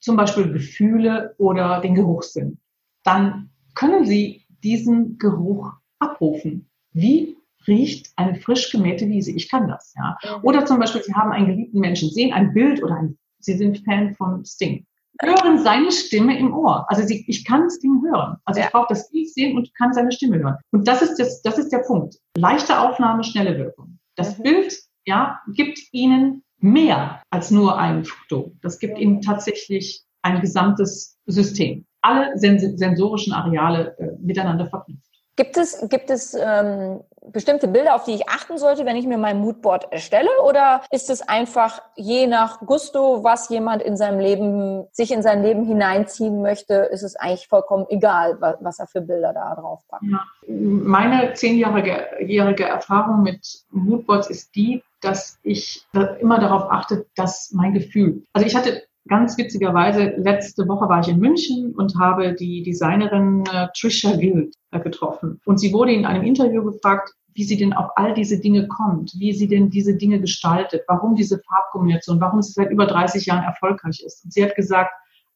zum 0.00 0.16
Beispiel 0.16 0.52
Gefühle 0.52 1.34
oder 1.38 1.80
den 1.80 1.94
Geruchssinn. 1.94 2.58
Dann 3.04 3.50
können 3.74 4.04
Sie 4.04 4.46
diesen 4.62 5.18
Geruch 5.18 5.72
abrufen. 5.98 6.70
Wie 6.92 7.36
riecht 7.66 8.12
eine 8.16 8.34
frisch 8.36 8.70
gemähte 8.70 9.08
Wiese? 9.08 9.32
Ich 9.32 9.48
kann 9.48 9.68
das, 9.68 9.94
ja. 9.96 10.18
Oder 10.42 10.66
zum 10.66 10.78
Beispiel, 10.78 11.02
Sie 11.02 11.14
haben 11.14 11.32
einen 11.32 11.46
geliebten 11.46 11.80
Menschen, 11.80 12.10
sehen 12.10 12.32
ein 12.32 12.52
Bild 12.52 12.82
oder 12.82 12.96
ein, 12.96 13.18
Sie 13.38 13.54
sind 13.54 13.84
Fan 13.84 14.14
von 14.14 14.44
Sting 14.44 14.86
hören 15.22 15.58
seine 15.58 15.90
Stimme 15.92 16.38
im 16.38 16.54
Ohr. 16.54 16.86
Also 16.88 17.04
sie, 17.04 17.24
ich 17.28 17.44
kann 17.44 17.64
das 17.64 17.78
Ding 17.78 18.02
hören. 18.02 18.36
Also 18.44 18.60
ja. 18.60 18.66
ich 18.66 18.72
brauche 18.72 18.88
das 18.88 19.10
Bild 19.10 19.28
sehen 19.32 19.56
und 19.56 19.74
kann 19.74 19.92
seine 19.92 20.12
Stimme 20.12 20.38
hören. 20.38 20.56
Und 20.72 20.88
das 20.88 21.02
ist 21.02 21.16
das, 21.16 21.42
das 21.42 21.58
ist 21.58 21.70
der 21.70 21.78
Punkt. 21.78 22.16
Leichte 22.36 22.78
Aufnahme, 22.78 23.24
schnelle 23.24 23.56
Wirkung. 23.58 23.98
Das 24.16 24.38
mhm. 24.38 24.42
Bild, 24.42 24.78
ja, 25.06 25.40
gibt 25.54 25.78
Ihnen 25.92 26.42
mehr 26.58 27.22
als 27.30 27.50
nur 27.50 27.78
ein 27.78 28.04
Foto. 28.04 28.52
Das 28.62 28.78
gibt 28.78 28.98
Ihnen 28.98 29.20
tatsächlich 29.20 30.04
ein 30.22 30.40
gesamtes 30.40 31.18
System. 31.26 31.84
Alle 32.00 32.36
sensorischen 32.36 33.32
Areale 33.32 33.96
äh, 33.98 34.10
miteinander 34.20 34.66
verknüpft. 34.66 35.04
Gibt 35.36 35.56
es, 35.56 35.84
gibt 35.88 36.10
es 36.10 36.34
ähm, 36.34 37.00
bestimmte 37.24 37.68
Bilder, 37.68 37.94
auf 37.94 38.04
die 38.04 38.14
ich 38.14 38.28
achten 38.28 38.58
sollte, 38.58 38.84
wenn 38.84 38.96
ich 38.96 39.06
mir 39.06 39.18
mein 39.18 39.40
Moodboard 39.40 39.90
erstelle? 39.90 40.28
Oder 40.46 40.82
ist 40.90 41.10
es 41.10 41.22
einfach 41.22 41.82
je 41.96 42.26
nach 42.26 42.60
Gusto, 42.60 43.24
was 43.24 43.48
jemand 43.48 43.82
in 43.82 43.96
seinem 43.96 44.18
Leben, 44.18 44.86
sich 44.92 45.10
in 45.10 45.22
sein 45.22 45.42
Leben 45.42 45.64
hineinziehen 45.64 46.42
möchte, 46.42 46.74
ist 46.74 47.02
es 47.02 47.16
eigentlich 47.16 47.48
vollkommen 47.48 47.86
egal, 47.88 48.38
was, 48.40 48.78
er 48.78 48.86
für 48.86 49.00
Bilder 49.00 49.32
da 49.32 49.54
drauf 49.54 49.80
packt? 49.88 50.04
Ja. 50.04 50.24
Meine 50.48 51.32
zehnjährige 51.34 52.64
Erfahrung 52.64 53.22
mit 53.22 53.64
Moodboards 53.70 54.28
ist 54.28 54.54
die, 54.54 54.82
dass 55.00 55.38
ich 55.42 55.86
immer 56.20 56.38
darauf 56.38 56.70
achte, 56.70 57.06
dass 57.14 57.50
mein 57.52 57.74
Gefühl, 57.74 58.22
also 58.32 58.46
ich 58.46 58.56
hatte 58.56 58.82
ganz 59.08 59.36
witzigerweise, 59.36 60.14
letzte 60.16 60.66
Woche 60.66 60.88
war 60.88 61.00
ich 61.00 61.08
in 61.08 61.18
München 61.18 61.74
und 61.74 61.98
habe 61.98 62.34
die 62.34 62.62
Designerin 62.62 63.44
äh, 63.52 63.68
Trisha 63.76 64.16
Gild 64.16 64.54
äh, 64.70 64.80
getroffen. 64.80 65.40
Und 65.44 65.58
sie 65.58 65.72
wurde 65.72 65.92
in 65.92 66.06
einem 66.06 66.22
Interview 66.22 66.64
gefragt, 66.64 67.12
wie 67.34 67.44
sie 67.44 67.56
denn 67.56 67.72
auf 67.72 67.90
all 67.96 68.14
diese 68.14 68.38
Dinge 68.40 68.68
kommt, 68.68 69.12
wie 69.18 69.32
sie 69.32 69.48
denn 69.48 69.68
diese 69.68 69.96
Dinge 69.96 70.20
gestaltet, 70.20 70.84
warum 70.86 71.16
diese 71.16 71.40
Farbkombination, 71.40 72.20
warum 72.20 72.40
sie 72.42 72.52
seit 72.52 72.70
über 72.70 72.86
30 72.86 73.26
Jahren 73.26 73.44
erfolgreich 73.44 74.02
ist. 74.04 74.24
Und 74.24 74.32
sie 74.32 74.44
hat 74.44 74.54
gesagt, 74.54 74.92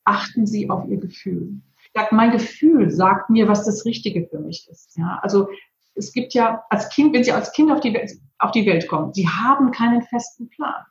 achten 0.08 0.46
Sie 0.46 0.70
auf 0.70 0.86
Ihr 0.88 0.98
Gefühl. 0.98 1.60
Sagt, 1.94 2.12
mein 2.12 2.30
Gefühl 2.30 2.90
sagt 2.90 3.30
mir, 3.30 3.48
was 3.48 3.64
das 3.64 3.84
Richtige 3.84 4.26
für 4.26 4.38
mich 4.38 4.66
ist. 4.70 4.96
Ja, 4.96 5.18
also 5.22 5.48
es 5.94 6.12
gibt 6.12 6.34
ja 6.34 6.62
als 6.70 6.88
Kind, 6.90 7.12
wenn 7.12 7.24
Sie 7.24 7.32
als 7.32 7.52
Kind 7.52 7.70
auf 7.70 7.80
die, 7.80 7.92
Welt, 7.92 8.12
auf 8.38 8.52
die 8.52 8.66
Welt 8.66 8.88
kommen, 8.88 9.12
Sie 9.12 9.28
haben 9.28 9.70
keinen 9.70 10.02
festen 10.02 10.48
Plan. 10.48 10.84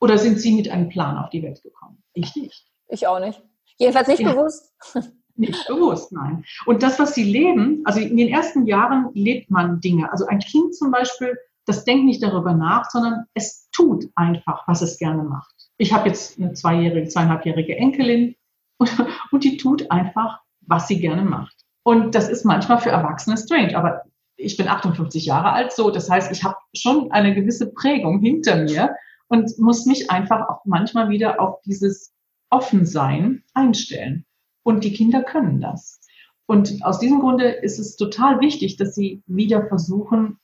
Oder 0.00 0.18
sind 0.18 0.40
Sie 0.40 0.52
mit 0.52 0.68
einem 0.70 0.88
Plan 0.88 1.16
auf 1.16 1.30
die 1.30 1.42
Welt 1.42 1.62
gekommen? 1.62 2.02
Ich 2.12 2.34
nicht. 2.36 2.66
Ich 2.88 3.06
auch 3.06 3.20
nicht. 3.20 3.42
Jedenfalls 3.78 4.08
nicht 4.08 4.20
ja. 4.20 4.32
bewusst. 4.32 4.74
Nicht 5.40 5.68
bewusst, 5.68 6.10
nein. 6.10 6.44
Und 6.66 6.82
das, 6.82 6.98
was 6.98 7.14
sie 7.14 7.22
leben, 7.22 7.82
also 7.84 8.00
in 8.00 8.16
den 8.16 8.26
ersten 8.26 8.66
Jahren 8.66 9.10
lebt 9.14 9.52
man 9.52 9.80
Dinge. 9.80 10.10
Also 10.10 10.26
ein 10.26 10.40
Kind 10.40 10.74
zum 10.74 10.90
Beispiel, 10.90 11.38
das 11.64 11.84
denkt 11.84 12.06
nicht 12.06 12.20
darüber 12.24 12.54
nach, 12.54 12.90
sondern 12.90 13.26
es 13.34 13.70
tut 13.70 14.10
einfach, 14.16 14.66
was 14.66 14.82
es 14.82 14.98
gerne 14.98 15.22
macht. 15.22 15.54
Ich 15.76 15.92
habe 15.92 16.08
jetzt 16.08 16.40
eine 16.40 16.54
zweijährige, 16.54 17.06
zweieinhalbjährige 17.06 17.76
Enkelin 17.76 18.34
und, 18.78 18.90
und 19.30 19.44
die 19.44 19.58
tut 19.58 19.88
einfach, 19.92 20.40
was 20.62 20.88
sie 20.88 20.98
gerne 20.98 21.22
macht. 21.22 21.54
Und 21.84 22.16
das 22.16 22.28
ist 22.28 22.44
manchmal 22.44 22.80
für 22.80 22.90
Erwachsene 22.90 23.36
strange, 23.36 23.78
aber 23.78 24.02
ich 24.36 24.56
bin 24.56 24.66
58 24.66 25.24
Jahre 25.24 25.52
alt, 25.52 25.70
so 25.70 25.90
das 25.90 26.10
heißt, 26.10 26.32
ich 26.32 26.42
habe 26.42 26.56
schon 26.74 27.12
eine 27.12 27.32
gewisse 27.32 27.72
Prägung 27.72 28.18
hinter 28.18 28.56
mir 28.56 28.96
und 29.28 29.58
muss 29.58 29.86
mich 29.86 30.10
einfach 30.10 30.48
auch 30.48 30.64
manchmal 30.64 31.10
wieder 31.10 31.40
auf 31.40 31.60
dieses 31.62 32.14
Offensein 32.50 33.44
einstellen. 33.54 34.24
Und 34.62 34.84
die 34.84 34.92
Kinder 34.92 35.22
können 35.22 35.60
das. 35.60 36.00
Und 36.46 36.82
aus 36.82 36.98
diesem 36.98 37.20
Grunde 37.20 37.48
ist 37.48 37.78
es 37.78 37.96
total 37.96 38.40
wichtig, 38.40 38.76
dass 38.76 38.94
sie 38.94 39.22
wieder 39.26 39.66
versuchen, 39.68 40.38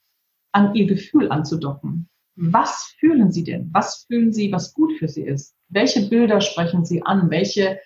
an 0.53 0.75
ihr 0.75 0.87
Gefühl 0.87 1.31
anzudocken. 1.31 2.09
Was 2.37 2.95
fühlen 2.99 3.33
sie 3.33 3.45
denn? 3.45 3.71
Was 3.73 4.05
fühlen 4.07 4.33
sie, 4.33 4.53
was 4.53 4.75
gut 4.75 4.93
für 4.99 5.09
sie 5.09 5.23
ist? 5.23 5.57
Welche 5.69 6.09
Bilder 6.09 6.41
sprechen 6.41 6.85
sie 6.85 7.03
an? 7.03 7.31
Welche 7.31 7.81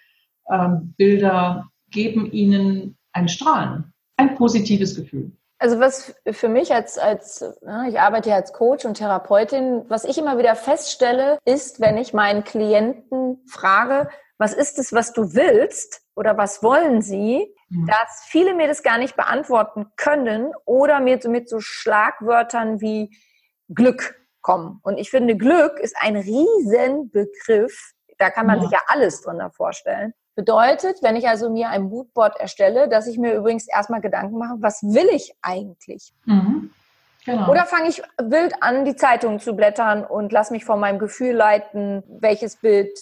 ähm, 0.50 0.94
Bilder 0.96 1.70
geben 1.90 2.30
ihnen 2.32 2.98
ein 3.12 3.28
Strahlen, 3.28 3.92
ein 4.16 4.34
positives 4.36 4.96
Gefühl? 4.96 5.37
Also 5.58 5.80
was 5.80 6.14
für 6.30 6.48
mich 6.48 6.72
als, 6.72 6.98
als 6.98 7.40
ne, 7.62 7.86
ich 7.88 7.98
arbeite 7.98 8.30
ja 8.30 8.36
als 8.36 8.52
Coach 8.52 8.84
und 8.84 8.94
Therapeutin, 8.94 9.84
was 9.88 10.04
ich 10.04 10.16
immer 10.16 10.38
wieder 10.38 10.54
feststelle, 10.54 11.38
ist, 11.44 11.80
wenn 11.80 11.96
ich 11.96 12.14
meinen 12.14 12.44
Klienten 12.44 13.44
frage, 13.48 14.08
was 14.38 14.54
ist 14.54 14.78
es, 14.78 14.92
was 14.92 15.12
du 15.12 15.34
willst 15.34 16.02
oder 16.14 16.36
was 16.38 16.62
wollen 16.62 17.02
sie, 17.02 17.52
mhm. 17.70 17.86
dass 17.86 18.24
viele 18.26 18.54
mir 18.54 18.68
das 18.68 18.84
gar 18.84 18.98
nicht 18.98 19.16
beantworten 19.16 19.86
können 19.96 20.52
oder 20.64 21.00
mir 21.00 21.18
so 21.20 21.28
mit 21.28 21.48
so 21.48 21.58
Schlagwörtern 21.60 22.80
wie 22.80 23.10
Glück 23.68 24.14
kommen. 24.40 24.78
Und 24.84 24.96
ich 24.96 25.10
finde, 25.10 25.36
Glück 25.36 25.80
ist 25.80 25.96
ein 25.98 26.16
Riesenbegriff. 26.16 27.94
Da 28.18 28.30
kann 28.30 28.46
man 28.46 28.58
ja. 28.58 28.62
sich 28.62 28.70
ja 28.70 28.80
alles 28.86 29.22
drunter 29.22 29.50
vorstellen. 29.50 30.14
Bedeutet, 30.38 31.02
wenn 31.02 31.16
ich 31.16 31.26
also 31.26 31.50
mir 31.50 31.68
ein 31.68 31.82
Moodboard 31.82 32.38
erstelle, 32.38 32.88
dass 32.88 33.08
ich 33.08 33.18
mir 33.18 33.34
übrigens 33.34 33.66
erstmal 33.66 34.00
Gedanken 34.00 34.38
mache, 34.38 34.54
was 34.60 34.84
will 34.84 35.08
ich 35.12 35.34
eigentlich? 35.42 36.12
Mhm. 36.26 36.70
Genau. 37.24 37.50
Oder 37.50 37.64
fange 37.64 37.88
ich 37.88 38.00
wild 38.22 38.54
an, 38.60 38.84
die 38.84 38.94
Zeitung 38.94 39.40
zu 39.40 39.56
blättern 39.56 40.04
und 40.04 40.30
lass 40.30 40.52
mich 40.52 40.64
von 40.64 40.78
meinem 40.78 41.00
Gefühl 41.00 41.34
leiten, 41.34 42.04
welches 42.20 42.54
Bild 42.54 42.96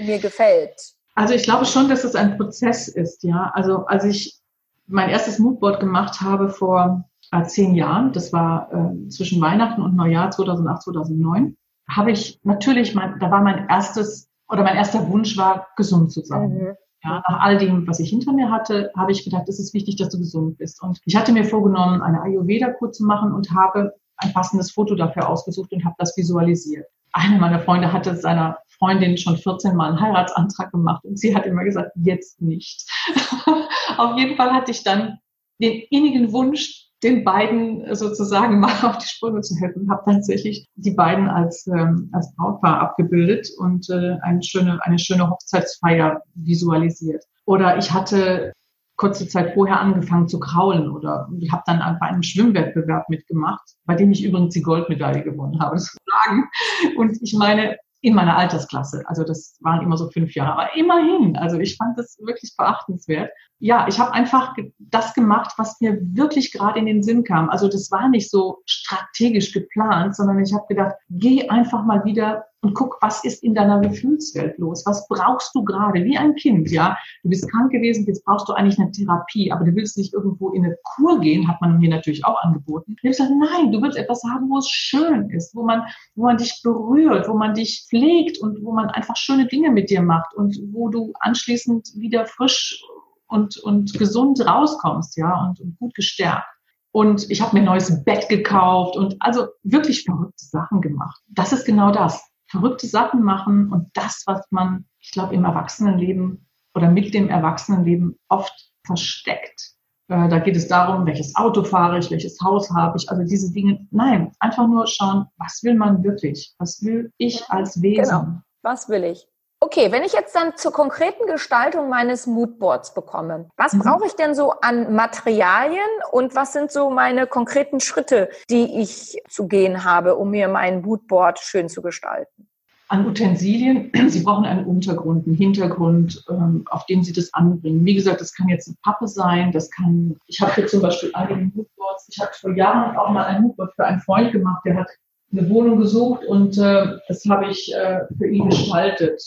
mir 0.00 0.18
gefällt? 0.18 0.94
Also 1.14 1.34
ich 1.34 1.42
glaube 1.42 1.66
schon, 1.66 1.90
dass 1.90 2.04
es 2.04 2.14
ein 2.14 2.38
Prozess 2.38 2.88
ist, 2.88 3.22
ja. 3.22 3.50
Also 3.52 3.84
als 3.84 4.04
ich 4.04 4.40
mein 4.86 5.10
erstes 5.10 5.38
Moodboard 5.38 5.78
gemacht 5.78 6.22
habe 6.22 6.48
vor 6.48 7.04
äh, 7.32 7.42
zehn 7.42 7.74
Jahren, 7.74 8.14
das 8.14 8.32
war 8.32 8.72
äh, 8.72 9.08
zwischen 9.10 9.42
Weihnachten 9.42 9.82
und 9.82 9.94
Neujahr 9.94 10.30
2008, 10.30 10.84
2009, 10.84 11.54
habe 11.86 12.12
ich 12.12 12.40
natürlich, 12.44 12.94
mein, 12.94 13.18
da 13.20 13.30
war 13.30 13.42
mein 13.42 13.68
erstes 13.68 14.31
oder 14.48 14.62
mein 14.62 14.76
erster 14.76 15.08
Wunsch 15.08 15.36
war, 15.36 15.68
gesund 15.76 16.12
zu 16.12 16.22
sein. 16.22 16.50
Mhm. 16.50 16.74
Ja, 17.04 17.22
nach 17.28 17.40
all 17.40 17.58
dem, 17.58 17.86
was 17.88 17.98
ich 17.98 18.10
hinter 18.10 18.32
mir 18.32 18.50
hatte, 18.50 18.92
habe 18.96 19.10
ich 19.10 19.24
gedacht, 19.24 19.48
es 19.48 19.58
ist 19.58 19.74
wichtig, 19.74 19.96
dass 19.96 20.10
du 20.10 20.18
gesund 20.18 20.58
bist. 20.58 20.80
Und 20.82 21.00
ich 21.04 21.16
hatte 21.16 21.32
mir 21.32 21.44
vorgenommen, 21.44 22.00
eine 22.00 22.22
Ayurveda-Kur 22.22 22.92
zu 22.92 23.04
machen 23.04 23.32
und 23.32 23.50
habe 23.50 23.94
ein 24.18 24.32
passendes 24.32 24.70
Foto 24.70 24.94
dafür 24.94 25.28
ausgesucht 25.28 25.72
und 25.72 25.84
habe 25.84 25.96
das 25.98 26.16
visualisiert. 26.16 26.86
Einer 27.12 27.38
meiner 27.38 27.58
Freunde 27.58 27.92
hatte 27.92 28.14
seiner 28.16 28.58
Freundin 28.78 29.18
schon 29.18 29.36
14 29.36 29.74
Mal 29.74 29.90
einen 29.90 30.00
Heiratsantrag 30.00 30.70
gemacht 30.70 31.04
und 31.04 31.18
sie 31.18 31.34
hat 31.34 31.44
immer 31.44 31.64
gesagt, 31.64 31.90
jetzt 31.96 32.40
nicht. 32.40 32.88
Auf 33.98 34.16
jeden 34.16 34.36
Fall 34.36 34.52
hatte 34.52 34.70
ich 34.70 34.84
dann 34.84 35.18
den 35.60 35.82
innigen 35.90 36.32
Wunsch, 36.32 36.81
den 37.02 37.24
beiden 37.24 37.94
sozusagen 37.94 38.60
mal 38.60 38.72
auf 38.82 38.98
die 38.98 39.08
Sprünge 39.08 39.40
zu 39.40 39.56
helfen. 39.56 39.90
Habe 39.90 40.10
tatsächlich 40.10 40.66
die 40.76 40.92
beiden 40.92 41.28
als, 41.28 41.66
ähm, 41.66 42.10
als 42.12 42.34
Brautpaar 42.36 42.80
abgebildet 42.80 43.48
und 43.58 43.88
äh, 43.90 44.16
eine, 44.22 44.42
schöne, 44.42 44.78
eine 44.82 44.98
schöne 44.98 45.28
Hochzeitsfeier 45.28 46.22
visualisiert. 46.34 47.24
Oder 47.44 47.76
ich 47.78 47.92
hatte 47.92 48.52
kurze 48.96 49.26
Zeit 49.26 49.54
vorher 49.54 49.80
angefangen 49.80 50.28
zu 50.28 50.38
kraulen 50.38 50.88
oder 50.88 51.28
ich 51.40 51.50
habe 51.50 51.62
dann 51.66 51.78
bei 51.98 52.06
einem 52.06 52.22
Schwimmwettbewerb 52.22 53.08
mitgemacht, 53.08 53.62
bei 53.84 53.96
dem 53.96 54.12
ich 54.12 54.22
übrigens 54.22 54.54
die 54.54 54.62
Goldmedaille 54.62 55.24
gewonnen 55.24 55.60
habe. 55.60 55.76
Und 56.96 57.18
ich 57.20 57.34
meine, 57.34 57.78
in 58.02 58.14
meiner 58.14 58.36
Altersklasse. 58.36 59.04
Also 59.06 59.22
das 59.22 59.56
waren 59.60 59.80
immer 59.80 59.96
so 59.96 60.10
fünf 60.10 60.34
Jahre, 60.34 60.52
aber 60.52 60.76
immerhin. 60.76 61.36
Also 61.36 61.58
ich 61.58 61.76
fand 61.76 61.96
das 61.96 62.18
wirklich 62.18 62.54
beachtenswert. 62.56 63.30
Ja, 63.60 63.86
ich 63.86 63.98
habe 64.00 64.12
einfach 64.12 64.54
das 64.78 65.14
gemacht, 65.14 65.52
was 65.56 65.80
mir 65.80 65.98
wirklich 66.00 66.52
gerade 66.52 66.80
in 66.80 66.86
den 66.86 67.04
Sinn 67.04 67.22
kam. 67.22 67.48
Also 67.48 67.68
das 67.68 67.92
war 67.92 68.08
nicht 68.08 68.28
so 68.28 68.58
strategisch 68.66 69.52
geplant, 69.52 70.16
sondern 70.16 70.40
ich 70.40 70.52
habe 70.52 70.66
gedacht, 70.68 70.96
geh 71.10 71.48
einfach 71.48 71.84
mal 71.84 72.04
wieder 72.04 72.44
und 72.62 72.74
guck, 72.74 72.96
was 73.00 73.24
ist 73.24 73.42
in 73.42 73.54
deiner 73.54 73.80
Gefühlswelt 73.80 74.56
los? 74.58 74.86
Was 74.86 75.06
brauchst 75.08 75.52
du 75.54 75.64
gerade? 75.64 76.04
Wie 76.04 76.16
ein 76.16 76.36
Kind, 76.36 76.70
ja? 76.70 76.96
Du 77.24 77.28
bist 77.28 77.50
krank 77.50 77.72
gewesen, 77.72 78.06
jetzt 78.06 78.24
brauchst 78.24 78.48
du 78.48 78.52
eigentlich 78.52 78.78
eine 78.78 78.92
Therapie, 78.92 79.50
aber 79.50 79.64
du 79.64 79.74
willst 79.74 79.98
nicht 79.98 80.14
irgendwo 80.14 80.50
in 80.50 80.64
eine 80.64 80.76
Kur 80.84 81.18
gehen, 81.18 81.48
hat 81.48 81.60
man 81.60 81.78
mir 81.78 81.90
natürlich 81.90 82.24
auch 82.24 82.40
angeboten. 82.42 82.96
Ich 83.02 83.18
habe 83.18 83.30
nein, 83.36 83.72
du 83.72 83.82
willst 83.82 83.98
etwas 83.98 84.22
haben, 84.32 84.48
wo 84.48 84.58
es 84.58 84.68
schön 84.68 85.28
ist, 85.30 85.54
wo 85.56 85.64
man, 85.64 85.82
wo 86.14 86.26
man 86.26 86.36
dich 86.36 86.60
berührt, 86.62 87.28
wo 87.28 87.34
man 87.34 87.54
dich 87.54 87.84
pflegt 87.88 88.38
und 88.40 88.64
wo 88.64 88.72
man 88.72 88.90
einfach 88.90 89.16
schöne 89.16 89.46
Dinge 89.48 89.70
mit 89.70 89.90
dir 89.90 90.02
macht 90.02 90.32
und 90.34 90.56
wo 90.72 90.88
du 90.88 91.12
anschließend 91.18 91.90
wieder 91.96 92.26
frisch 92.26 92.80
und, 93.26 93.56
und 93.58 93.98
gesund 93.98 94.40
rauskommst, 94.46 95.16
ja, 95.16 95.46
und, 95.46 95.60
und 95.60 95.78
gut 95.80 95.94
gestärkt. 95.94 96.46
Und 96.92 97.28
ich 97.28 97.40
habe 97.40 97.56
mir 97.56 97.62
ein 97.62 97.66
neues 97.66 98.04
Bett 98.04 98.28
gekauft 98.28 98.96
und 98.96 99.16
also 99.18 99.48
wirklich 99.64 100.04
verrückte 100.04 100.44
Sachen 100.44 100.80
gemacht. 100.80 101.20
Das 101.28 101.52
ist 101.52 101.64
genau 101.64 101.90
das 101.90 102.31
verrückte 102.52 102.86
Sachen 102.86 103.22
machen 103.22 103.72
und 103.72 103.90
das, 103.94 104.22
was 104.26 104.46
man, 104.50 104.84
ich 105.00 105.10
glaube, 105.10 105.34
im 105.34 105.44
Erwachsenenleben 105.44 106.46
oder 106.74 106.90
mit 106.90 107.12
dem 107.14 107.28
Erwachsenenleben 107.28 108.18
oft 108.28 108.70
versteckt. 108.86 109.72
Äh, 110.08 110.28
da 110.28 110.38
geht 110.38 110.56
es 110.56 110.68
darum, 110.68 111.06
welches 111.06 111.34
Auto 111.34 111.64
fahre 111.64 111.98
ich, 111.98 112.10
welches 112.10 112.38
Haus 112.42 112.70
habe 112.70 112.98
ich, 112.98 113.08
also 113.10 113.22
diese 113.24 113.52
Dinge. 113.52 113.86
Nein, 113.90 114.32
einfach 114.38 114.68
nur 114.68 114.86
schauen, 114.86 115.26
was 115.38 115.62
will 115.62 115.74
man 115.74 116.04
wirklich? 116.04 116.54
Was 116.58 116.82
will 116.84 117.10
ich 117.16 117.42
als 117.48 117.80
Wesen? 117.80 118.04
Genau. 118.04 118.42
Was 118.62 118.88
will 118.88 119.04
ich? 119.04 119.26
Okay, 119.64 119.92
wenn 119.92 120.02
ich 120.02 120.12
jetzt 120.12 120.34
dann 120.34 120.56
zur 120.56 120.72
konkreten 120.72 121.24
Gestaltung 121.28 121.88
meines 121.88 122.26
Moodboards 122.26 122.94
bekomme, 122.94 123.48
was 123.56 123.74
mhm. 123.74 123.82
brauche 123.82 124.06
ich 124.06 124.14
denn 124.14 124.34
so 124.34 124.50
an 124.60 124.92
Materialien 124.92 125.86
und 126.10 126.34
was 126.34 126.52
sind 126.52 126.72
so 126.72 126.90
meine 126.90 127.28
konkreten 127.28 127.78
Schritte, 127.78 128.28
die 128.50 128.80
ich 128.80 129.22
zu 129.28 129.46
gehen 129.46 129.84
habe, 129.84 130.16
um 130.16 130.32
mir 130.32 130.48
mein 130.48 130.82
Moodboard 130.82 131.38
schön 131.38 131.68
zu 131.68 131.80
gestalten? 131.80 132.48
An 132.88 133.06
Utensilien, 133.06 133.92
Sie 134.08 134.24
brauchen 134.24 134.46
einen 134.46 134.64
Untergrund, 134.64 135.28
einen 135.28 135.36
Hintergrund, 135.36 136.24
ähm, 136.28 136.64
auf 136.68 136.84
dem 136.86 137.04
Sie 137.04 137.12
das 137.12 137.32
anbringen. 137.32 137.84
Wie 137.84 137.94
gesagt, 137.94 138.20
das 138.20 138.34
kann 138.34 138.48
jetzt 138.48 138.66
eine 138.66 138.76
Pappe 138.82 139.06
sein, 139.06 139.52
das 139.52 139.70
kann, 139.70 140.16
ich 140.26 140.40
habe 140.40 140.52
hier 140.56 140.66
zum 140.66 140.82
Beispiel 140.82 141.12
einige 141.14 141.52
Moodboards, 141.54 142.08
ich 142.10 142.20
habe 142.20 142.32
vor 142.32 142.52
Jahren 142.56 142.96
auch 142.96 143.10
mal 143.10 143.26
ein 143.26 143.42
Moodboard 143.42 143.72
für 143.76 143.84
einen 143.84 144.00
Freund 144.00 144.32
gemacht, 144.32 144.62
der 144.64 144.80
hat 144.80 144.88
eine 145.30 145.48
Wohnung 145.48 145.78
gesucht 145.78 146.24
und 146.24 146.58
äh, 146.58 146.98
das 147.06 147.24
habe 147.28 147.46
ich 147.46 147.72
äh, 147.74 148.00
für 148.18 148.26
ihn 148.26 148.50
gestaltet 148.50 149.22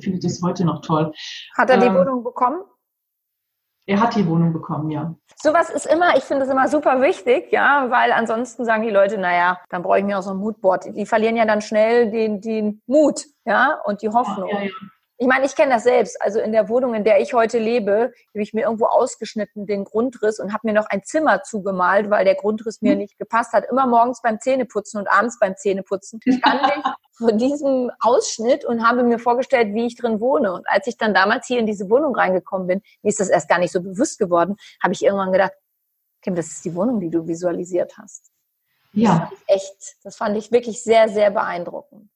findet 0.00 0.24
es 0.24 0.42
heute 0.42 0.64
noch 0.64 0.80
toll. 0.80 1.12
Hat 1.56 1.70
er 1.70 1.78
die 1.78 1.86
ähm, 1.86 1.94
Wohnung 1.94 2.24
bekommen? 2.24 2.62
Er 3.86 4.00
hat 4.00 4.16
die 4.16 4.26
Wohnung 4.26 4.52
bekommen, 4.52 4.90
ja. 4.90 5.14
Sowas 5.36 5.68
ist 5.68 5.84
immer, 5.86 6.16
ich 6.16 6.24
finde 6.24 6.44
es 6.44 6.50
immer 6.50 6.68
super 6.68 7.02
wichtig, 7.02 7.52
ja, 7.52 7.90
weil 7.90 8.12
ansonsten 8.12 8.64
sagen 8.64 8.82
die 8.82 8.90
Leute, 8.90 9.18
naja, 9.18 9.58
dann 9.68 9.82
brauche 9.82 9.98
ich 9.98 10.04
mir 10.04 10.18
auch 10.18 10.22
so 10.22 10.30
ein 10.30 10.38
Moodboard. 10.38 10.96
Die 10.96 11.04
verlieren 11.04 11.36
ja 11.36 11.44
dann 11.44 11.60
schnell 11.60 12.10
den, 12.10 12.40
den 12.40 12.80
Mut, 12.86 13.26
ja, 13.44 13.78
und 13.84 14.00
die 14.00 14.08
Hoffnung. 14.08 14.48
Ja, 14.48 14.60
ja, 14.60 14.64
ja. 14.64 14.70
Ich 15.16 15.28
meine, 15.28 15.46
ich 15.46 15.54
kenne 15.54 15.74
das 15.74 15.84
selbst. 15.84 16.20
Also 16.20 16.40
in 16.40 16.50
der 16.50 16.68
Wohnung, 16.68 16.94
in 16.94 17.04
der 17.04 17.20
ich 17.20 17.34
heute 17.34 17.58
lebe, 17.58 18.12
habe 18.30 18.42
ich 18.42 18.52
mir 18.52 18.62
irgendwo 18.62 18.86
ausgeschnitten 18.86 19.66
den 19.66 19.84
Grundriss 19.84 20.40
und 20.40 20.52
habe 20.52 20.66
mir 20.66 20.72
noch 20.72 20.86
ein 20.86 21.04
Zimmer 21.04 21.44
zugemalt, 21.44 22.10
weil 22.10 22.24
der 22.24 22.34
Grundriss 22.34 22.82
mir 22.82 22.92
hm. 22.92 22.98
nicht 22.98 23.18
gepasst 23.18 23.52
hat. 23.52 23.64
Immer 23.70 23.86
morgens 23.86 24.22
beim 24.22 24.40
Zähneputzen 24.40 24.98
und 24.98 25.06
abends 25.06 25.38
beim 25.38 25.56
Zähneputzen 25.56 26.20
stand 26.20 26.62
ich 26.76 26.82
vor 27.16 27.32
diesem 27.32 27.92
Ausschnitt 28.00 28.64
und 28.64 28.86
habe 28.86 29.04
mir 29.04 29.20
vorgestellt, 29.20 29.72
wie 29.74 29.86
ich 29.86 29.96
drin 29.96 30.20
wohne. 30.20 30.52
Und 30.52 30.68
als 30.68 30.88
ich 30.88 30.96
dann 30.96 31.14
damals 31.14 31.46
hier 31.46 31.60
in 31.60 31.66
diese 31.66 31.88
Wohnung 31.88 32.14
reingekommen 32.16 32.66
bin, 32.66 32.82
mir 33.02 33.10
ist 33.10 33.20
das 33.20 33.28
erst 33.28 33.48
gar 33.48 33.60
nicht 33.60 33.72
so 33.72 33.80
bewusst 33.80 34.18
geworden, 34.18 34.56
habe 34.82 34.94
ich 34.94 35.04
irgendwann 35.04 35.30
gedacht, 35.30 35.52
Kim, 36.22 36.34
das 36.34 36.46
ist 36.48 36.64
die 36.64 36.74
Wohnung, 36.74 36.98
die 36.98 37.10
du 37.10 37.26
visualisiert 37.26 37.98
hast. 37.98 38.32
Ja. 38.92 39.30
Das 39.30 39.56
echt, 39.56 39.96
das 40.02 40.16
fand 40.16 40.36
ich 40.36 40.50
wirklich 40.50 40.82
sehr, 40.82 41.08
sehr 41.08 41.30
beeindruckend. 41.30 42.10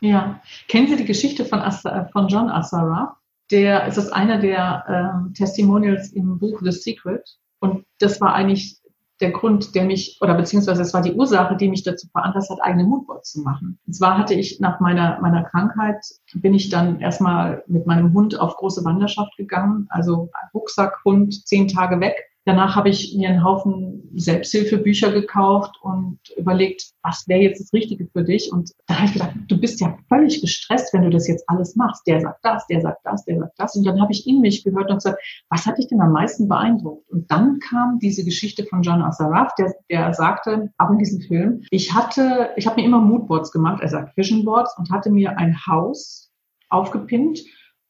Ja. 0.00 0.40
Kennen 0.68 0.88
Sie 0.88 0.96
die 0.96 1.04
Geschichte 1.04 1.44
von, 1.44 1.60
Asa, 1.60 2.08
von 2.12 2.28
John 2.28 2.48
Assara? 2.50 3.16
Der, 3.50 3.86
ist 3.86 4.12
einer 4.12 4.38
der 4.38 4.84
ähm, 4.88 5.34
Testimonials 5.34 6.12
im 6.12 6.38
Buch 6.38 6.60
The 6.62 6.72
Secret. 6.72 7.36
Und 7.58 7.84
das 7.98 8.20
war 8.20 8.34
eigentlich 8.34 8.80
der 9.20 9.32
Grund, 9.32 9.74
der 9.74 9.84
mich, 9.84 10.18
oder 10.22 10.34
beziehungsweise 10.34 10.82
es 10.82 10.94
war 10.94 11.02
die 11.02 11.12
Ursache, 11.12 11.56
die 11.56 11.68
mich 11.68 11.82
dazu 11.82 12.08
veranlasst 12.08 12.50
hat, 12.50 12.62
eigene 12.62 12.84
Moodboards 12.84 13.32
zu 13.32 13.42
machen. 13.42 13.78
Und 13.86 13.92
zwar 13.92 14.16
hatte 14.16 14.34
ich 14.34 14.60
nach 14.60 14.80
meiner, 14.80 15.20
meiner 15.20 15.44
Krankheit, 15.44 16.02
bin 16.32 16.54
ich 16.54 16.70
dann 16.70 17.00
erstmal 17.00 17.62
mit 17.66 17.86
meinem 17.86 18.14
Hund 18.14 18.38
auf 18.38 18.56
große 18.56 18.84
Wanderschaft 18.84 19.36
gegangen, 19.36 19.86
also 19.90 20.30
Rucksack, 20.54 21.00
Hund, 21.04 21.46
zehn 21.46 21.68
Tage 21.68 22.00
weg 22.00 22.29
Danach 22.50 22.74
habe 22.74 22.88
ich 22.88 23.14
mir 23.16 23.28
einen 23.28 23.44
Haufen 23.44 24.10
Selbsthilfebücher 24.16 25.12
gekauft 25.12 25.76
und 25.82 26.18
überlegt, 26.36 26.82
was 27.04 27.28
wäre 27.28 27.42
jetzt 27.42 27.60
das 27.60 27.72
Richtige 27.72 28.08
für 28.08 28.24
dich. 28.24 28.50
Und 28.52 28.72
da 28.88 28.96
habe 28.96 29.06
ich 29.06 29.12
gedacht, 29.12 29.34
du 29.46 29.56
bist 29.56 29.80
ja 29.80 29.96
völlig 30.08 30.40
gestresst, 30.40 30.92
wenn 30.92 31.02
du 31.02 31.10
das 31.10 31.28
jetzt 31.28 31.48
alles 31.48 31.76
machst. 31.76 32.04
Der 32.08 32.20
sagt 32.20 32.44
das, 32.44 32.66
der 32.66 32.80
sagt 32.80 33.02
das, 33.04 33.24
der 33.24 33.38
sagt 33.38 33.52
das. 33.56 33.76
Und 33.76 33.84
dann 33.84 34.00
habe 34.00 34.10
ich 34.10 34.26
in 34.26 34.40
mich 34.40 34.64
gehört 34.64 34.90
und 34.90 34.96
gesagt, 34.96 35.22
was 35.48 35.64
hat 35.64 35.78
dich 35.78 35.86
denn 35.86 36.00
am 36.00 36.10
meisten 36.10 36.48
beeindruckt? 36.48 37.08
Und 37.08 37.30
dann 37.30 37.60
kam 37.60 38.00
diese 38.00 38.24
Geschichte 38.24 38.64
von 38.64 38.82
John 38.82 39.00
Assaraf, 39.00 39.54
der, 39.54 39.72
der 39.88 40.12
sagte, 40.12 40.72
auch 40.78 40.90
in 40.90 40.98
diesem 40.98 41.20
Film, 41.20 41.62
ich 41.70 41.94
hatte, 41.94 42.50
ich 42.56 42.66
habe 42.66 42.80
mir 42.80 42.86
immer 42.88 43.00
Moodboards 43.00 43.52
gemacht, 43.52 43.80
er 43.80 43.90
sagt 43.90 44.16
Vision 44.16 44.44
Boards 44.44 44.76
und 44.76 44.90
hatte 44.90 45.10
mir 45.10 45.38
ein 45.38 45.56
Haus 45.68 46.32
aufgepinnt. 46.68 47.38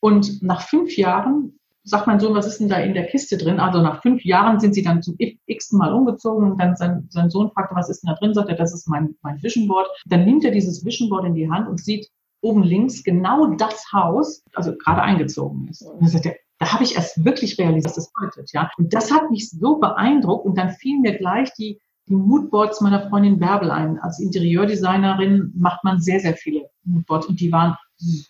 Und 0.00 0.42
nach 0.42 0.61
fünf 0.61 0.98
Jahren 0.98 1.59
sagt 1.91 2.07
mein 2.07 2.20
Sohn, 2.20 2.34
was 2.34 2.47
ist 2.47 2.61
denn 2.61 2.68
da 2.68 2.78
in 2.78 2.95
der 2.95 3.07
Kiste 3.07 3.36
drin? 3.36 3.61
Also 3.61 3.82
nach 3.82 4.01
fünf 4.03 4.24
Jahren 4.24 4.61
sind 4.61 4.74
sie 4.74 4.82
dann 4.82 5.03
zum 5.03 5.16
x 5.18 5.72
Mal 5.72 5.93
umgezogen 5.93 6.53
und 6.53 6.61
dann 6.61 6.76
sein, 6.76 7.07
sein 7.11 7.30
Sohn 7.30 7.51
fragte, 7.51 7.74
was 7.74 7.91
ist 7.91 8.03
denn 8.03 8.12
da 8.12 8.18
drin? 8.18 8.34
Sagt 8.34 8.49
er, 8.49 8.57
das 8.57 8.72
ist 8.72 8.88
mein, 8.88 9.16
mein 9.22 9.43
Vision 9.43 9.68
Board. 9.68 9.88
Dann 10.07 10.24
nimmt 10.24 10.45
er 10.45 10.53
dieses 10.53 10.84
Vision 10.84 11.11
Board 11.11 11.26
in 11.26 11.34
die 11.34 11.51
Hand 11.51 11.68
und 11.68 11.80
sieht 11.80 12.09
oben 12.43 12.62
links 12.62 13.03
genau 13.05 13.47
das 13.55 13.84
Haus, 13.93 14.43
also 14.55 14.74
gerade 14.76 15.03
eingezogen 15.03 15.68
ist. 15.68 15.82
Und 15.82 16.01
dann 16.01 16.09
sagt 16.09 16.26
er, 16.26 16.36
da 16.59 16.72
habe 16.72 16.84
ich 16.84 16.95
erst 16.95 17.24
wirklich 17.24 17.59
realisiert, 17.59 17.86
was 17.86 17.95
das 17.95 18.12
bedeutet, 18.12 18.53
ja. 18.53 18.70
Und 18.76 18.93
das 18.93 19.11
hat 19.12 19.30
mich 19.30 19.51
so 19.51 19.78
beeindruckt 19.78 20.45
und 20.45 20.57
dann 20.57 20.70
fielen 20.70 21.01
mir 21.01 21.16
gleich 21.16 21.53
die, 21.55 21.80
die 22.09 22.14
Moodboards 22.14 22.80
meiner 22.80 23.09
Freundin 23.09 23.38
Bärbel 23.38 23.70
ein. 23.70 23.99
Als 23.99 24.20
Interieurdesignerin 24.20 25.53
macht 25.57 25.84
man 25.84 26.01
sehr, 26.01 26.20
sehr 26.20 26.34
viele 26.34 26.68
Moodboards 26.84 27.26
und 27.26 27.41
die 27.41 27.51
waren 27.51 27.76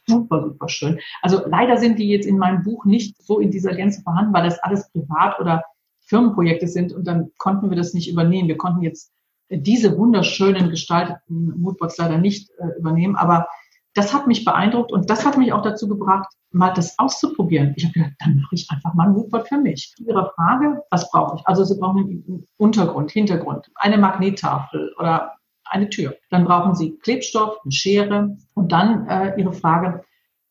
super, 0.07 0.43
super 0.43 0.69
schön. 0.69 1.01
Also 1.23 1.43
leider 1.47 1.77
sind 1.79 1.99
die 1.99 2.09
jetzt 2.09 2.27
in 2.27 2.39
meinem 2.39 2.63
Buch 2.63 2.85
nicht 2.85 3.23
so 3.23 3.39
in 3.39 3.51
dieser 3.51 3.75
Gänze 3.75 4.03
vorhanden, 4.03 4.33
weil 4.33 4.45
das 4.45 4.59
alles 4.61 4.91
Privat- 4.91 5.39
oder 5.41 5.63
Firmenprojekte 6.03 6.67
sind 6.67 6.93
und 6.93 7.07
dann 7.07 7.31
konnten 7.39 7.71
wir 7.71 7.77
das 7.77 7.95
nicht 7.95 8.11
übernehmen. 8.11 8.49
Wir 8.49 8.57
konnten 8.57 8.83
jetzt 8.83 9.13
diese 9.51 9.97
wunderschönen 9.97 10.71
gestalteten 10.71 11.61
Moodboards 11.61 11.99
leider 11.99 12.19
nicht 12.19 12.51
äh, 12.59 12.79
übernehmen, 12.79 13.17
aber 13.17 13.47
das 13.95 14.15
hat 14.15 14.27
mich 14.27 14.45
beeindruckt 14.45 14.93
und 14.93 15.11
das 15.11 15.25
hat 15.27 15.37
mich 15.37 15.53
auch 15.53 15.63
dazu 15.63 15.89
gebracht, 15.89 16.29
mal 16.53 16.73
das 16.73 16.99
auszuprobieren. 16.99 17.75
Ich 17.77 17.85
habe 17.85 17.95
gedacht, 17.95 18.13
dann 18.21 18.37
mache 18.37 18.55
ich 18.55 18.69
einfach 18.71 18.95
mal 18.95 19.09
ein 19.09 19.13
Moodboard 19.13 19.49
für 19.49 19.59
mich. 19.59 19.95
Ihre 19.99 20.31
Frage, 20.37 20.83
was 20.91 21.11
brauche 21.11 21.37
ich? 21.37 21.47
Also 21.47 21.65
Sie 21.65 21.79
brauchen 21.79 21.99
einen 21.99 22.47
Untergrund, 22.57 23.11
Hintergrund, 23.11 23.71
eine 23.75 23.99
Magnettafel 23.99 24.93
oder 24.99 25.33
eine 25.71 25.89
Tür. 25.89 26.17
Dann 26.31 26.45
brauchen 26.45 26.75
Sie 26.75 26.99
Klebstoff, 26.99 27.59
eine 27.65 27.73
Schere 27.73 28.37
und 28.55 28.73
dann 28.73 29.09
äh, 29.09 29.41
Ihre 29.41 29.53
Frage, 29.53 30.05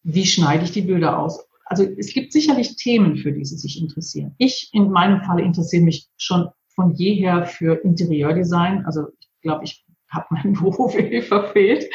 wie 0.03 0.25
schneide 0.25 0.63
ich 0.63 0.71
die 0.71 0.81
Bilder 0.81 1.19
aus? 1.19 1.45
Also 1.65 1.83
es 1.83 2.13
gibt 2.13 2.33
sicherlich 2.33 2.77
Themen, 2.77 3.17
für 3.17 3.31
die 3.31 3.45
Sie 3.45 3.57
sich 3.57 3.79
interessieren. 3.79 4.33
Ich 4.37 4.69
in 4.73 4.89
meinem 4.89 5.21
Fall 5.21 5.39
interessiere 5.39 5.83
mich 5.83 6.07
schon 6.17 6.49
von 6.69 6.95
jeher 6.95 7.45
für 7.45 7.83
Interieurdesign. 7.83 8.85
Also 8.85 9.07
ich 9.19 9.27
glaube, 9.41 9.65
ich 9.65 9.85
habe 10.09 10.25
meinen 10.31 10.53
Beruf 10.53 10.95
irgendwie 10.95 11.21
verfehlt. 11.21 11.85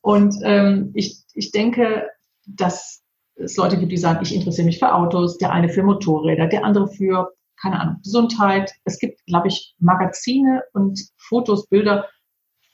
Und 0.00 0.36
ähm, 0.44 0.92
ich, 0.94 1.24
ich 1.34 1.50
denke, 1.50 2.08
dass 2.46 3.02
es 3.34 3.56
Leute 3.56 3.78
gibt, 3.78 3.92
die 3.92 3.98
sagen, 3.98 4.20
ich 4.22 4.34
interessiere 4.34 4.66
mich 4.66 4.78
für 4.78 4.94
Autos, 4.94 5.36
der 5.36 5.52
eine 5.52 5.68
für 5.68 5.82
Motorräder, 5.82 6.46
der 6.46 6.64
andere 6.64 6.88
für, 6.88 7.32
keine 7.60 7.80
Ahnung, 7.80 7.96
Gesundheit. 8.02 8.72
Es 8.84 8.98
gibt, 8.98 9.24
glaube 9.26 9.48
ich, 9.48 9.74
Magazine 9.78 10.62
und 10.72 10.98
Fotos, 11.18 11.66
Bilder 11.66 12.06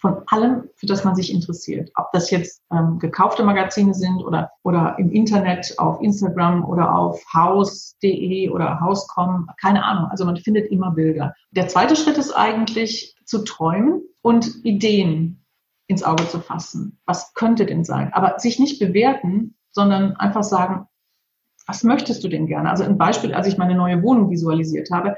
von 0.03 0.21
allem, 0.27 0.69
für 0.75 0.87
das 0.87 1.05
man 1.05 1.15
sich 1.15 1.33
interessiert. 1.33 1.91
Ob 1.95 2.11
das 2.13 2.31
jetzt 2.33 2.61
ähm, 2.73 2.99
gekaufte 2.99 3.45
Magazine 3.45 3.95
sind 3.95 4.21
oder, 4.21 4.51
oder 4.65 4.97
im 4.99 5.13
Internet, 5.13 5.75
auf 5.79 6.03
Instagram 6.03 6.65
oder 6.65 6.95
auf 6.95 7.23
haus.de 7.33 8.51
oder 8.51 8.81
haus.com, 8.81 9.49
keine 9.61 9.85
Ahnung. 9.85 10.11
Also 10.11 10.25
man 10.25 10.37
findet 10.37 10.71
immer 10.73 10.91
Bilder. 10.91 11.35
Der 11.53 11.69
zweite 11.69 11.95
Schritt 11.95 12.19
ist 12.19 12.33
eigentlich 12.33 13.15
zu 13.25 13.45
träumen 13.45 14.03
und 14.23 14.65
Ideen 14.65 15.47
ins 15.87 16.03
Auge 16.03 16.29
zu 16.29 16.41
fassen. 16.41 16.99
Was 17.07 17.33
könnte 17.35 17.65
denn 17.65 17.85
sein? 17.85 18.13
Aber 18.13 18.41
sich 18.41 18.59
nicht 18.59 18.81
bewerten, 18.81 19.57
sondern 19.71 20.17
einfach 20.17 20.43
sagen, 20.43 20.89
was 21.69 21.85
möchtest 21.85 22.25
du 22.25 22.29
denn 22.29 22.49
gerne? 22.49 22.71
Also 22.71 22.83
ein 22.83 22.99
Beispiel, 22.99 23.35
als 23.35 23.47
ich 23.47 23.57
meine 23.57 23.77
neue 23.77 24.03
Wohnung 24.03 24.31
visualisiert 24.31 24.91
habe, 24.91 25.15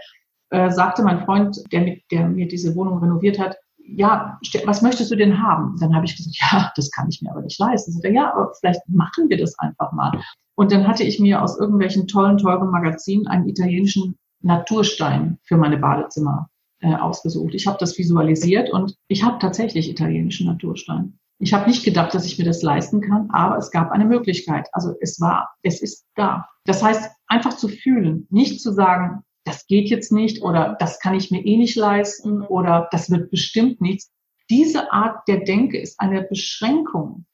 äh, 0.50 0.70
sagte 0.70 1.02
mein 1.02 1.24
Freund, 1.24 1.64
der, 1.72 1.80
mit, 1.80 2.02
der 2.10 2.28
mir 2.28 2.46
diese 2.46 2.76
Wohnung 2.76 2.98
renoviert 2.98 3.38
hat, 3.38 3.56
ja, 3.86 4.38
was 4.64 4.82
möchtest 4.82 5.10
du 5.10 5.16
denn 5.16 5.42
haben? 5.42 5.76
Dann 5.80 5.94
habe 5.94 6.06
ich 6.06 6.16
gesagt, 6.16 6.36
ja, 6.52 6.72
das 6.76 6.90
kann 6.90 7.08
ich 7.08 7.20
mir 7.22 7.30
aber 7.30 7.42
nicht 7.42 7.58
leisten. 7.58 7.98
Er, 8.02 8.12
ja, 8.12 8.32
aber 8.32 8.52
vielleicht 8.58 8.80
machen 8.88 9.28
wir 9.28 9.38
das 9.38 9.58
einfach 9.58 9.92
mal. 9.92 10.20
Und 10.56 10.72
dann 10.72 10.86
hatte 10.86 11.04
ich 11.04 11.18
mir 11.20 11.42
aus 11.42 11.58
irgendwelchen 11.58 12.06
tollen, 12.06 12.38
teuren 12.38 12.70
Magazinen 12.70 13.26
einen 13.26 13.48
italienischen 13.48 14.16
Naturstein 14.40 15.38
für 15.42 15.56
meine 15.56 15.78
Badezimmer 15.78 16.48
äh, 16.80 16.94
ausgesucht. 16.94 17.54
Ich 17.54 17.66
habe 17.66 17.78
das 17.80 17.98
visualisiert 17.98 18.70
und 18.70 18.94
ich 19.08 19.24
habe 19.24 19.38
tatsächlich 19.38 19.90
italienischen 19.90 20.46
Naturstein. 20.46 21.18
Ich 21.40 21.52
habe 21.52 21.68
nicht 21.68 21.84
gedacht, 21.84 22.14
dass 22.14 22.26
ich 22.26 22.38
mir 22.38 22.44
das 22.44 22.62
leisten 22.62 23.00
kann, 23.00 23.28
aber 23.30 23.58
es 23.58 23.70
gab 23.70 23.90
eine 23.90 24.04
Möglichkeit. 24.04 24.68
Also 24.72 24.94
es 25.00 25.20
war, 25.20 25.50
es 25.62 25.82
ist 25.82 26.06
da. 26.14 26.46
Das 26.64 26.82
heißt, 26.82 27.10
einfach 27.26 27.56
zu 27.56 27.68
fühlen, 27.68 28.26
nicht 28.30 28.60
zu 28.60 28.72
sagen, 28.72 29.24
das 29.44 29.66
geht 29.66 29.88
jetzt 29.90 30.10
nicht 30.10 30.42
oder 30.42 30.76
das 30.78 31.00
kann 31.00 31.14
ich 31.14 31.30
mir 31.30 31.44
eh 31.44 31.56
nicht 31.56 31.76
leisten 31.76 32.42
oder 32.42 32.88
das 32.90 33.10
wird 33.10 33.30
bestimmt 33.30 33.80
nichts. 33.80 34.10
Diese 34.50 34.92
Art 34.92 35.26
der 35.28 35.44
Denke 35.44 35.78
ist 35.78 36.00
eine 36.00 36.22
Beschränkung 36.22 37.26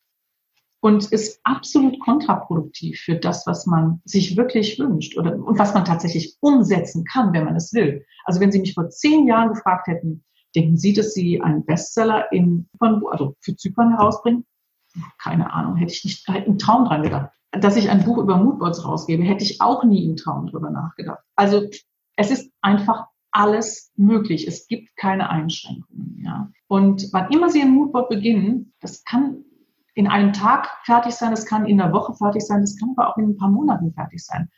und 0.80 1.12
ist 1.12 1.40
absolut 1.44 2.00
kontraproduktiv 2.00 3.00
für 3.00 3.16
das, 3.16 3.46
was 3.46 3.66
man 3.66 4.00
sich 4.04 4.36
wirklich 4.36 4.78
wünscht 4.78 5.16
oder, 5.16 5.36
und 5.36 5.58
was 5.58 5.74
man 5.74 5.84
tatsächlich 5.84 6.36
umsetzen 6.40 7.04
kann, 7.04 7.32
wenn 7.32 7.44
man 7.44 7.56
es 7.56 7.72
will. 7.72 8.04
Also 8.24 8.40
wenn 8.40 8.50
Sie 8.50 8.60
mich 8.60 8.74
vor 8.74 8.88
zehn 8.88 9.26
Jahren 9.26 9.52
gefragt 9.52 9.86
hätten, 9.86 10.24
denken 10.56 10.76
Sie, 10.76 10.92
dass 10.92 11.12
Sie 11.12 11.40
einen 11.40 11.64
Bestseller 11.64 12.32
in, 12.32 12.68
also 12.80 13.36
für 13.40 13.56
Zypern 13.56 13.90
herausbringen? 13.90 14.46
Keine 15.22 15.52
Ahnung, 15.52 15.76
hätte 15.76 15.92
ich 15.92 16.04
nicht, 16.04 16.28
einen 16.28 16.58
Traum 16.58 16.86
dran 16.86 17.02
gedacht. 17.02 17.30
Dass 17.52 17.76
ich 17.76 17.90
ein 17.90 18.04
Buch 18.04 18.18
über 18.18 18.36
Moodboards 18.36 18.84
rausgebe, 18.84 19.22
hätte 19.22 19.44
ich 19.44 19.60
auch 19.60 19.84
nie 19.84 20.04
im 20.04 20.16
Traum 20.16 20.46
drüber 20.46 20.70
nachgedacht. 20.70 21.20
Also 21.36 21.68
es 22.20 22.30
ist 22.30 22.52
einfach 22.60 23.06
alles 23.30 23.92
möglich. 23.96 24.46
Es 24.46 24.68
gibt 24.68 24.94
keine 24.96 25.30
Einschränkungen. 25.30 26.20
Ja. 26.22 26.50
Und 26.68 27.08
wann 27.12 27.30
immer 27.30 27.48
Sie 27.48 27.62
ein 27.62 27.70
Moodboard 27.70 28.10
beginnen, 28.10 28.74
das 28.80 29.04
kann 29.04 29.44
in 29.94 30.06
einem 30.06 30.32
Tag 30.32 30.68
fertig 30.84 31.14
sein, 31.14 31.30
das 31.30 31.46
kann 31.46 31.66
in 31.66 31.80
einer 31.80 31.92
Woche 31.92 32.14
fertig 32.14 32.42
sein, 32.42 32.60
das 32.60 32.78
kann 32.78 32.94
aber 32.96 33.08
auch 33.08 33.16
in 33.16 33.30
ein 33.30 33.36
paar 33.36 33.48
Monaten 33.48 33.92
fertig 33.94 34.22
sein. 34.22 34.50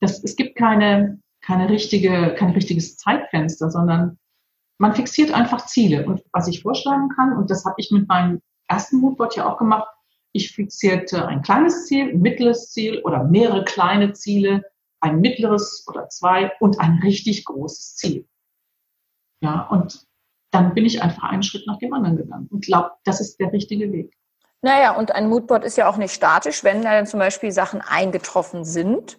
Das, 0.00 0.22
es 0.22 0.36
gibt 0.36 0.56
keine, 0.56 1.20
keine 1.40 1.68
richtige, 1.68 2.34
kein 2.38 2.50
richtiges 2.50 2.96
Zeitfenster, 2.96 3.70
sondern 3.70 4.18
man 4.78 4.94
fixiert 4.94 5.32
einfach 5.32 5.66
Ziele. 5.66 6.06
Und 6.06 6.22
was 6.32 6.46
ich 6.46 6.62
vorschlagen 6.62 7.08
kann, 7.08 7.36
und 7.36 7.50
das 7.50 7.64
habe 7.64 7.74
ich 7.78 7.90
mit 7.90 8.06
meinem 8.06 8.40
ersten 8.68 8.98
Moodboard 8.98 9.34
ja 9.34 9.52
auch 9.52 9.58
gemacht, 9.58 9.88
ich 10.32 10.52
fixierte 10.52 11.26
ein 11.26 11.42
kleines 11.42 11.86
Ziel, 11.86 12.10
ein 12.10 12.20
mittleres 12.20 12.70
Ziel 12.70 13.00
oder 13.02 13.24
mehrere 13.24 13.64
kleine 13.64 14.12
Ziele 14.12 14.62
ein 15.00 15.20
mittleres 15.20 15.86
oder 15.88 16.08
zwei 16.08 16.52
und 16.60 16.80
ein 16.80 17.00
richtig 17.02 17.44
großes 17.44 17.96
Ziel. 17.96 18.28
Ja, 19.40 19.68
und 19.68 20.06
dann 20.50 20.74
bin 20.74 20.86
ich 20.86 21.02
einfach 21.02 21.24
einen 21.24 21.42
Schritt 21.42 21.66
nach 21.66 21.78
dem 21.78 21.92
anderen 21.92 22.16
gegangen 22.16 22.48
und 22.50 22.64
glaube, 22.64 22.92
das 23.04 23.20
ist 23.20 23.38
der 23.38 23.52
richtige 23.52 23.92
Weg. 23.92 24.16
Naja, 24.62 24.96
und 24.96 25.12
ein 25.12 25.28
Moodboard 25.28 25.64
ist 25.64 25.76
ja 25.76 25.88
auch 25.88 25.98
nicht 25.98 26.12
statisch, 26.12 26.64
wenn 26.64 26.82
da 26.82 26.92
dann 26.92 27.06
zum 27.06 27.20
Beispiel 27.20 27.52
Sachen 27.52 27.80
eingetroffen 27.80 28.64
sind, 28.64 29.18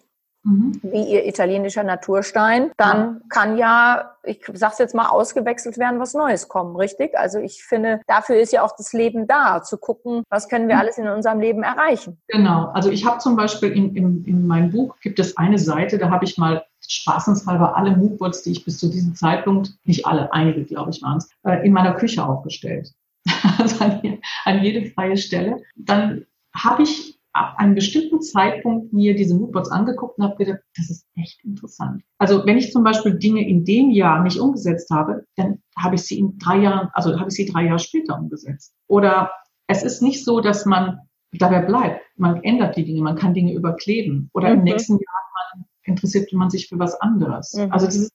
mhm. 0.50 0.80
wie 0.82 1.04
ihr 1.04 1.26
italienischer 1.28 1.84
Naturstein, 1.84 2.72
dann 2.78 3.22
kann 3.30 3.58
ja, 3.58 4.16
ich 4.24 4.42
sag's 4.54 4.80
jetzt 4.80 4.96
mal, 4.96 5.08
ausgewechselt 5.08 5.78
werden, 5.78 6.00
was 6.00 6.14
Neues 6.14 6.48
kommen, 6.48 6.76
richtig? 6.76 7.18
Also 7.18 7.40
ich 7.40 7.64
finde, 7.64 8.02
dafür 8.08 8.38
ist 8.38 8.54
ja 8.54 8.64
auch 8.64 8.76
das 8.76 8.94
Leben 8.94 9.28
da, 9.28 9.62
zu 9.64 9.78
gucken, 9.78 10.24
was 10.30 10.50
können 10.50 10.68
wir 10.68 10.76
mhm. 10.76 10.82
alles 10.82 10.98
in 10.98 11.08
unserem 11.08 11.40
Leben 11.40 11.64
erreichen. 11.64 12.20
Genau, 12.28 12.70
also 12.74 12.90
ich 12.90 13.06
habe 13.06 13.20
zum 13.20 13.36
Beispiel 13.36 13.72
in, 13.72 13.96
in, 13.96 14.26
in 14.26 14.48
meinem 14.48 14.72
Buch 14.72 14.96
gibt 15.02 15.20
es 15.20 15.38
eine 15.38 15.58
Seite, 15.58 15.98
da 15.98 16.10
habe 16.10 16.26
ich 16.26 16.38
mal 16.38 16.64
spaßenshalber 16.88 17.78
alle 17.78 17.96
Moodboards, 17.96 18.44
die 18.44 18.52
ich 18.52 18.66
bis 18.66 18.80
zu 18.80 18.90
diesem 18.90 19.16
Zeitpunkt, 19.16 19.74
nicht 19.84 20.06
alle, 20.06 20.32
einige 20.34 20.66
glaube 20.66 20.92
ich 20.92 21.02
waren 21.02 21.18
es, 21.18 21.30
äh, 21.44 21.66
in 21.66 21.74
meiner 21.74 21.94
Küche 21.94 22.26
aufgestellt. 22.26 22.92
also 23.58 23.84
an, 23.84 24.20
an 24.46 24.64
jede 24.64 24.90
freie 24.92 25.18
Stelle. 25.18 25.62
Dann 25.76 26.26
habe 26.56 26.84
ich 26.84 27.19
ab 27.34 27.56
einem 27.58 27.76
bestimmten 27.76 28.22
Zeitpunkt 28.22 28.92
mir 28.92 29.16
diese 29.16 29.36
Moodboards 29.36 29.72
angeguckt 29.72 30.18
und 30.18 30.24
habe 30.24 30.44
gedacht, 30.44 30.60
das 30.76 30.90
ist 30.90 31.08
echt 31.16 31.44
interessant. 31.44 32.04
Also 32.18 32.46
wenn 32.46 32.58
ich 32.58 32.72
zum 32.72 32.84
Beispiel 32.84 33.18
Dinge 33.18 33.48
in 33.48 33.66
dem 33.66 33.92
Jahr 33.92 34.24
nicht 34.24 34.40
umgesetzt 34.40 34.90
habe, 34.90 35.26
dann 35.36 35.62
habe 35.78 35.96
ich 35.96 36.02
sie 36.02 36.20
in 36.20 36.38
drei 36.40 36.58
Jahren, 36.58 36.90
also 36.94 37.20
habe 37.20 37.30
ich 37.30 37.36
sie 37.36 37.46
drei 37.46 37.66
Jahre 37.66 37.80
später 37.80 38.18
umgesetzt. 38.18 38.74
Oder 38.88 39.32
es 39.68 39.84
ist 39.84 40.02
nicht 40.02 40.26
so, 40.26 40.40
dass 40.42 40.66
man 40.66 41.00
dabei 41.32 41.62
bleibt. 41.62 42.02
Man 42.16 42.44
ändert 42.44 42.76
die 42.76 42.86
Dinge, 42.86 43.02
man 43.02 43.16
kann 43.16 43.34
Dinge 43.34 43.54
überkleben. 43.54 44.30
Oder 44.34 44.50
mhm. 44.50 44.60
im 44.60 44.64
nächsten 44.64 44.94
Jahr 44.94 45.54
man, 45.54 45.66
interessiert 45.84 46.32
man 46.34 46.50
sich 46.50 46.68
für 46.68 46.80
was 46.80 47.00
anderes. 47.00 47.54
Mhm. 47.54 47.72
Also 47.72 47.86
dieses 47.86 48.10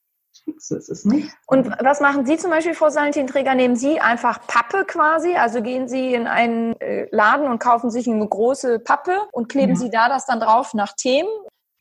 Fixes 0.44 0.88
ist 0.88 1.06
nicht. 1.06 1.30
Und 1.46 1.70
was 1.80 2.00
machen 2.00 2.26
Sie 2.26 2.36
zum 2.36 2.50
Beispiel, 2.50 2.74
Frau 2.74 2.90
Salentinträger? 2.90 3.54
Nehmen 3.54 3.76
Sie 3.76 4.00
einfach 4.00 4.46
Pappe 4.46 4.84
quasi? 4.84 5.34
Also 5.36 5.62
gehen 5.62 5.88
Sie 5.88 6.14
in 6.14 6.26
einen 6.26 6.78
äh, 6.80 7.08
Laden 7.10 7.48
und 7.48 7.58
kaufen 7.58 7.90
sich 7.90 8.08
eine 8.08 8.26
große 8.26 8.78
Pappe 8.78 9.12
und 9.32 9.48
kleben 9.48 9.74
ja. 9.74 9.78
Sie 9.78 9.90
da 9.90 10.08
das 10.08 10.26
dann 10.26 10.40
drauf 10.40 10.74
nach 10.74 10.92
Themen? 10.94 11.28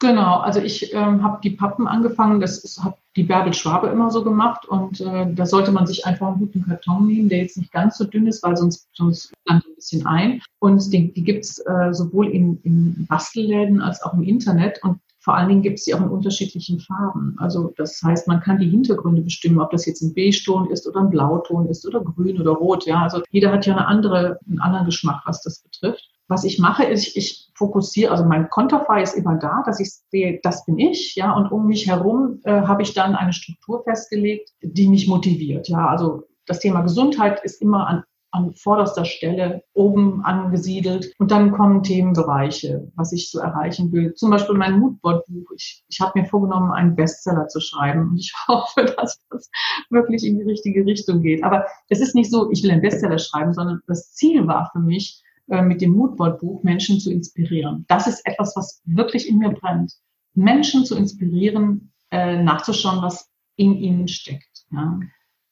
Genau, 0.03 0.39
also 0.39 0.59
ich 0.59 0.93
ähm, 0.93 1.24
habe 1.24 1.39
die 1.41 1.51
Pappen 1.51 1.88
angefangen, 1.88 2.41
das 2.41 2.78
hat 2.84 2.97
die 3.16 3.24
Bärbel 3.24 3.53
Schwabe 3.53 3.88
immer 3.88 4.11
so 4.11 4.22
gemacht 4.22 4.66
und 4.68 4.99
äh, 4.99 5.32
da 5.34 5.45
sollte 5.45 5.72
man 5.72 5.88
sich 5.88 6.05
einfach 6.05 6.28
einen 6.28 6.39
guten 6.39 6.66
Karton 6.66 7.07
nehmen, 7.07 7.30
der 7.30 7.38
jetzt 7.38 7.57
nicht 7.57 7.72
ganz 7.72 7.97
so 7.97 8.03
dünn 8.03 8.28
ist, 8.28 8.43
weil 8.43 8.57
sonst, 8.57 8.89
sonst 8.91 9.32
landet 9.45 9.68
ein 9.68 9.76
bisschen 9.76 10.05
ein. 10.05 10.41
Und 10.59 10.91
die, 10.91 11.14
die 11.14 11.24
gibt 11.24 11.45
es 11.45 11.59
äh, 11.59 11.93
sowohl 11.93 12.28
in, 12.32 12.59
in 12.64 13.05
Bastelläden 13.07 13.82
als 13.82 14.01
auch 14.01 14.14
im 14.14 14.24
Internet 14.24 14.84
und 14.84 14.99
vor 15.24 15.36
allen 15.36 15.47
Dingen 15.47 15.61
gibt 15.61 15.80
es 15.80 15.86
sie 15.86 15.93
auch 15.93 16.01
in 16.01 16.09
unterschiedlichen 16.09 16.82
Farben. 16.82 17.36
Also 17.38 17.74
das 17.78 18.01
heißt, 18.03 18.28
man 18.28 18.41
kann 18.41 18.59
die 18.59 18.69
Hintergründe 18.69 19.21
bestimmen, 19.21 19.61
ob 19.61 19.71
das 19.71 19.86
jetzt 19.86 20.01
ein 20.01 20.13
Beige-Ton 20.13 20.69
ist 20.69 20.86
oder 20.86 20.99
ein 20.99 21.09
Blauton 21.09 21.67
ist 21.69 21.88
oder 21.88 22.01
grün 22.01 22.41
oder 22.41 22.51
rot. 22.51 22.86
Ja, 22.86 23.03
also 23.03 23.21
jeder 23.32 23.51
hat 23.51 23.65
ja 23.65 23.74
eine 23.74 23.88
andere, 23.88 24.39
einen 24.45 24.59
anderen 24.59 24.86
Geschmack, 24.86 25.21
was 25.26 25.41
das 25.41 25.63
betrifft. 25.63 26.09
Was 26.28 26.43
ich 26.43 26.59
mache, 26.59 26.84
ist, 26.84 27.07
ich, 27.07 27.17
ich 27.17 27.51
fokussiere, 27.55 28.11
also 28.11 28.26
mein 28.26 28.49
Konterfei 28.49 29.01
ist 29.01 29.15
immer 29.15 29.38
da, 29.38 29.63
dass 29.65 29.80
ich 29.80 29.91
sehe, 30.09 30.39
das 30.43 30.65
bin 30.65 30.80
ich, 30.80 31.15
ja, 31.15 31.32
und 31.34 31.51
um 31.51 31.67
mich 31.67 31.88
herum 31.88 32.39
äh, 32.43 32.61
habe 32.61 32.82
ich 32.82 32.93
dann 32.93 33.15
eine 33.15 33.34
Struktur 33.34 33.84
festgelegt, 33.84 34.49
die 34.61 34.88
mich 34.88 35.07
motiviert. 35.07 35.69
Ja, 35.69 35.88
also 35.88 36.24
das 36.45 36.59
Thema 36.59 36.82
Gesundheit 36.82 37.41
ist 37.43 37.61
immer 37.61 37.88
an 37.88 38.03
an 38.34 38.54
vorderster 38.54 39.06
Stelle 39.06 39.64
oben 39.74 40.24
angesiedelt. 40.24 41.14
Und 41.20 41.32
dann 41.32 41.52
kommen 41.52 41.84
Themenbereiche, 41.84 42.92
was 42.96 43.14
ich 43.14 43.30
so 43.30 43.40
erreichen 43.40 43.92
will. 43.92 44.14
Zum 44.16 44.32
Beispiel 44.32 44.56
mein 44.56 44.80
Moodboard-Buch. 44.80 45.52
Ich, 45.56 45.84
ich 45.88 46.02
habe 46.02 46.20
mir 46.20 46.26
vorgenommen, 46.26 46.72
einen 46.72 46.96
Bestseller 46.96 47.48
zu 47.48 47.60
schreiben. 47.60 48.10
Und 48.10 48.18
ich 48.18 48.34
hoffe, 48.48 48.86
dass 48.86 49.20
das 49.30 49.50
wirklich 49.90 50.26
in 50.26 50.38
die 50.38 50.44
richtige 50.44 50.86
Richtung 50.86 51.22
geht. 51.22 51.44
Aber 51.44 51.66
es 51.90 52.02
ist 52.02 52.16
nicht 52.16 52.32
so, 52.32 52.50
ich 52.52 52.64
will 52.64 52.72
einen 52.72 52.82
Bestseller 52.82 53.20
schreiben, 53.20 53.54
sondern 53.54 53.82
das 53.88 54.14
Ziel 54.14 54.48
war 54.48 54.70
für 54.74 54.80
mich, 54.80 55.22
äh, 55.50 55.62
mit 55.62 55.82
dem 55.82 55.92
Moodboard-Buch 55.92 56.64
Menschen 56.64 57.00
zu 57.00 57.12
inspirieren. 57.12 57.86
Das 57.88 58.08
ist 58.08 58.26
etwas, 58.26 58.56
was 58.56 58.82
wirklich 58.86 59.30
in 59.30 59.38
mir 59.38 59.52
brennt. 59.52 59.94
Menschen 60.34 60.86
zu 60.86 60.96
inspirieren, 60.96 61.94
äh, 62.12 62.42
nachzuschauen, 62.42 63.04
was 63.04 63.30
in 63.56 63.76
ihnen 63.76 64.08
steckt. 64.08 64.66
Ja. 64.72 65.00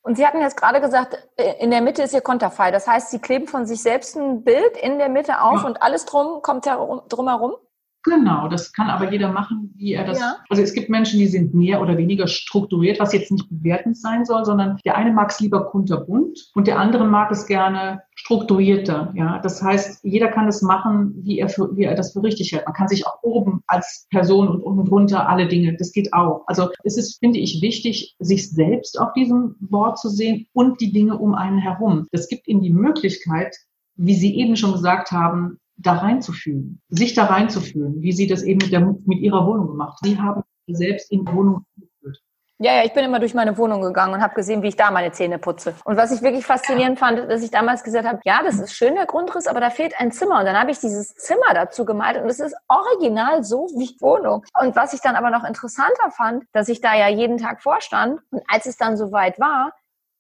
Und 0.04 0.18
Sie 0.18 0.26
hatten 0.26 0.42
jetzt 0.42 0.58
gerade 0.58 0.82
gesagt, 0.82 1.18
äh, 1.38 1.64
in 1.64 1.70
der 1.72 1.82
Mitte 1.82 2.04
ist 2.04 2.14
Ihr 2.14 2.22
Konterfei. 2.22 2.72
Das 2.72 2.88
heißt, 2.88 3.12
Sie 3.12 3.20
kleben 3.20 3.48
von 3.48 3.66
sich 3.66 3.82
selbst 3.82 4.16
ein 4.16 4.44
Bild 4.44 4.78
in 4.78 4.98
der 4.98 5.10
Mitte 5.10 5.42
auf 5.42 5.62
ja. 5.62 5.68
und 5.68 5.82
alles 5.82 6.06
drum 6.06 6.42
kommt 6.42 6.66
herum, 6.66 7.02
drumherum? 7.08 7.56
Genau, 8.04 8.48
das 8.48 8.74
kann 8.74 8.90
aber 8.90 9.12
jeder 9.12 9.32
machen, 9.32 9.74
wie 9.76 9.94
er 9.94 10.06
das. 10.06 10.20
Ja. 10.20 10.38
Also 10.50 10.64
es 10.64 10.74
gibt 10.74 10.90
Menschen, 10.90 11.20
die 11.20 11.28
sind 11.28 11.54
mehr 11.54 11.82
oder 11.82 11.98
weniger 11.98 12.28
strukturiert, 12.28 13.00
was 13.00 13.14
jetzt 13.14 13.32
nicht 13.32 13.48
bewertend 13.50 13.96
sein 13.96 14.26
soll, 14.26 14.44
sondern 14.44 14.80
der 14.84 14.98
eine 14.98 15.12
mag 15.12 15.30
es 15.30 15.40
lieber 15.40 15.66
kunterbunt 15.66 16.50
und 16.56 16.66
der 16.66 16.80
andere 16.80 17.06
mag 17.06 17.32
es 17.32 17.46
gerne 17.46 18.02
strukturierter. 18.16 19.14
Ja, 19.16 19.40
das 19.40 19.62
heißt, 19.62 20.04
jeder 20.04 20.30
kann 20.30 20.48
es 20.48 20.64
machen, 20.64 21.14
wie 21.24 21.38
er 21.40 21.50
für, 21.50 21.76
wie 21.78 21.84
er 21.84 21.96
das 21.96 22.14
für 22.14 22.24
richtig 22.24 22.52
hält. 22.52 22.66
Man 22.66 22.74
kann 22.74 22.88
sich 22.88 23.06
auch 23.06 23.22
oben 23.22 23.62
als 23.68 24.08
Person 24.10 24.48
und 24.48 24.62
unten 24.64 24.86
drunter 24.86 25.30
alle 25.30 25.48
Dinge. 25.48 25.76
Das 25.78 25.92
geht 25.92 26.12
auch. 26.12 26.44
Also 26.48 26.70
es 26.84 26.98
ist, 26.98 27.20
finde 27.20 27.40
ich, 27.40 27.62
wichtig, 27.62 28.16
sich 28.18 28.50
selbst 28.50 29.00
auf 29.00 29.14
diesem 29.14 29.56
Board 29.60 30.00
zu 30.00 30.10
sehen 30.10 30.48
und 30.54 30.82
die 30.82 30.92
Dinge 30.92 31.20
um 31.20 31.36
einen 31.36 31.60
herum. 31.60 32.08
Das 32.12 32.28
gibt 32.28 32.48
ihnen 32.48 32.62
die 32.62 32.74
Möglichkeit, 32.74 33.56
wie 33.96 34.16
Sie 34.16 34.36
eben 34.36 34.56
schon 34.56 34.74
gesagt 34.74 35.12
haben, 35.12 35.60
da 35.82 35.94
reinzufühlen, 35.94 36.82
sich 36.90 37.14
da 37.14 37.26
reinzufühlen, 37.26 38.02
wie 38.02 38.12
Sie 38.12 38.28
das 38.28 38.44
eben 38.44 38.60
mit, 38.62 38.72
der, 38.72 38.82
mit 38.82 39.20
Ihrer 39.20 39.46
Wohnung 39.46 39.68
gemacht 39.68 40.00
haben. 40.02 40.10
Sie 40.10 40.18
haben 40.18 40.44
selbst 40.68 41.12
in 41.12 41.26
die 41.26 41.34
Wohnung 41.34 41.66
geführt. 41.76 42.22
Ja, 42.64 42.76
ja, 42.76 42.84
ich 42.84 42.94
bin 42.94 43.04
immer 43.04 43.20
durch 43.20 43.34
meine 43.34 43.58
Wohnung 43.58 43.82
gegangen 43.82 44.14
und 44.14 44.22
habe 44.22 44.36
gesehen, 44.36 44.62
wie 44.62 44.68
ich 44.68 44.76
da 44.76 44.92
meine 44.92 45.12
Zähne 45.12 45.40
putze. 45.40 45.74
Und 45.84 45.98
was 45.98 46.12
ich 46.12 46.22
wirklich 46.22 46.46
faszinierend 46.46 47.00
fand, 47.00 47.18
dass 47.28 47.42
ich 47.42 47.50
damals 47.50 47.84
gesagt 47.84 48.08
habe, 48.08 48.20
ja, 48.24 48.44
das 48.44 48.60
ist 48.60 48.76
schön 48.76 48.94
der 48.94 49.08
Grundriss, 49.08 49.48
aber 49.48 49.60
da 49.60 49.72
fehlt 49.72 50.00
ein 50.00 50.12
Zimmer. 50.12 50.38
Und 50.38 50.46
dann 50.46 50.56
habe 50.56 50.70
ich 50.70 50.80
dieses 50.80 51.16
Zimmer 51.16 51.56
dazu 51.56 51.86
gemalt 51.86 52.22
und 52.22 52.30
es 52.30 52.40
ist 52.40 52.56
original 52.68 53.44
so 53.44 53.68
wie 53.76 53.98
Wohnung. 54.00 54.46
Und 54.62 54.76
was 54.76 54.94
ich 54.94 55.02
dann 55.02 55.16
aber 55.16 55.32
noch 55.32 55.44
interessanter 55.44 56.12
fand, 56.12 56.44
dass 56.54 56.70
ich 56.70 56.82
da 56.82 56.96
ja 56.96 57.08
jeden 57.08 57.40
Tag 57.40 57.64
vorstand 57.64 58.22
und 58.30 58.44
als 58.48 58.68
es 58.68 58.78
dann 58.78 58.96
soweit 58.96 59.40
war, 59.40 59.74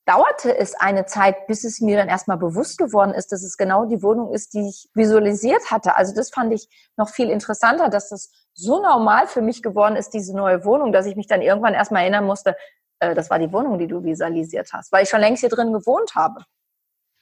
dauerte 0.05 0.57
es 0.57 0.73
eine 0.75 1.05
Zeit, 1.05 1.47
bis 1.47 1.63
es 1.63 1.79
mir 1.79 1.97
dann 1.97 2.09
erstmal 2.09 2.37
bewusst 2.37 2.77
geworden 2.77 3.13
ist, 3.13 3.31
dass 3.31 3.43
es 3.43 3.57
genau 3.57 3.85
die 3.85 4.01
Wohnung 4.01 4.33
ist, 4.33 4.53
die 4.53 4.67
ich 4.67 4.89
visualisiert 4.93 5.69
hatte. 5.69 5.95
Also 5.95 6.13
das 6.13 6.31
fand 6.31 6.53
ich 6.53 6.67
noch 6.97 7.09
viel 7.09 7.29
interessanter, 7.29 7.89
dass 7.89 8.09
das 8.09 8.31
so 8.53 8.81
normal 8.81 9.27
für 9.27 9.41
mich 9.41 9.61
geworden 9.61 9.95
ist, 9.95 10.13
diese 10.13 10.35
neue 10.35 10.65
Wohnung, 10.65 10.91
dass 10.91 11.05
ich 11.05 11.15
mich 11.15 11.27
dann 11.27 11.41
irgendwann 11.41 11.73
erstmal 11.73 12.01
erinnern 12.01 12.25
musste, 12.25 12.55
äh, 12.99 13.15
das 13.15 13.29
war 13.29 13.39
die 13.39 13.51
Wohnung, 13.51 13.77
die 13.77 13.87
du 13.87 14.03
visualisiert 14.03 14.71
hast, 14.73 14.91
weil 14.91 15.03
ich 15.03 15.09
schon 15.09 15.19
längst 15.19 15.41
hier 15.41 15.49
drin 15.49 15.73
gewohnt 15.73 16.15
habe. 16.15 16.43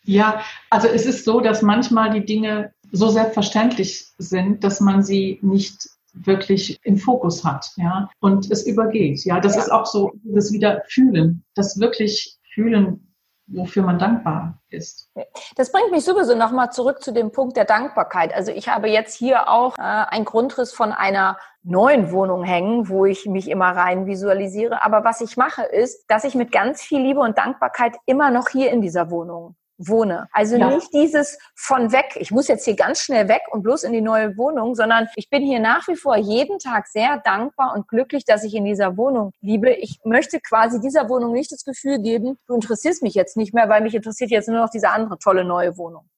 Ja, 0.03 0.41
also 0.69 0.87
es 0.87 1.05
ist 1.05 1.25
so, 1.25 1.41
dass 1.41 1.61
manchmal 1.61 2.11
die 2.11 2.25
Dinge 2.25 2.73
so 2.91 3.09
selbstverständlich 3.09 4.07
sind, 4.17 4.63
dass 4.63 4.79
man 4.79 5.03
sie 5.03 5.39
nicht 5.41 5.89
wirklich 6.13 6.79
im 6.83 6.97
Fokus 6.97 7.43
hat, 7.43 7.69
ja, 7.75 8.09
und 8.19 8.49
es 8.49 8.65
übergeht. 8.65 9.23
Ja, 9.25 9.39
das 9.39 9.55
ja. 9.55 9.61
ist 9.61 9.71
auch 9.71 9.85
so, 9.85 10.13
das 10.23 10.51
wieder 10.51 10.81
fühlen, 10.87 11.43
das 11.53 11.79
wirklich 11.79 12.38
fühlen, 12.59 13.15
wofür 13.47 13.83
man 13.83 13.97
dankbar 13.97 14.61
ist. 14.69 15.11
Das 15.55 15.71
bringt 15.71 15.91
mich 15.91 16.03
sowieso 16.03 16.35
nochmal 16.35 16.71
zurück 16.71 17.01
zu 17.01 17.11
dem 17.11 17.31
Punkt 17.31 17.57
der 17.57 17.65
Dankbarkeit. 17.65 18.33
Also 18.33 18.51
ich 18.51 18.67
habe 18.67 18.89
jetzt 18.89 19.15
hier 19.15 19.49
auch 19.49 19.77
äh, 19.77 19.81
einen 19.81 20.25
Grundriss 20.25 20.71
von 20.71 20.91
einer 20.91 21.37
neuen 21.63 22.11
Wohnung 22.11 22.43
hängen, 22.43 22.89
wo 22.89 23.05
ich 23.05 23.25
mich 23.25 23.49
immer 23.49 23.69
rein 23.69 24.05
visualisiere. 24.05 24.83
Aber 24.83 25.03
was 25.03 25.21
ich 25.21 25.35
mache, 25.35 25.63
ist, 25.63 26.05
dass 26.09 26.25
ich 26.25 26.35
mit 26.35 26.51
ganz 26.51 26.81
viel 26.81 27.01
Liebe 27.01 27.21
und 27.21 27.37
Dankbarkeit 27.37 27.97
immer 28.05 28.29
noch 28.29 28.49
hier 28.49 28.71
in 28.71 28.81
dieser 28.81 29.09
Wohnung 29.09 29.55
wohne. 29.79 30.27
Also 30.31 30.57
ja. 30.57 30.69
nicht 30.69 30.93
dieses 30.93 31.39
von 31.55 31.91
weg, 31.91 32.17
ich 32.19 32.31
muss 32.31 32.47
jetzt 32.47 32.65
hier 32.65 32.75
ganz 32.75 33.01
schnell 33.01 33.27
weg 33.27 33.41
und 33.51 33.63
bloß 33.63 33.83
in 33.83 33.93
die 33.93 34.01
neue 34.01 34.37
Wohnung, 34.37 34.75
sondern 34.75 35.07
ich 35.15 35.29
bin 35.29 35.43
hier 35.43 35.59
nach 35.59 35.87
wie 35.87 35.95
vor 35.95 36.17
jeden 36.17 36.59
Tag 36.59 36.87
sehr 36.87 37.19
dankbar 37.23 37.73
und 37.75 37.87
glücklich, 37.87 38.25
dass 38.25 38.43
ich 38.43 38.53
in 38.53 38.65
dieser 38.65 38.97
Wohnung 38.97 39.31
liebe. 39.41 39.71
Ich 39.71 39.99
möchte 40.03 40.39
quasi 40.41 40.79
dieser 40.81 41.09
Wohnung 41.09 41.31
nicht 41.33 41.51
das 41.51 41.63
Gefühl 41.63 41.99
geben, 42.01 42.37
du 42.47 42.53
interessierst 42.53 43.01
mich 43.01 43.15
jetzt 43.15 43.37
nicht 43.37 43.53
mehr, 43.53 43.69
weil 43.69 43.81
mich 43.81 43.95
interessiert 43.95 44.29
jetzt 44.29 44.49
nur 44.49 44.59
noch 44.59 44.69
diese 44.69 44.89
andere 44.89 45.17
tolle 45.17 45.45
neue 45.45 45.77
Wohnung. 45.77 46.09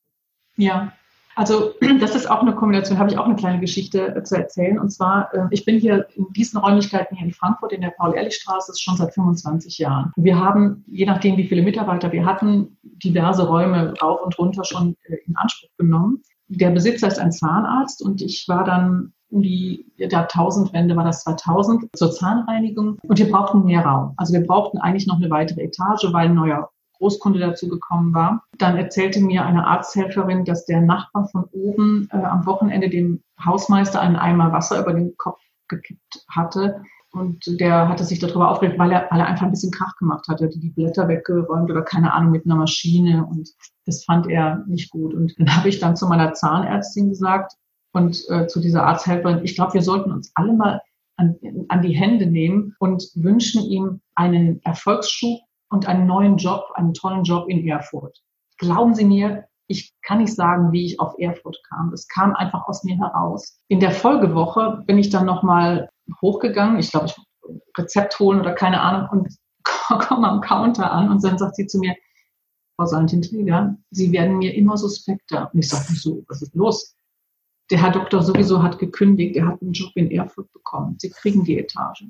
Ja, 0.56 0.92
also 1.36 1.74
das 2.00 2.16
ist 2.16 2.30
auch 2.30 2.42
eine 2.42 2.56
Kombination, 2.56 3.00
habe 3.00 3.10
ich 3.10 3.18
auch 3.18 3.26
eine 3.26 3.36
kleine 3.36 3.60
Geschichte 3.60 4.16
äh, 4.16 4.24
zu 4.24 4.36
erzählen. 4.36 4.80
Und 4.80 4.90
zwar, 4.90 5.34
äh, 5.34 5.48
ich 5.52 5.66
bin 5.66 5.80
hier 5.80 6.08
in 6.16 6.28
diesen 6.34 6.60
Räumlichkeiten 6.60 7.16
hier 7.16 7.28
in 7.28 7.34
Frankfurt 7.34 7.74
in 7.74 7.82
der 7.82 7.94
Paul-Ehrlich-Straße 7.98 8.74
schon 8.78 8.98
seit 8.98 9.14
25 9.14 9.78
Jahren. 9.78 10.12
Wir 10.16 10.40
haben, 10.40 10.84
je 10.88 11.06
nachdem 11.06 11.38
wie 11.38 11.48
viele 11.48 11.62
Mitarbeiter 11.62 12.12
wir 12.12 12.26
hatten, 12.26 12.78
diverse 12.84 13.48
Räume 13.48 13.94
rauf 14.02 14.22
und 14.24 14.38
runter 14.38 14.64
schon 14.64 14.96
äh, 15.04 15.18
in 15.26 15.36
Anspruch 15.36 15.70
genommen. 15.78 16.22
Der 16.48 16.72
Besitzer 16.72 17.08
ist 17.08 17.20
ein 17.20 17.32
Zahnarzt 17.32 18.04
und 18.04 18.22
ich 18.22 18.46
war 18.48 18.64
dann 18.64 19.14
um 19.30 19.42
die 19.42 19.86
Jahrtausendwende 19.96 20.96
war 20.96 21.06
das 21.06 21.24
2000 21.24 21.86
zur 21.96 22.12
Zahnreinigung 22.12 22.98
und 23.02 23.18
wir 23.18 23.32
brauchten 23.32 23.64
mehr 23.64 23.86
Raum. 23.86 24.14
Also 24.18 24.34
wir 24.34 24.46
brauchten 24.46 24.78
eigentlich 24.78 25.08
noch 25.08 25.16
eine 25.16 25.30
weitere 25.30 25.62
Etage, 25.62 26.12
weil 26.12 26.28
ein 26.28 26.36
neuer 26.36 26.70
Großkunde 27.02 27.40
dazu 27.40 27.68
gekommen 27.68 28.14
war. 28.14 28.44
Dann 28.58 28.78
erzählte 28.78 29.20
mir 29.22 29.44
eine 29.44 29.66
Arzthelferin, 29.66 30.46
dass 30.46 30.66
der 30.66 30.82
Nachbar 30.82 31.28
von 31.30 31.46
oben 31.52 32.08
äh, 32.12 32.18
am 32.18 32.46
Wochenende 32.46 32.90
dem 32.90 33.24
Hausmeister 33.44 34.00
einen 34.00 34.16
Eimer 34.16 34.52
Wasser 34.54 34.80
über 34.80 34.94
den 34.94 35.18
Kopf 35.18 35.42
gekippt 35.68 36.26
hatte. 36.30 36.84
und 37.12 37.60
der 37.60 37.90
hatte 37.90 38.06
sich 38.06 38.20
darüber 38.20 38.52
aufgeregt, 38.52 38.78
weil 38.78 38.92
er, 38.92 39.08
weil 39.10 39.20
er 39.20 39.26
einfach 39.26 39.46
ein 39.46 39.52
bisschen 39.52 39.72
Krach 39.72 39.96
gemacht 39.98 40.28
hatte, 40.28 40.48
die 40.48 40.70
Blätter 40.70 41.08
weggeräumt 41.08 41.72
oder 41.72 41.82
keine 41.82 42.14
Ahnung 42.14 42.32
mit 42.32 42.46
einer 42.46 42.56
Maschine 42.56 43.26
und 43.26 43.50
das 43.86 44.06
fand 44.06 44.30
er 44.30 44.64
nicht 44.68 44.92
gut. 44.92 45.14
Und 45.14 45.34
dann 45.40 45.56
habe 45.56 45.70
ich 45.70 45.80
dann 45.80 45.96
zu 45.96 46.08
meiner 46.08 46.34
Zahnärztin 46.34 47.10
gesagt 47.10 47.54
und 47.94 48.22
äh, 48.30 48.48
zu 48.48 48.60
dieser 48.62 48.86
Arzthelferin, 48.86 49.44
ich 49.44 49.56
glaube, 49.56 49.74
wir 49.74 49.82
sollten 49.82 50.12
uns 50.12 50.32
alle 50.36 50.54
mal 50.54 50.82
an, 51.18 51.36
an 51.68 51.82
die 51.82 51.96
Hände 51.96 52.28
nehmen 52.28 52.76
und 52.80 53.10
wünschen 53.16 53.64
ihm 53.64 54.02
einen 54.16 54.62
Erfolgsschub 54.64 55.40
und 55.72 55.88
einen 55.88 56.06
neuen 56.06 56.38
Job, 56.38 56.66
einen 56.76 56.94
tollen 56.94 57.24
Job 57.24 57.50
in 57.50 57.68
Erfurt. 57.68 58.22
Glauben 58.58 58.94
Sie 58.94 59.06
mir, 59.06 59.46
ich 59.68 59.94
kann 60.04 60.20
nicht 60.20 60.36
sagen, 60.36 60.72
wie 60.72 60.86
ich 60.86 61.00
auf 61.00 61.16
Erfurt 61.18 61.58
kam. 61.70 61.92
Es 61.94 62.08
kam 62.08 62.36
einfach 62.36 62.68
aus 62.68 62.84
mir 62.84 62.98
heraus. 62.98 63.58
In 63.70 63.80
der 63.80 63.92
Folgewoche 63.92 64.84
bin 64.86 64.98
ich 64.98 65.10
dann 65.10 65.26
nochmal 65.26 65.90
hochgegangen. 66.22 66.78
Ich 66.78 66.92
glaube, 66.92 67.08
ich 67.08 67.16
Rezept 67.78 68.20
holen 68.20 68.40
oder 68.40 68.54
keine 68.54 68.82
Ahnung 68.82 69.10
und 69.10 69.36
komme 70.08 70.28
am 70.28 70.42
Counter 70.42 70.92
an 70.92 71.10
und 71.10 71.24
dann 71.24 71.38
sagt 71.38 71.56
sie 71.56 71.68
zu 71.68 71.80
mir, 71.80 71.96
Frau 72.76 72.86
Santin-Träger, 72.86 73.78
Sie 73.92 74.12
werden 74.12 74.38
mir 74.38 74.54
immer 74.56 74.78
suspekter. 74.78 75.52
Und 75.54 75.60
ich 75.60 75.70
sage, 75.70 75.94
so, 75.94 76.24
was 76.28 76.42
ist 76.42 76.56
los? 76.56 76.96
Der 77.70 77.82
Herr 77.82 77.92
Doktor 77.92 78.22
sowieso 78.24 78.62
hat 78.64 78.80
gekündigt, 78.80 79.36
er 79.36 79.48
hat 79.48 79.62
einen 79.62 79.72
Job 79.72 79.92
in 79.96 80.12
Erfurt 80.12 80.52
bekommen. 80.52 80.96
Sie 81.00 81.10
kriegen 81.10 81.44
die 81.44 81.58
Etage. 81.58 82.06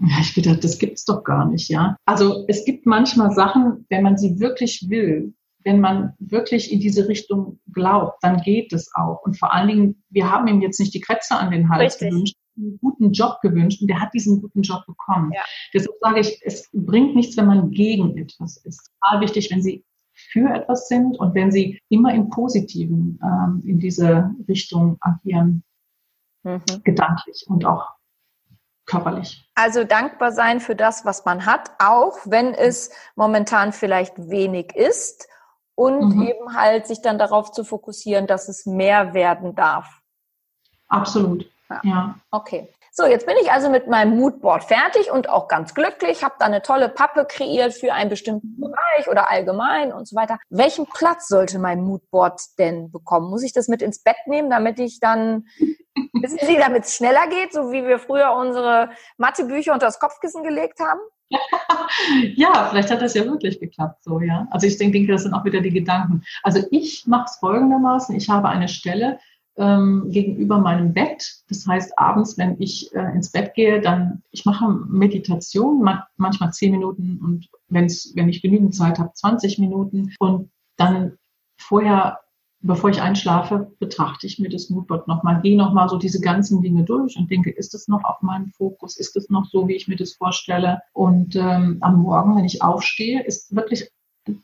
Ja, 0.00 0.16
ich 0.20 0.34
gedacht, 0.34 0.64
das 0.64 0.78
gibt's 0.78 1.04
doch 1.04 1.24
gar 1.24 1.46
nicht, 1.46 1.68
ja. 1.68 1.96
Also 2.06 2.44
es 2.48 2.64
gibt 2.64 2.86
manchmal 2.86 3.32
Sachen, 3.32 3.84
wenn 3.90 4.02
man 4.02 4.16
sie 4.16 4.40
wirklich 4.40 4.86
will, 4.88 5.34
wenn 5.64 5.80
man 5.80 6.14
wirklich 6.18 6.72
in 6.72 6.80
diese 6.80 7.06
Richtung 7.06 7.60
glaubt, 7.72 8.22
dann 8.22 8.40
geht 8.40 8.72
es 8.72 8.90
auch. 8.94 9.22
Und 9.24 9.38
vor 9.38 9.52
allen 9.52 9.68
Dingen, 9.68 10.02
wir 10.08 10.30
haben 10.30 10.46
ihm 10.46 10.62
jetzt 10.62 10.80
nicht 10.80 10.94
die 10.94 11.00
Krätze 11.00 11.36
an 11.36 11.50
den 11.50 11.68
Hals 11.68 11.94
Richtig. 11.94 12.10
gewünscht, 12.10 12.36
einen 12.56 12.78
guten 12.80 13.12
Job 13.12 13.40
gewünscht 13.42 13.82
und 13.82 13.88
der 13.88 14.00
hat 14.00 14.14
diesen 14.14 14.40
guten 14.40 14.62
Job 14.62 14.84
bekommen. 14.86 15.32
Ja. 15.34 15.42
Deshalb 15.74 15.96
sage 16.00 16.20
ich, 16.20 16.40
es 16.44 16.68
bringt 16.72 17.14
nichts, 17.14 17.36
wenn 17.36 17.46
man 17.46 17.70
gegen 17.70 18.16
etwas 18.16 18.56
ist. 18.64 18.90
Total 19.02 19.20
wichtig, 19.20 19.50
wenn 19.50 19.62
Sie 19.62 19.84
für 20.12 20.48
etwas 20.48 20.88
sind 20.88 21.18
und 21.18 21.34
wenn 21.34 21.50
Sie 21.50 21.78
immer 21.88 22.14
im 22.14 22.30
Positiven 22.30 23.18
ähm, 23.22 23.62
in 23.64 23.78
diese 23.78 24.30
Richtung 24.48 24.96
agieren, 25.00 25.62
mhm. 26.42 26.62
gedanklich 26.84 27.44
und 27.48 27.64
auch 27.64 27.99
körperlich. 28.90 29.48
Also 29.54 29.84
dankbar 29.84 30.32
sein 30.32 30.60
für 30.60 30.74
das, 30.74 31.04
was 31.04 31.24
man 31.24 31.46
hat, 31.46 31.70
auch 31.78 32.18
wenn 32.24 32.54
es 32.54 32.90
momentan 33.14 33.72
vielleicht 33.72 34.14
wenig 34.30 34.74
ist 34.74 35.28
und 35.76 36.16
mhm. 36.16 36.22
eben 36.22 36.54
halt 36.54 36.86
sich 36.86 37.00
dann 37.00 37.18
darauf 37.18 37.52
zu 37.52 37.64
fokussieren, 37.64 38.26
dass 38.26 38.48
es 38.48 38.66
mehr 38.66 39.14
werden 39.14 39.54
darf. 39.54 40.00
Absolut. 40.88 41.46
Ja. 41.70 41.80
ja. 41.84 42.14
Okay. 42.30 42.68
So, 42.92 43.06
jetzt 43.06 43.24
bin 43.26 43.36
ich 43.40 43.52
also 43.52 43.70
mit 43.70 43.86
meinem 43.86 44.16
Moodboard 44.16 44.64
fertig 44.64 45.12
und 45.12 45.28
auch 45.28 45.46
ganz 45.46 45.74
glücklich, 45.74 46.24
habe 46.24 46.34
da 46.40 46.46
eine 46.46 46.60
tolle 46.60 46.88
Pappe 46.88 47.24
kreiert 47.24 47.72
für 47.72 47.92
einen 47.92 48.10
bestimmten 48.10 48.60
Bereich 48.60 49.08
oder 49.08 49.30
allgemein 49.30 49.92
und 49.92 50.08
so 50.08 50.16
weiter. 50.16 50.38
Welchen 50.48 50.86
Platz 50.86 51.28
sollte 51.28 51.60
mein 51.60 51.82
Moodboard 51.82 52.40
denn 52.58 52.90
bekommen? 52.90 53.30
Muss 53.30 53.44
ich 53.44 53.52
das 53.52 53.68
mit 53.68 53.80
ins 53.80 54.02
Bett 54.02 54.16
nehmen, 54.26 54.50
damit 54.50 54.80
ich 54.80 54.98
dann, 54.98 55.46
wissen 56.20 56.38
Sie, 56.42 56.56
damit 56.56 56.84
es 56.84 56.96
schneller 56.96 57.28
geht, 57.28 57.52
so 57.52 57.70
wie 57.70 57.86
wir 57.86 58.00
früher 58.00 58.32
unsere 58.32 58.90
Mathebücher 59.18 59.72
unter 59.72 59.86
das 59.86 60.00
Kopfkissen 60.00 60.42
gelegt 60.42 60.80
haben? 60.80 61.00
ja, 62.34 62.66
vielleicht 62.70 62.90
hat 62.90 63.02
das 63.02 63.14
ja 63.14 63.24
wirklich 63.24 63.60
geklappt 63.60 64.02
so, 64.02 64.20
ja. 64.20 64.48
Also 64.50 64.66
ich 64.66 64.78
denke, 64.78 65.06
das 65.06 65.22
sind 65.22 65.34
auch 65.34 65.44
wieder 65.44 65.60
die 65.60 65.70
Gedanken. 65.70 66.22
Also 66.42 66.66
ich 66.72 67.06
mache 67.06 67.26
es 67.26 67.36
folgendermaßen, 67.36 68.16
ich 68.16 68.28
habe 68.28 68.48
eine 68.48 68.66
Stelle, 68.66 69.20
ähm, 69.60 70.10
gegenüber 70.10 70.58
meinem 70.58 70.94
Bett. 70.94 71.42
Das 71.48 71.66
heißt, 71.66 71.98
abends, 71.98 72.38
wenn 72.38 72.56
ich 72.60 72.92
äh, 72.94 73.14
ins 73.14 73.30
Bett 73.30 73.54
gehe, 73.54 73.80
dann, 73.80 74.22
ich 74.30 74.46
mache 74.46 74.66
Meditation, 74.88 75.82
ma 75.82 76.08
manchmal 76.16 76.52
zehn 76.52 76.72
Minuten 76.72 77.20
und 77.22 77.48
wenn's, 77.68 78.12
wenn 78.16 78.30
ich 78.30 78.42
genügend 78.42 78.74
Zeit 78.74 78.98
habe, 78.98 79.12
20 79.12 79.58
Minuten. 79.58 80.14
Und 80.18 80.50
dann 80.76 81.18
vorher, 81.58 82.20
bevor 82.60 82.88
ich 82.88 83.02
einschlafe, 83.02 83.70
betrachte 83.78 84.26
ich 84.26 84.38
mir 84.38 84.48
das 84.48 84.70
Moodboard 84.70 85.06
nochmal, 85.06 85.42
gehe 85.42 85.58
nochmal 85.58 85.90
so 85.90 85.98
diese 85.98 86.20
ganzen 86.20 86.62
Dinge 86.62 86.84
durch 86.84 87.16
und 87.18 87.30
denke, 87.30 87.50
ist 87.50 87.74
es 87.74 87.86
noch 87.86 88.02
auf 88.04 88.22
meinem 88.22 88.48
Fokus? 88.52 88.96
Ist 88.96 89.14
es 89.16 89.28
noch 89.28 89.44
so, 89.44 89.68
wie 89.68 89.76
ich 89.76 89.88
mir 89.88 89.96
das 89.96 90.14
vorstelle? 90.14 90.80
Und 90.94 91.36
ähm, 91.36 91.76
am 91.82 92.00
Morgen, 92.00 92.34
wenn 92.34 92.46
ich 92.46 92.62
aufstehe, 92.62 93.22
ist 93.22 93.54
wirklich 93.54 93.90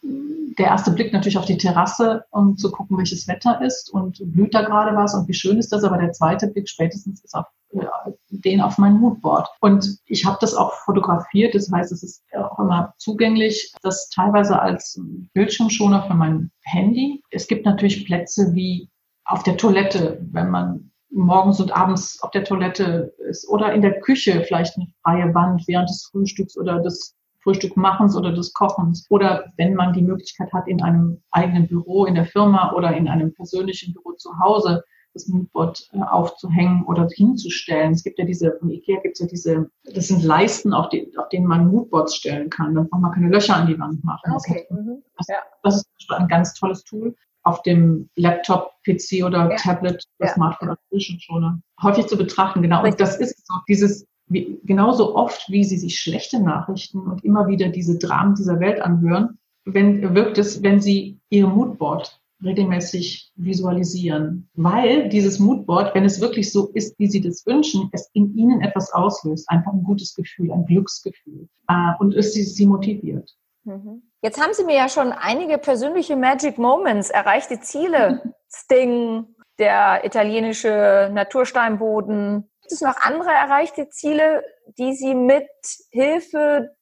der 0.03 0.67
erste 0.67 0.91
Blick 0.91 1.13
natürlich 1.13 1.39
auf 1.39 1.45
die 1.45 1.59
Terrasse, 1.59 2.25
um 2.31 2.57
zu 2.57 2.71
gucken, 2.71 2.97
welches 2.97 3.29
Wetter 3.29 3.61
ist 3.61 3.93
und 3.93 4.19
blüht 4.33 4.55
da 4.55 4.63
gerade 4.63 4.97
was 4.97 5.15
und 5.15 5.29
wie 5.29 5.35
schön 5.35 5.59
ist 5.59 5.73
das. 5.73 5.85
Aber 5.85 5.99
der 5.99 6.13
zweite 6.13 6.49
Blick 6.49 6.69
spätestens 6.69 7.23
ist 7.23 7.35
auf 7.35 7.47
ja, 7.73 7.91
den 8.31 8.61
auf 8.61 8.79
mein 8.79 8.95
Moodboard. 8.95 9.49
Und 9.61 9.99
ich 10.07 10.25
habe 10.25 10.39
das 10.41 10.55
auch 10.55 10.73
fotografiert. 10.85 11.55
Das 11.55 11.71
heißt, 11.71 11.93
es 11.93 12.03
ist 12.03 12.23
auch 12.35 12.59
immer 12.59 12.95
zugänglich. 12.99 13.73
Das 13.83 14.09
teilweise 14.09 14.61
als 14.61 15.01
Bildschirmschoner 15.35 16.05
für 16.07 16.15
mein 16.15 16.51
Handy. 16.63 17.23
Es 17.31 17.47
gibt 17.47 17.67
natürlich 17.67 18.07
Plätze 18.07 18.55
wie 18.55 18.89
auf 19.25 19.43
der 19.43 19.57
Toilette, 19.57 20.21
wenn 20.31 20.51
man 20.51 20.91
morgens 21.11 21.61
und 21.61 21.75
abends 21.75 22.23
auf 22.23 22.31
der 22.31 22.45
Toilette 22.45 23.15
ist 23.29 23.49
oder 23.49 23.73
in 23.73 23.83
der 23.83 24.01
Küche 24.01 24.45
vielleicht 24.47 24.77
eine 24.77 24.87
freie 25.03 25.35
Wand 25.35 25.67
während 25.67 25.89
des 25.89 26.09
Frühstücks 26.11 26.57
oder 26.57 26.81
des 26.81 27.16
Frühstückmachens 27.47 28.17
oder 28.17 28.33
des 28.33 28.53
Kochens. 28.53 29.07
Oder 29.09 29.53
wenn 29.57 29.75
man 29.75 29.93
die 29.93 30.03
Möglichkeit 30.03 30.53
hat, 30.53 30.67
in 30.67 30.83
einem 30.83 31.23
eigenen 31.31 31.69
Büro, 31.69 32.05
in 32.05 32.17
der 32.17 32.27
Firma 32.27 32.73
oder 32.73 32.97
in 32.97 33.07
einem 33.07 33.33
persönlichen 33.33 33.95
Büro 33.95 34.13
zu 34.13 34.37
Hause 34.41 34.83
das 35.15 35.29
Moodboard 35.29 35.89
äh, 35.93 36.01
aufzuhängen 36.01 36.85
oder 36.85 37.09
hinzustellen. 37.09 37.93
Es 37.93 38.03
gibt 38.03 38.19
ja 38.19 38.25
diese, 38.25 38.57
von 38.59 38.69
Ikea 38.69 39.01
gibt 39.01 39.15
es 39.15 39.21
ja 39.21 39.27
diese, 39.27 39.71
das 39.85 40.09
sind 40.09 40.25
Leisten, 40.25 40.75
auf, 40.75 40.91
die, 40.91 41.11
auf 41.17 41.29
denen 41.31 41.47
man 41.47 41.69
Moodboards 41.69 42.17
stellen 42.17 42.51
kann. 42.51 42.75
Dann 42.75 42.89
braucht 42.89 43.01
man 43.01 43.13
keine 43.13 43.29
Löcher 43.29 43.57
an 43.57 43.69
die 43.69 43.79
Wand 43.79 44.05
machen. 44.05 44.33
Okay. 44.35 44.67
Mhm. 44.69 45.03
Das, 45.17 45.29
ja. 45.29 45.37
das 45.63 45.77
ist 45.77 45.89
ein 46.11 46.29
ganz 46.29 46.53
tolles 46.53 46.85
Tool 46.85 47.15
auf 47.45 47.63
dem 47.63 48.11
Laptop, 48.17 48.73
PC 48.85 49.25
oder 49.25 49.49
ja. 49.49 49.57
Tablet, 49.57 50.05
ja. 50.19 50.35
Smartphone 50.35 50.71
oder 50.71 50.79
Bildschirmschoner 50.91 51.61
häufig 51.81 52.09
zu 52.09 52.19
betrachten. 52.19 52.61
Genau. 52.61 52.83
Und 52.83 53.01
das 53.01 53.17
ist 53.19 53.47
so 53.47 53.55
dieses 53.69 54.05
wie, 54.29 54.61
genauso 54.65 55.15
oft, 55.15 55.51
wie 55.51 55.65
sie 55.65 55.79
sich 55.79 55.99
schlechte 55.99 56.41
Nachrichten 56.41 57.01
und 57.01 57.25
immer 57.25 57.47
wieder 57.47 57.69
diese 57.69 57.99
Dramen 57.99 58.35
dieser 58.35 58.61
Welt 58.61 58.81
anhören, 58.81 59.39
wenn, 59.65 60.15
wirkt 60.15 60.39
es, 60.39 60.63
wenn 60.63 60.81
sie 60.81 61.19
ihr 61.29 61.47
Moodboard 61.47 62.21
regelmäßig 62.45 63.33
visualisieren. 63.37 64.49
Weil 64.55 65.09
dieses 65.09 65.39
Moodboard, 65.39 65.95
wenn 65.95 66.05
es 66.05 66.21
wirklich 66.21 66.53
so 66.53 66.69
ist, 66.75 66.99
wie 66.99 67.07
sie 67.07 67.21
das 67.21 67.47
wünschen, 67.47 67.89
es 67.93 68.11
in 68.13 68.37
ihnen 68.37 68.61
etwas 68.61 68.93
auslöst. 68.93 69.49
Einfach 69.49 69.73
ein 69.73 69.83
gutes 69.83 70.15
Gefühl, 70.15 70.53
ein 70.53 70.67
Glücksgefühl. 70.67 71.49
Äh, 71.69 71.93
und 71.99 72.15
es 72.15 72.35
sie, 72.35 72.43
sie 72.43 72.67
motiviert. 72.67 73.31
Mhm. 73.65 74.03
Jetzt 74.23 74.41
haben 74.41 74.53
Sie 74.55 74.65
mir 74.65 74.77
ja 74.77 74.89
schon 74.89 75.13
einige 75.13 75.59
persönliche 75.59 76.17
Magic 76.17 76.59
Moments, 76.59 77.11
erreichte 77.11 77.61
Ziele, 77.61 78.35
Sting, 78.53 79.27
der 79.59 80.05
italienische 80.05 81.11
Natursteinboden, 81.13 82.49
Gibt 82.67 82.73
es 82.73 82.81
noch 82.81 82.97
andere 82.97 83.31
erreichte 83.31 83.91
Ziele, 83.91 84.43
die 84.77 84.93
Sie 84.93 85.15
mit 85.15 85.47
Hilfe 85.93 86.75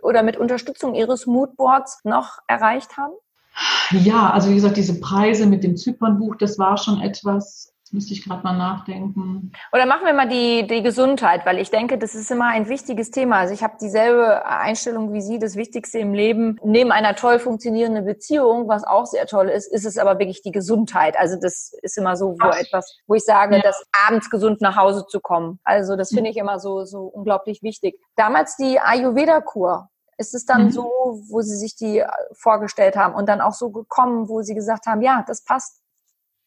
oder 0.00 0.22
mit 0.22 0.36
Unterstützung 0.36 0.94
Ihres 0.94 1.26
Moodboards 1.26 1.98
noch 2.04 2.38
erreicht 2.46 2.96
haben? 2.96 3.14
Ja, 3.90 4.30
also 4.30 4.50
wie 4.50 4.54
gesagt, 4.54 4.76
diese 4.76 5.00
Preise 5.00 5.46
mit 5.46 5.64
dem 5.64 5.76
Zypernbuch, 5.76 6.36
das 6.36 6.60
war 6.60 6.76
schon 6.76 7.00
etwas, 7.00 7.71
müsste 7.92 8.14
ich 8.14 8.24
gerade 8.24 8.42
mal 8.42 8.56
nachdenken. 8.56 9.52
Oder 9.72 9.86
machen 9.86 10.06
wir 10.06 10.14
mal 10.14 10.28
die, 10.28 10.66
die 10.66 10.82
Gesundheit, 10.82 11.44
weil 11.44 11.58
ich 11.58 11.70
denke, 11.70 11.98
das 11.98 12.14
ist 12.14 12.30
immer 12.30 12.46
ein 12.46 12.68
wichtiges 12.68 13.10
Thema. 13.10 13.38
Also 13.38 13.54
ich 13.54 13.62
habe 13.62 13.74
dieselbe 13.80 14.46
Einstellung 14.46 15.12
wie 15.12 15.20
Sie. 15.20 15.38
Das 15.38 15.56
Wichtigste 15.56 15.98
im 15.98 16.14
Leben, 16.14 16.58
neben 16.64 16.90
einer 16.90 17.14
toll 17.14 17.38
funktionierenden 17.38 18.04
Beziehung, 18.04 18.68
was 18.68 18.84
auch 18.84 19.06
sehr 19.06 19.26
toll 19.26 19.48
ist, 19.48 19.70
ist 19.70 19.84
es 19.84 19.98
aber 19.98 20.18
wirklich 20.18 20.42
die 20.42 20.52
Gesundheit. 20.52 21.16
Also 21.18 21.36
das 21.40 21.72
ist 21.82 21.98
immer 21.98 22.16
so 22.16 22.32
wo 22.32 22.48
Ach. 22.48 22.56
etwas, 22.56 22.98
wo 23.06 23.14
ich 23.14 23.24
sage, 23.24 23.56
ja. 23.56 23.62
dass 23.62 23.84
abends 24.06 24.30
gesund 24.30 24.60
nach 24.60 24.76
Hause 24.76 25.06
zu 25.06 25.20
kommen. 25.20 25.60
Also 25.64 25.96
das 25.96 26.10
finde 26.10 26.30
ich 26.30 26.36
immer 26.36 26.58
so, 26.58 26.84
so 26.84 27.02
unglaublich 27.02 27.62
wichtig. 27.62 28.00
Damals 28.16 28.56
die 28.56 28.80
Ayurveda-Kur. 28.80 29.88
Ist 30.18 30.34
es 30.34 30.44
dann 30.44 30.66
mhm. 30.66 30.70
so, 30.70 30.84
wo 31.30 31.40
Sie 31.40 31.56
sich 31.56 31.74
die 31.74 32.04
vorgestellt 32.32 32.96
haben 32.96 33.14
und 33.14 33.28
dann 33.28 33.40
auch 33.40 33.54
so 33.54 33.70
gekommen, 33.70 34.28
wo 34.28 34.42
Sie 34.42 34.54
gesagt 34.54 34.86
haben, 34.86 35.00
ja, 35.00 35.24
das 35.26 35.42
passt? 35.42 35.80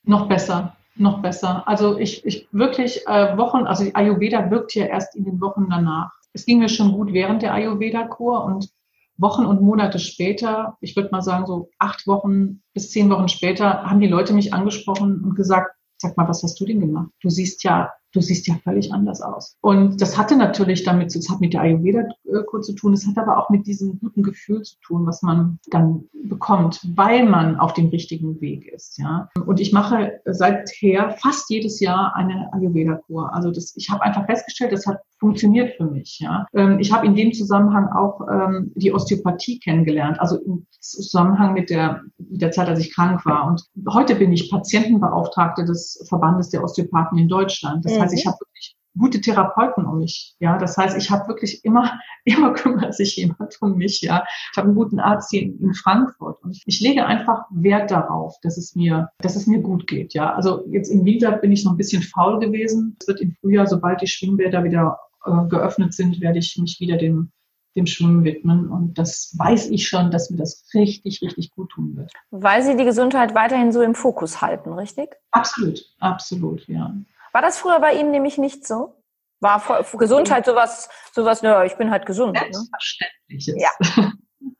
Noch 0.04 0.30
besser 0.30 0.76
noch 0.98 1.22
besser. 1.22 1.68
Also 1.68 1.98
ich, 1.98 2.26
ich 2.26 2.48
wirklich 2.52 3.06
äh, 3.08 3.38
Wochen, 3.38 3.68
also 3.68 3.84
die 3.84 3.96
Ayurveda 3.96 4.50
wirkt 4.50 4.76
ja 4.76 4.86
erst 4.86 5.16
in 5.16 5.26
den 5.26 5.42
Wochen 5.42 5.68
danach. 5.70 6.12
Es 6.34 6.46
ging 6.46 6.60
mir 6.60 6.70
schon 6.70 6.92
gut 6.94 7.14
während 7.14 7.42
der 7.42 7.54
Ayurveda-Kur 7.54 8.44
und 8.44 8.70
Wochen 9.18 9.46
und 9.46 9.62
Monate 9.62 10.00
später, 10.00 10.78
ich 10.82 10.96
würde 10.96 11.10
mal 11.12 11.22
sagen 11.22 11.46
so 11.46 11.70
acht 11.80 12.06
Wochen 12.06 12.62
bis 12.74 12.92
zehn 12.92 13.10
Wochen 13.10 13.30
später, 13.30 13.84
haben 13.84 14.02
die 14.02 14.08
Leute 14.08 14.34
mich 14.34 14.54
angesprochen 14.54 15.22
und 15.24 15.36
gesagt, 15.36 15.72
sag 15.98 16.18
mal, 16.18 16.28
was 16.28 16.44
hast 16.44 16.60
du 16.60 16.66
denn 16.66 16.82
gemacht? 16.82 17.10
Du 17.22 17.30
siehst 17.30 17.64
ja 17.64 17.92
du 18.16 18.22
siehst 18.22 18.48
ja 18.48 18.56
völlig 18.64 18.94
anders 18.94 19.22
aus. 19.22 19.58
Und 19.62 20.02
das 20.02 20.18
hatte 20.18 20.36
natürlich 20.36 20.84
damit, 20.84 21.16
es 21.16 21.30
hat 21.30 21.42
mit 21.42 21.54
der 21.54 21.62
Ayurveda-Kur 21.62 22.62
zu 22.62 22.74
tun, 22.74 22.94
es 22.94 23.06
hat 23.06 23.18
aber 23.18 23.38
auch 23.38 23.50
mit 23.50 23.68
diesem 23.68 24.00
guten 24.00 24.24
Gefühl 24.24 24.62
zu 24.64 24.76
tun, 24.82 25.06
was 25.06 25.22
man 25.22 25.60
dann 25.70 26.06
bekommt, 26.14 26.82
weil 26.96 27.26
man 27.26 27.58
auf 27.58 27.74
dem 27.74 27.88
richtigen 27.88 28.40
Weg 28.42 28.68
ist. 28.68 28.98
Ja. 28.98 29.30
Und 29.46 29.60
ich 29.60 29.74
mache 29.74 30.20
seither 30.26 31.12
fast 31.22 31.50
jedes 31.50 31.80
Jahr 31.80 32.16
eine 32.16 32.52
Ayurveda-Kur. 32.54 33.34
Also 33.34 33.52
das, 33.52 33.76
ich 33.76 33.90
habe 33.90 34.04
einfach 34.04 34.26
festgestellt, 34.26 34.72
das 34.72 34.86
hat 34.86 35.00
funktioniert 35.20 35.76
für 35.78 35.86
mich. 35.86 36.20
Ja. 36.20 36.46
Ähm, 36.54 36.80
ich 36.80 36.92
habe 36.92 37.06
in 37.06 37.16
dem 37.16 37.34
Zusammenhang 37.34 37.88
auch 37.90 38.22
ähm, 38.30 38.72
die 38.76 38.94
Osteopathie 38.94 39.60
kennengelernt, 39.60 40.20
also 40.20 40.38
im 40.38 40.68
Zusammenhang 40.80 41.54
mit 41.54 41.70
der, 41.70 42.02
mit 42.18 42.42
der 42.42 42.52
Zeit, 42.52 42.68
als 42.68 42.80
ich 42.80 42.94
krank 42.94 43.26
war. 43.26 43.48
Und 43.48 43.64
heute 43.92 44.16
bin 44.16 44.32
ich 44.32 44.52
Patientenbeauftragte 44.52 45.66
des 45.66 46.06
Verbandes 46.08 46.50
der 46.50 46.64
Osteopathen 46.64 47.18
in 47.18 47.28
Deutschland. 47.28 47.86
Das 47.86 47.96
mhm. 47.96 48.02
Heißt, 48.06 48.20
ich 48.20 48.28
habe 48.28 48.38
wirklich 48.40 48.76
gute 48.98 49.22
Therapeuten 49.22 49.86
um 49.86 50.00
mich. 50.00 50.36
Ja, 50.40 50.58
das 50.58 50.78
heißt, 50.78 50.98
ich 50.98 51.12
habe 51.12 51.28
wirklich 51.28 51.64
immer, 51.66 52.00
immer 52.26 52.54
kümmert 52.54 52.94
sich 52.94 53.16
jemand 53.18 53.62
um 53.62 53.78
mich. 53.78 54.02
Ja, 54.02 54.24
ich 54.52 54.58
habe 54.58 54.68
einen 54.68 54.76
guten 54.76 55.00
Arzt 55.00 55.32
hier 55.32 55.44
in, 55.44 55.60
in, 55.60 55.74
Frankfurt 55.74 56.42
und 56.44 56.62
ich 56.66 56.80
lege 56.80 57.06
einfach 57.06 57.46
Wert 57.52 57.92
darauf, 57.92 58.36
dass 58.42 58.58
es 58.58 58.76
mir, 58.76 59.10
dass 59.20 59.36
es 59.36 59.48
mir 59.48 59.60
gut 59.60 59.88
geht. 59.88 60.14
Ja, 60.14 60.34
also 60.34 60.66
jetzt 60.70 60.90
im 60.90 61.06
Winter 61.06 61.34
bin 61.34 61.52
ich 61.52 61.66
noch 61.66 61.74
ein 61.74 61.78
bisschen 61.78 62.02
faul 62.02 62.40
gewesen. 62.40 62.96
Es 63.00 63.08
wird 63.08 63.22
im 63.22 63.36
Frühjahr, 63.42 63.68
sobald 63.68 64.02
die 64.02 64.08
Schwimmbäder 64.08 64.64
wieder 64.64 64.98
äh, 65.26 65.48
geöffnet 65.50 65.94
sind, 65.94 66.22
werde 66.22 66.40
ich 66.40 66.58
mich 66.58 66.80
wieder 66.80 66.98
dem 66.98 67.32
dem 67.76 67.86
Schwimmen 67.86 68.24
widmen. 68.24 68.70
Und 68.70 68.98
das 68.98 69.36
weiß 69.38 69.70
ich 69.70 69.88
schon, 69.88 70.10
dass 70.10 70.30
mir 70.30 70.38
das 70.38 70.66
richtig, 70.74 71.22
richtig 71.22 71.52
gut 71.52 71.72
tun 71.72 71.98
wird. 71.98 72.12
Weil 72.32 72.64
Sie 72.64 72.78
die 72.78 72.86
Gesundheit 72.86 73.36
weiterhin 73.36 73.72
so 73.72 73.82
im 73.82 73.96
Fokus 73.96 74.42
halten, 74.42 74.72
richtig? 74.74 75.18
Absolut, 75.32 75.82
absolut, 76.00 76.66
ja. 76.68 76.96
War 77.36 77.42
das 77.42 77.58
früher 77.58 77.82
bei 77.82 78.00
Ihnen 78.00 78.12
nämlich 78.12 78.38
nicht 78.38 78.66
so? 78.66 78.96
War 79.42 79.62
Gesundheit 79.98 80.46
sowas, 80.46 80.88
sowas, 81.12 81.44
naja, 81.44 81.66
ich 81.66 81.76
bin 81.76 81.92
halt 81.92 82.06
gesund. 82.06 82.32
Ne? 82.32 82.40
Selbstverständliches. 82.40 83.56
Ne? 83.56 84.14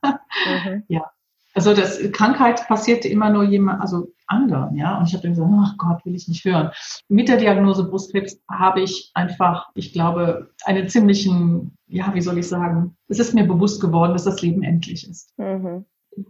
Ja. 0.04 0.20
mhm. 0.46 0.84
ja. 0.90 1.10
Also 1.54 1.74
das 1.74 2.02
Krankheit 2.12 2.68
passierte 2.68 3.08
immer 3.08 3.30
nur 3.30 3.44
jemand, 3.44 3.82
also 3.82 4.12
anderen, 4.28 4.76
ja. 4.76 4.98
Und 4.98 5.08
ich 5.08 5.14
habe 5.14 5.24
dann 5.24 5.36
gesagt, 5.36 5.52
ach 5.56 5.78
Gott, 5.78 6.06
will 6.06 6.16
ich 6.16 6.28
nicht 6.28 6.44
hören. 6.44 6.70
Mit 7.08 7.30
der 7.30 7.38
Diagnose 7.38 7.86
Brustkrebs 7.86 8.42
habe 8.52 8.82
ich 8.82 9.10
einfach, 9.14 9.70
ich 9.74 9.94
glaube, 9.94 10.52
einen 10.66 10.90
ziemlichen, 10.90 11.78
ja, 11.88 12.14
wie 12.14 12.20
soll 12.20 12.40
ich 12.40 12.50
sagen, 12.50 12.98
es 13.08 13.20
ist 13.20 13.34
mir 13.34 13.48
bewusst 13.48 13.80
geworden, 13.80 14.12
dass 14.12 14.26
das 14.26 14.42
Leben 14.42 14.64
endlich 14.64 15.10
ist. 15.10 15.32
Mhm 15.38 15.86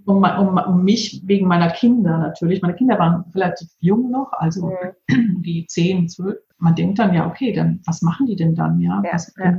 um, 0.05 0.23
um, 0.23 0.57
um 0.57 0.83
mich 0.83 1.21
wegen 1.25 1.47
meiner 1.47 1.69
Kinder 1.69 2.17
natürlich. 2.17 2.61
Meine 2.61 2.75
Kinder 2.75 2.97
waren 2.99 3.25
relativ 3.33 3.69
jung 3.79 4.11
noch, 4.11 4.31
also 4.33 4.71
mhm. 5.09 5.41
die 5.43 5.65
zehn, 5.67 6.07
zwölf. 6.09 6.37
Man 6.57 6.75
denkt 6.75 6.99
dann 6.99 7.13
ja, 7.13 7.27
okay, 7.27 7.53
dann 7.53 7.81
was 7.85 8.01
machen 8.01 8.25
die 8.25 8.35
denn 8.35 8.55
dann? 8.55 8.79
Ja, 8.79 9.01
ja, 9.03 9.13
was, 9.13 9.33
ja. 9.37 9.57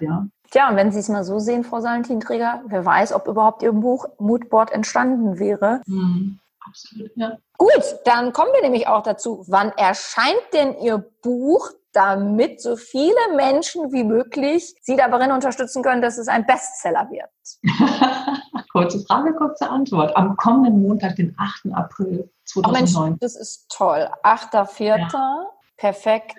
ja. 0.00 0.26
Tja, 0.50 0.68
und 0.68 0.76
wenn 0.76 0.92
Sie 0.92 0.98
es 0.98 1.08
mal 1.08 1.24
so 1.24 1.38
sehen, 1.38 1.64
Frau 1.64 1.80
Salentinträger, 1.80 2.62
wer 2.66 2.84
weiß, 2.84 3.12
ob 3.12 3.28
überhaupt 3.28 3.62
Ihr 3.62 3.72
Buch 3.72 4.06
Moodboard 4.18 4.72
entstanden 4.72 5.38
wäre. 5.38 5.82
Mhm. 5.86 6.38
Absolut, 6.66 7.10
ja. 7.16 7.38
Gut, 7.58 7.96
dann 8.04 8.32
kommen 8.32 8.50
wir 8.52 8.62
nämlich 8.62 8.88
auch 8.88 9.02
dazu. 9.02 9.44
Wann 9.48 9.70
erscheint 9.76 10.42
denn 10.52 10.76
Ihr 10.78 10.98
Buch, 11.22 11.70
damit 11.92 12.60
so 12.60 12.76
viele 12.76 13.34
Menschen 13.36 13.92
wie 13.92 14.04
möglich 14.04 14.74
Sie 14.82 14.96
darin 14.96 15.30
unterstützen 15.30 15.82
können, 15.82 16.02
dass 16.02 16.18
es 16.18 16.28
ein 16.28 16.44
Bestseller 16.44 17.08
wird? 17.10 17.30
kurze 18.70 19.04
Frage, 19.06 19.34
kurze 19.34 19.68
Antwort. 19.68 20.16
Am 20.16 20.36
kommenden 20.36 20.82
Montag, 20.82 21.16
den 21.16 21.34
8. 21.38 21.72
April 21.72 22.30
2009. 22.44 23.12
Oh 23.12 23.16
das 23.20 23.36
ist 23.36 23.66
toll. 23.70 24.08
8.4. 24.22 24.98
Ja. 24.98 25.46
Perfekt. 25.76 26.34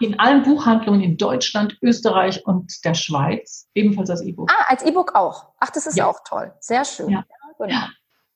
In 0.00 0.18
allen 0.18 0.42
Buchhandlungen 0.42 1.02
in 1.02 1.18
Deutschland, 1.18 1.76
Österreich 1.82 2.46
und 2.46 2.82
der 2.84 2.94
Schweiz. 2.94 3.68
Ebenfalls 3.74 4.08
als 4.08 4.22
E-Book. 4.22 4.50
Ah, 4.50 4.64
als 4.68 4.82
E-Book 4.82 5.14
auch. 5.14 5.52
Ach, 5.60 5.70
das 5.70 5.86
ist 5.86 5.96
ja. 5.96 6.06
auch 6.06 6.20
toll. 6.26 6.54
Sehr 6.60 6.84
schön. 6.84 7.10
Ja. 7.10 7.24
ja 7.28 7.66
genau. 7.66 7.86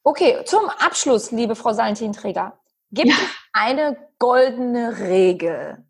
Okay, 0.02 0.44
zum 0.44 0.68
Abschluss, 0.78 1.30
liebe 1.30 1.56
Frau 1.56 1.72
Salentinträger. 1.72 2.58
Gibt 2.92 3.12
es 3.12 3.18
eine 3.52 3.96
goldene 4.18 4.98
Regel, 4.98 5.84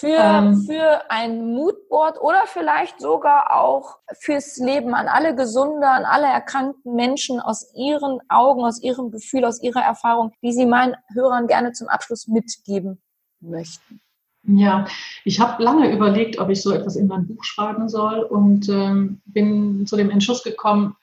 für, 0.00 0.18
ähm, 0.18 0.62
für 0.62 1.10
ein 1.10 1.52
Moodboard 1.52 2.20
oder 2.20 2.42
vielleicht 2.46 3.00
sogar 3.00 3.52
auch 3.52 3.98
fürs 4.20 4.58
Leben 4.58 4.94
an 4.94 5.08
alle 5.08 5.34
gesunde, 5.34 5.88
an 5.88 6.04
alle 6.04 6.26
erkrankten 6.26 6.94
Menschen 6.94 7.40
aus 7.40 7.72
ihren 7.74 8.20
Augen, 8.28 8.64
aus 8.64 8.82
ihrem 8.82 9.10
Gefühl, 9.10 9.44
aus 9.44 9.62
ihrer 9.62 9.82
Erfahrung, 9.82 10.32
die 10.42 10.52
Sie 10.52 10.66
meinen 10.66 10.94
Hörern 11.14 11.46
gerne 11.46 11.72
zum 11.72 11.88
Abschluss 11.88 12.28
mitgeben 12.28 13.00
möchten. 13.40 14.00
Ja, 14.48 14.86
ich 15.24 15.40
habe 15.40 15.62
lange 15.62 15.90
überlegt, 15.90 16.38
ob 16.38 16.50
ich 16.50 16.62
so 16.62 16.72
etwas 16.72 16.94
in 16.94 17.08
mein 17.08 17.26
Buch 17.26 17.42
schreiben 17.42 17.88
soll 17.88 18.20
und 18.20 18.68
ähm, 18.68 19.20
bin 19.24 19.86
zu 19.86 19.96
dem 19.96 20.10
Entschluss 20.10 20.44
gekommen, 20.44 20.96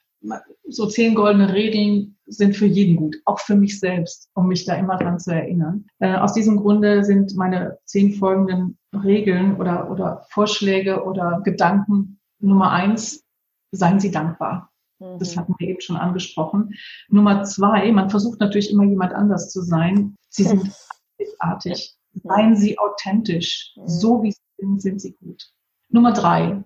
so 0.69 0.87
zehn 0.87 1.15
goldene 1.15 1.53
Regeln 1.53 2.17
sind 2.25 2.55
für 2.55 2.65
jeden 2.65 2.95
gut, 2.95 3.17
auch 3.25 3.39
für 3.39 3.55
mich 3.55 3.79
selbst, 3.79 4.29
um 4.33 4.47
mich 4.47 4.65
da 4.65 4.75
immer 4.75 4.97
dran 4.97 5.19
zu 5.19 5.31
erinnern. 5.33 5.85
Äh, 5.99 6.15
aus 6.15 6.33
diesem 6.33 6.57
Grunde 6.57 7.03
sind 7.03 7.35
meine 7.35 7.77
zehn 7.85 8.13
folgenden 8.13 8.77
Regeln 8.93 9.57
oder, 9.57 9.91
oder 9.91 10.25
Vorschläge 10.29 11.03
oder 11.03 11.41
Gedanken 11.43 12.19
Nummer 12.39 12.71
eins, 12.71 13.23
seien 13.71 13.99
Sie 13.99 14.11
dankbar. 14.11 14.71
Mhm. 14.99 15.19
Das 15.19 15.37
hatten 15.37 15.55
wir 15.57 15.69
eben 15.69 15.81
schon 15.81 15.97
angesprochen. 15.97 16.73
Nummer 17.09 17.43
zwei, 17.43 17.91
man 17.91 18.09
versucht 18.09 18.39
natürlich 18.39 18.71
immer 18.71 18.83
jemand 18.83 19.13
anders 19.13 19.51
zu 19.51 19.61
sein. 19.61 20.15
Sie 20.29 20.43
sind 20.43 20.71
einzigartig. 21.19 21.95
Seien 22.23 22.55
Sie 22.55 22.77
authentisch. 22.77 23.73
Mhm. 23.75 23.87
So 23.87 24.23
wie 24.23 24.31
Sie 24.31 24.41
sind, 24.57 24.81
sind 24.81 25.01
Sie 25.01 25.13
gut. 25.13 25.51
Nummer 25.89 26.13
drei, 26.13 26.63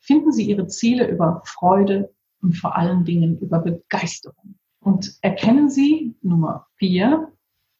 finden 0.00 0.32
Sie 0.32 0.48
Ihre 0.48 0.66
Ziele 0.66 1.08
über 1.08 1.42
Freude, 1.44 2.14
und 2.42 2.56
vor 2.56 2.76
allen 2.76 3.04
Dingen 3.04 3.38
über 3.38 3.58
Begeisterung. 3.58 4.56
Und 4.80 5.18
erkennen 5.22 5.68
Sie, 5.70 6.14
Nummer 6.22 6.66
vier, 6.76 7.32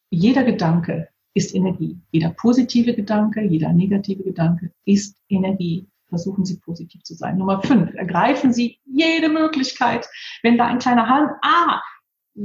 jeder 0.09 0.43
Gedanke 0.43 1.09
ist 1.33 1.53
Energie. 1.55 1.97
Jeder 2.11 2.31
positive 2.31 2.93
Gedanke, 2.93 3.41
jeder 3.41 3.71
negative 3.71 4.23
Gedanke 4.23 4.71
ist 4.85 5.17
Energie. 5.29 5.87
Versuchen 6.07 6.43
Sie 6.43 6.59
positiv 6.59 7.03
zu 7.03 7.13
sein. 7.13 7.37
Nummer 7.37 7.61
fünf, 7.61 7.93
ergreifen 7.93 8.51
Sie 8.51 8.79
jede 8.85 9.29
Möglichkeit, 9.29 10.07
wenn 10.41 10.57
da 10.57 10.65
ein 10.65 10.79
kleiner 10.79 11.07
Halm, 11.07 11.29
ah, 11.41 11.81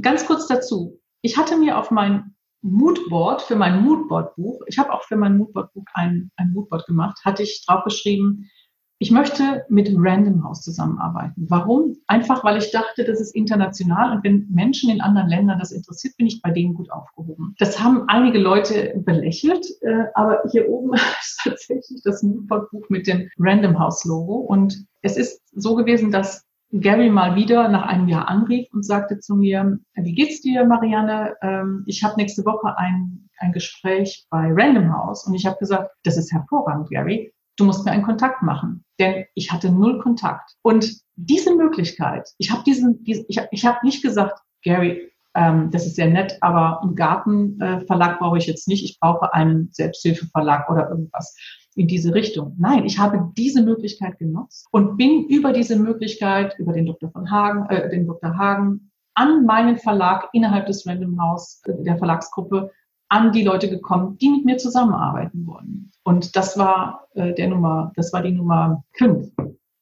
ganz 0.00 0.26
kurz 0.26 0.46
dazu. 0.46 1.00
Ich 1.22 1.38
hatte 1.38 1.56
mir 1.56 1.78
auf 1.78 1.90
mein 1.90 2.34
Moodboard, 2.60 3.42
für 3.42 3.56
mein 3.56 3.82
Moodboard-Buch, 3.82 4.62
ich 4.66 4.78
habe 4.78 4.92
auch 4.92 5.02
für 5.04 5.16
mein 5.16 5.36
Moodboard-Buch 5.38 5.84
ein, 5.94 6.30
ein 6.36 6.52
Moodboard 6.52 6.86
gemacht, 6.86 7.18
hatte 7.24 7.42
ich 7.42 7.64
draufgeschrieben, 7.66 8.50
ich 8.98 9.10
möchte 9.10 9.64
mit 9.68 9.90
Random 9.94 10.44
House 10.44 10.62
zusammenarbeiten. 10.62 11.46
Warum? 11.48 11.96
Einfach, 12.06 12.44
weil 12.44 12.58
ich 12.58 12.70
dachte, 12.70 13.04
das 13.04 13.20
ist 13.20 13.34
international 13.34 14.16
und 14.16 14.24
wenn 14.24 14.46
Menschen 14.50 14.88
in 14.88 15.00
anderen 15.00 15.28
Ländern 15.28 15.58
das 15.58 15.72
interessiert, 15.72 16.16
bin 16.16 16.26
ich 16.26 16.40
bei 16.42 16.50
denen 16.50 16.74
gut 16.74 16.90
aufgehoben. 16.90 17.54
Das 17.58 17.82
haben 17.82 18.08
einige 18.08 18.38
Leute 18.38 18.94
belächelt, 19.04 19.66
äh, 19.82 20.04
aber 20.14 20.42
hier 20.50 20.68
oben 20.68 20.94
ist 21.20 21.40
tatsächlich 21.42 22.02
das 22.04 22.22
Moodboard-Buch 22.22 22.88
mit 22.88 23.06
dem 23.06 23.28
Random 23.38 23.78
House 23.78 24.04
Logo 24.04 24.36
und 24.36 24.86
es 25.02 25.16
ist 25.16 25.42
so 25.52 25.74
gewesen, 25.74 26.10
dass 26.10 26.44
Gary 26.72 27.10
mal 27.10 27.36
wieder 27.36 27.68
nach 27.68 27.86
einem 27.86 28.08
Jahr 28.08 28.28
anrief 28.28 28.68
und 28.72 28.84
sagte 28.84 29.18
zu 29.20 29.36
mir, 29.36 29.78
wie 29.94 30.14
geht's 30.14 30.40
dir, 30.40 30.64
Marianne? 30.64 31.36
Ähm, 31.42 31.84
ich 31.86 32.02
habe 32.02 32.16
nächste 32.16 32.44
Woche 32.44 32.76
ein, 32.78 33.28
ein 33.38 33.52
Gespräch 33.52 34.26
bei 34.30 34.50
Random 34.52 34.92
House 34.92 35.26
und 35.26 35.34
ich 35.34 35.46
habe 35.46 35.56
gesagt, 35.58 35.90
das 36.04 36.16
ist 36.16 36.32
hervorragend, 36.32 36.90
Gary 36.90 37.32
du 37.56 37.64
musst 37.64 37.84
mir 37.84 37.92
einen 37.92 38.04
Kontakt 38.04 38.42
machen. 38.42 38.84
Denn 38.98 39.24
ich 39.34 39.52
hatte 39.52 39.70
null 39.70 39.98
Kontakt. 40.00 40.54
Und 40.62 41.00
diese 41.16 41.54
Möglichkeit, 41.54 42.30
ich 42.38 42.50
habe 42.50 42.62
diesen, 42.64 43.02
diesen, 43.04 43.24
ich 43.28 43.40
ich 43.50 43.66
hab 43.66 43.82
nicht 43.82 44.02
gesagt, 44.02 44.40
Gary, 44.62 45.10
ähm, 45.34 45.70
das 45.70 45.86
ist 45.86 45.96
sehr 45.96 46.08
nett, 46.08 46.38
aber 46.40 46.82
einen 46.82 46.94
Gartenverlag 46.94 48.16
äh, 48.16 48.18
brauche 48.18 48.38
ich 48.38 48.46
jetzt 48.46 48.68
nicht. 48.68 48.84
Ich 48.84 48.98
brauche 49.00 49.34
einen 49.34 49.68
Selbsthilfeverlag 49.72 50.70
oder 50.70 50.88
irgendwas 50.88 51.36
in 51.74 51.88
diese 51.88 52.14
Richtung. 52.14 52.54
Nein, 52.58 52.84
ich 52.84 52.98
habe 52.98 53.32
diese 53.36 53.62
Möglichkeit 53.62 54.18
genutzt 54.18 54.66
und 54.70 54.96
bin 54.96 55.26
über 55.28 55.52
diese 55.52 55.76
Möglichkeit, 55.76 56.54
über 56.58 56.72
den 56.72 56.86
Dr. 56.86 57.10
von 57.10 57.30
Hagen, 57.30 57.66
äh, 57.68 57.90
den 57.90 58.06
Dr. 58.06 58.36
Hagen, 58.36 58.92
an 59.14 59.44
meinen 59.44 59.76
Verlag 59.76 60.28
innerhalb 60.32 60.66
des 60.66 60.86
Random 60.86 61.20
House, 61.20 61.62
äh, 61.66 61.82
der 61.82 61.98
Verlagsgruppe, 61.98 62.70
an 63.08 63.32
die 63.32 63.42
Leute 63.42 63.68
gekommen, 63.68 64.18
die 64.18 64.30
mit 64.30 64.44
mir 64.44 64.56
zusammenarbeiten 64.56 65.46
wollen. 65.46 65.90
Und 66.04 66.36
das 66.36 66.58
war 66.58 67.08
äh, 67.14 67.34
der 67.34 67.48
Nummer, 67.48 67.92
das 67.96 68.12
war 68.12 68.22
die 68.22 68.32
Nummer 68.32 68.84
fünf. 68.92 69.30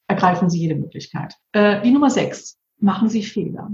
Ergreifen 0.07 0.51
Sie 0.51 0.61
jede 0.61 0.75
Möglichkeit. 0.77 1.35
Äh, 1.53 1.83
die 1.83 1.91
Nummer 1.91 2.11
sechs. 2.11 2.59
Machen 2.79 3.09
Sie 3.09 3.23
Fehler. 3.23 3.71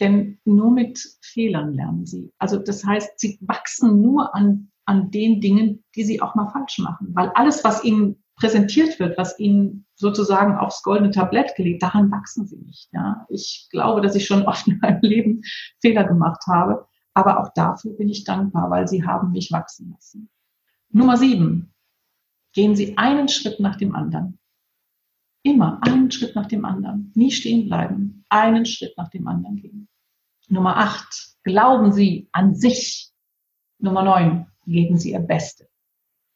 Denn 0.00 0.38
nur 0.44 0.70
mit 0.70 0.98
Fehlern 1.20 1.74
lernen 1.74 2.06
Sie. 2.06 2.32
Also 2.38 2.58
das 2.58 2.84
heißt, 2.84 3.18
Sie 3.18 3.38
wachsen 3.42 4.00
nur 4.00 4.34
an, 4.34 4.70
an 4.86 5.10
den 5.10 5.40
Dingen, 5.40 5.84
die 5.94 6.04
Sie 6.04 6.22
auch 6.22 6.34
mal 6.34 6.48
falsch 6.48 6.78
machen. 6.78 7.08
Weil 7.14 7.28
alles, 7.34 7.64
was 7.64 7.84
Ihnen 7.84 8.22
präsentiert 8.36 8.98
wird, 8.98 9.18
was 9.18 9.38
Ihnen 9.38 9.86
sozusagen 9.94 10.56
aufs 10.56 10.82
goldene 10.82 11.10
Tablett 11.10 11.54
gelegt, 11.56 11.82
daran 11.82 12.10
wachsen 12.10 12.46
Sie 12.46 12.56
nicht. 12.56 12.88
Ja? 12.92 13.26
Ich 13.28 13.68
glaube, 13.70 14.00
dass 14.00 14.14
ich 14.14 14.26
schon 14.26 14.42
oft 14.46 14.66
in 14.66 14.78
meinem 14.80 15.00
Leben 15.02 15.42
Fehler 15.80 16.04
gemacht 16.04 16.42
habe. 16.46 16.86
Aber 17.14 17.40
auch 17.40 17.52
dafür 17.54 17.92
bin 17.96 18.08
ich 18.08 18.24
dankbar, 18.24 18.70
weil 18.70 18.88
sie 18.88 19.04
haben 19.04 19.32
mich 19.32 19.50
wachsen 19.50 19.90
lassen. 19.90 20.30
Nummer 20.90 21.16
sieben. 21.16 21.72
Gehen 22.52 22.74
Sie 22.74 22.98
einen 22.98 23.28
Schritt 23.28 23.60
nach 23.60 23.76
dem 23.76 23.94
anderen. 23.94 24.38
Immer 25.42 25.80
einen 25.82 26.10
Schritt 26.10 26.34
nach 26.34 26.46
dem 26.46 26.64
anderen. 26.64 27.12
Nie 27.14 27.30
stehen 27.30 27.66
bleiben. 27.66 28.24
Einen 28.28 28.66
Schritt 28.66 28.96
nach 28.96 29.08
dem 29.08 29.26
anderen 29.28 29.56
gehen. 29.56 29.88
Nummer 30.48 30.76
acht. 30.76 31.36
Glauben 31.44 31.92
Sie 31.92 32.28
an 32.32 32.54
sich. 32.54 33.12
Nummer 33.78 34.02
neun. 34.02 34.46
Geben 34.66 34.98
Sie 34.98 35.12
Ihr 35.12 35.20
Bestes. 35.20 35.68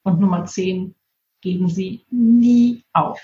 Und 0.02 0.20
Nummer 0.20 0.44
zehn. 0.44 0.94
Geben 1.40 1.68
Sie 1.68 2.06
nie 2.10 2.84
auf. 2.92 3.20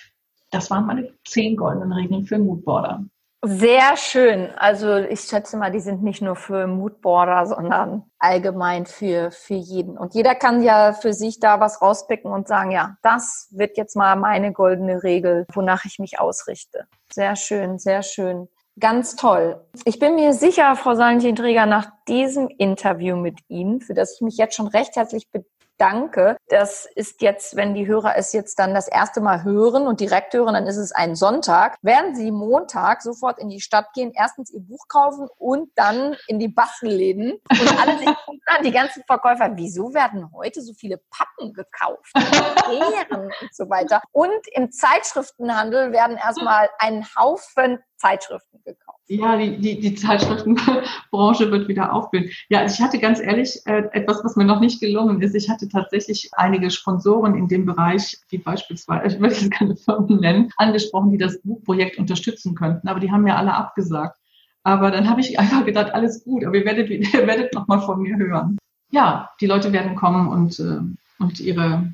Das 0.50 0.70
waren 0.70 0.86
meine 0.86 1.14
zehn 1.24 1.56
goldenen 1.56 1.92
Regeln 1.92 2.26
für 2.26 2.38
Moodboarder. 2.38 3.06
Sehr 3.42 3.96
schön. 3.96 4.50
Also 4.56 4.96
ich 4.96 5.20
schätze 5.20 5.56
mal, 5.56 5.70
die 5.70 5.80
sind 5.80 6.02
nicht 6.02 6.20
nur 6.20 6.36
für 6.36 6.66
Moodboarder, 6.66 7.46
sondern 7.46 8.04
allgemein 8.18 8.84
für, 8.84 9.30
für 9.30 9.54
jeden. 9.54 9.96
Und 9.96 10.14
jeder 10.14 10.34
kann 10.34 10.62
ja 10.62 10.92
für 10.92 11.14
sich 11.14 11.40
da 11.40 11.58
was 11.58 11.80
rauspicken 11.80 12.30
und 12.30 12.48
sagen, 12.48 12.70
ja, 12.70 12.96
das 13.02 13.48
wird 13.50 13.78
jetzt 13.78 13.96
mal 13.96 14.14
meine 14.16 14.52
goldene 14.52 15.02
Regel, 15.02 15.46
wonach 15.54 15.86
ich 15.86 15.98
mich 15.98 16.20
ausrichte. 16.20 16.86
Sehr 17.10 17.34
schön, 17.34 17.78
sehr 17.78 18.02
schön. 18.02 18.48
Ganz 18.78 19.16
toll. 19.16 19.64
Ich 19.86 19.98
bin 19.98 20.16
mir 20.16 20.34
sicher, 20.34 20.76
Frau 20.76 20.94
Salentin-Träger, 20.94 21.64
nach 21.64 21.90
diesem 22.08 22.48
Interview 22.48 23.16
mit 23.16 23.38
Ihnen, 23.48 23.80
für 23.80 23.94
das 23.94 24.16
ich 24.16 24.20
mich 24.20 24.36
jetzt 24.36 24.54
schon 24.54 24.68
recht 24.68 24.96
herzlich 24.96 25.30
bedanke, 25.30 25.48
danke. 25.80 26.36
Das 26.48 26.86
ist 26.94 27.22
jetzt, 27.22 27.56
wenn 27.56 27.74
die 27.74 27.86
Hörer 27.86 28.16
es 28.16 28.32
jetzt 28.32 28.58
dann 28.58 28.74
das 28.74 28.86
erste 28.86 29.20
Mal 29.20 29.44
hören 29.44 29.86
und 29.86 30.00
direkt 30.00 30.34
hören, 30.34 30.54
dann 30.54 30.66
ist 30.66 30.76
es 30.76 30.92
ein 30.92 31.16
Sonntag. 31.16 31.78
Werden 31.82 32.14
Sie 32.14 32.30
Montag 32.30 33.02
sofort 33.02 33.38
in 33.38 33.48
die 33.48 33.60
Stadt 33.60 33.92
gehen, 33.94 34.12
erstens 34.14 34.50
Ihr 34.52 34.60
Buch 34.60 34.86
kaufen 34.88 35.28
und 35.38 35.70
dann 35.76 36.16
in 36.26 36.38
die 36.38 36.48
Bastelläden 36.48 37.32
und 37.32 37.80
alle 37.80 37.96
die 38.64 38.72
ganzen 38.72 39.02
Verkäufer, 39.04 39.52
wieso 39.54 39.94
werden 39.94 40.30
heute 40.34 40.60
so 40.62 40.74
viele 40.74 40.98
Pappen 41.10 41.52
gekauft? 41.52 42.12
Ehren 42.14 43.24
und 43.24 43.54
so 43.54 43.68
weiter. 43.70 44.02
Und 44.12 44.46
im 44.52 44.70
Zeitschriftenhandel 44.70 45.92
werden 45.92 46.16
erstmal 46.16 46.68
ein 46.78 47.06
Haufen 47.16 47.78
Zeitschriften 48.00 48.60
gekauft. 48.64 48.98
Ja, 49.08 49.36
die, 49.36 49.58
die, 49.58 49.78
die 49.78 49.94
Zeitschriftenbranche 49.94 51.50
wird 51.50 51.68
wieder 51.68 51.92
aufblühen. 51.92 52.30
Ja, 52.48 52.60
also 52.60 52.74
ich 52.74 52.80
hatte 52.80 52.98
ganz 52.98 53.20
ehrlich 53.20 53.60
äh, 53.66 53.82
etwas, 53.92 54.24
was 54.24 54.36
mir 54.36 54.44
noch 54.44 54.60
nicht 54.60 54.80
gelungen 54.80 55.20
ist. 55.20 55.34
Ich 55.34 55.50
hatte 55.50 55.68
tatsächlich 55.68 56.30
einige 56.32 56.70
Sponsoren 56.70 57.36
in 57.36 57.46
dem 57.46 57.66
Bereich, 57.66 58.16
die 58.30 58.38
beispielsweise, 58.38 59.14
ich 59.14 59.20
will 59.20 59.30
jetzt 59.30 59.50
keine 59.50 59.76
Firmen 59.76 60.18
nennen, 60.18 60.50
angesprochen, 60.56 61.10
die 61.10 61.18
das 61.18 61.40
Buchprojekt 61.42 61.98
unterstützen 61.98 62.54
könnten, 62.54 62.88
aber 62.88 63.00
die 63.00 63.10
haben 63.10 63.22
mir 63.22 63.36
alle 63.36 63.52
abgesagt. 63.54 64.18
Aber 64.62 64.90
dann 64.90 65.08
habe 65.08 65.20
ich 65.20 65.38
einfach 65.38 65.66
gedacht, 65.66 65.92
alles 65.92 66.24
gut, 66.24 66.44
aber 66.44 66.56
ihr 66.56 66.64
werdet, 66.64 66.88
ihr 67.14 67.26
werdet 67.26 67.52
noch 67.52 67.66
mal 67.66 67.80
von 67.80 68.00
mir 68.00 68.16
hören. 68.16 68.56
Ja, 68.90 69.30
die 69.40 69.46
Leute 69.46 69.72
werden 69.72 69.94
kommen 69.94 70.26
und, 70.28 70.58
äh, 70.58 70.80
und 71.22 71.38
ihre 71.38 71.92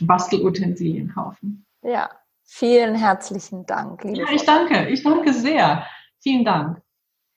Bastelutensilien 0.00 1.08
kaufen. 1.08 1.64
Ja, 1.82 2.10
vielen 2.44 2.94
herzlichen 2.94 3.66
Dank. 3.66 4.04
Liebe 4.04 4.20
ja, 4.20 4.26
ich 4.32 4.44
danke, 4.44 4.88
ich 4.88 5.02
danke 5.02 5.32
sehr. 5.32 5.86
Vielen 6.20 6.44
Dank. 6.44 6.80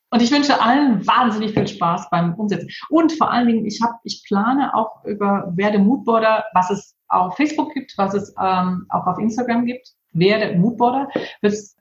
Und 0.10 0.22
ich 0.22 0.32
wünsche 0.32 0.62
allen 0.62 1.06
wahnsinnig 1.06 1.54
viel 1.54 1.68
Spaß 1.68 2.10
beim 2.10 2.34
Umsetzen. 2.36 2.70
Und 2.90 3.12
vor 3.14 3.30
allen 3.30 3.48
Dingen, 3.48 3.66
ich 3.66 3.82
habe, 3.82 3.96
ich 4.04 4.24
plane 4.26 4.74
auch 4.74 5.04
über 5.04 5.52
Werde 5.56 5.80
Moodboarder, 5.80 6.46
was 6.54 6.70
es 6.70 6.96
auf 7.10 7.36
Facebook 7.36 7.74
gibt, 7.74 7.98
was 7.98 8.14
es 8.14 8.34
ähm, 8.42 8.86
auch 8.90 9.06
auf 9.06 9.18
Instagram 9.20 9.66
gibt. 9.66 9.90
Werde 10.14 10.58
Moodboarder. 10.58 11.10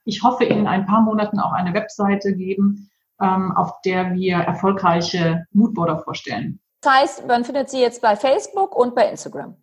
Ich 0.05 0.23
hoffe, 0.23 0.45
in 0.45 0.67
ein 0.67 0.87
paar 0.87 1.03
Monaten 1.03 1.39
auch 1.39 1.53
eine 1.53 1.73
Webseite 1.73 2.35
geben, 2.35 2.91
ähm, 3.21 3.53
auf 3.57 3.81
der 3.83 4.13
wir 4.15 4.39
erfolgreiche 4.39 5.47
Moodboarder 5.53 6.01
vorstellen. 6.01 6.61
Das 6.81 6.93
heißt, 6.93 7.27
man 7.27 7.45
findet 7.45 7.71
sie 7.71 7.81
jetzt 7.81 8.03
bei 8.03 8.17
Facebook 8.17 8.77
und 8.77 8.95
bei 8.95 9.09
Instagram. 9.09 9.57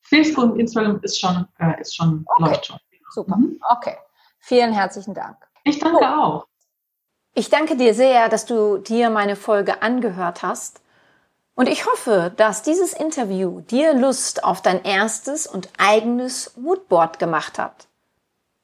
Facebook 0.00 0.52
und 0.52 0.60
Instagram 0.60 1.00
ist 1.02 1.20
schon, 1.20 1.46
äh, 1.58 1.80
ist 1.80 1.94
schon 1.94 2.24
okay. 2.26 2.42
läuft 2.42 2.66
schon. 2.66 2.78
Super. 3.18 3.36
Mhm. 3.36 3.60
Okay. 3.68 3.96
Vielen 4.38 4.72
herzlichen 4.72 5.12
Dank. 5.12 5.36
Ich 5.64 5.80
danke 5.80 5.98
oh. 6.02 6.06
auch. 6.06 6.46
Ich 7.34 7.50
danke 7.50 7.76
dir 7.76 7.92
sehr, 7.92 8.28
dass 8.28 8.46
du 8.46 8.78
dir 8.78 9.10
meine 9.10 9.34
Folge 9.34 9.82
angehört 9.82 10.42
hast. 10.42 10.80
Und 11.56 11.68
ich 11.68 11.84
hoffe, 11.84 12.32
dass 12.36 12.62
dieses 12.62 12.92
Interview 12.92 13.60
dir 13.62 13.92
Lust 13.92 14.44
auf 14.44 14.62
dein 14.62 14.84
erstes 14.84 15.48
und 15.48 15.68
eigenes 15.78 16.56
Moodboard 16.56 17.18
gemacht 17.18 17.58
hat. 17.58 17.88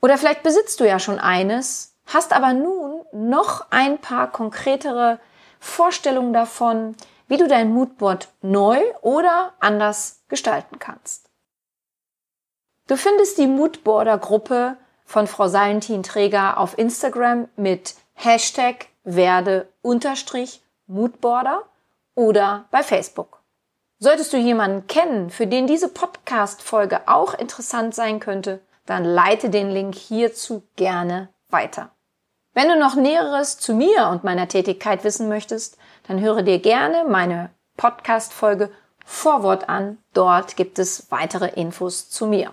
Oder 0.01 0.19
vielleicht 0.19 0.45
besitzt 0.45 0.79
du 0.79 0.87
ja 0.87 1.01
schon 1.01 1.19
eines, 1.19 1.97
hast 2.07 2.33
aber 2.33 2.53
nun 2.53 3.05
noch 3.13 3.67
ein 3.71 3.99
paar 3.99 4.31
konkretere 4.31 5.19
Vorstellungen 5.59 6.33
davon, 6.33 6.95
wie 7.27 7.39
du 7.39 7.49
dein 7.49 7.73
Moodboard 7.73 8.29
neu 8.41 8.79
oder 9.03 9.55
anders 9.59 10.23
gestalten 10.29 10.79
kannst. 10.79 11.24
Du 12.87 12.99
findest 12.99 13.39
die 13.39 13.47
Moodboarder 13.47 14.19
Gruppe 14.19 14.77
von 15.07 15.27
Frau 15.27 15.49
Salentin 15.49 16.03
Träger 16.03 16.59
auf 16.59 16.77
Instagram 16.77 17.49
mit 17.57 17.95
Hashtag 18.13 18.89
werde 19.05 19.69
Moodboarder 20.87 21.63
oder 22.15 22.67
bei 22.71 22.83
Facebook. 22.83 23.43
Solltest 23.99 24.35
du 24.35 24.37
jemanden 24.37 24.87
kennen, 24.87 25.31
für 25.31 25.47
den 25.47 25.67
diese 25.67 25.89
Podcast-Folge 25.89 27.09
auch 27.09 27.33
interessant 27.33 27.95
sein 27.95 28.21
könnte, 28.21 28.61
dann 28.85 29.05
leite 29.05 29.49
den 29.49 29.71
Link 29.71 29.95
hierzu 29.95 30.63
gerne 30.77 31.31
weiter. 31.49 31.91
Wenn 32.53 32.69
du 32.69 32.79
noch 32.79 32.97
Näheres 32.97 33.59
zu 33.59 33.73
mir 33.73 34.09
und 34.09 34.25
meiner 34.25 34.47
Tätigkeit 34.47 35.05
wissen 35.05 35.31
möchtest, 35.31 35.79
dann 36.07 36.21
höre 36.21 36.43
dir 36.43 36.59
gerne 36.59 37.05
meine 37.09 37.49
Podcast-Folge 37.79 38.71
Vorwort 39.07 39.71
an. 39.71 39.97
Dort 40.13 40.57
gibt 40.57 40.79
es 40.79 41.11
weitere 41.11 41.49
Infos 41.49 42.11
zu 42.11 42.27
mir. 42.27 42.53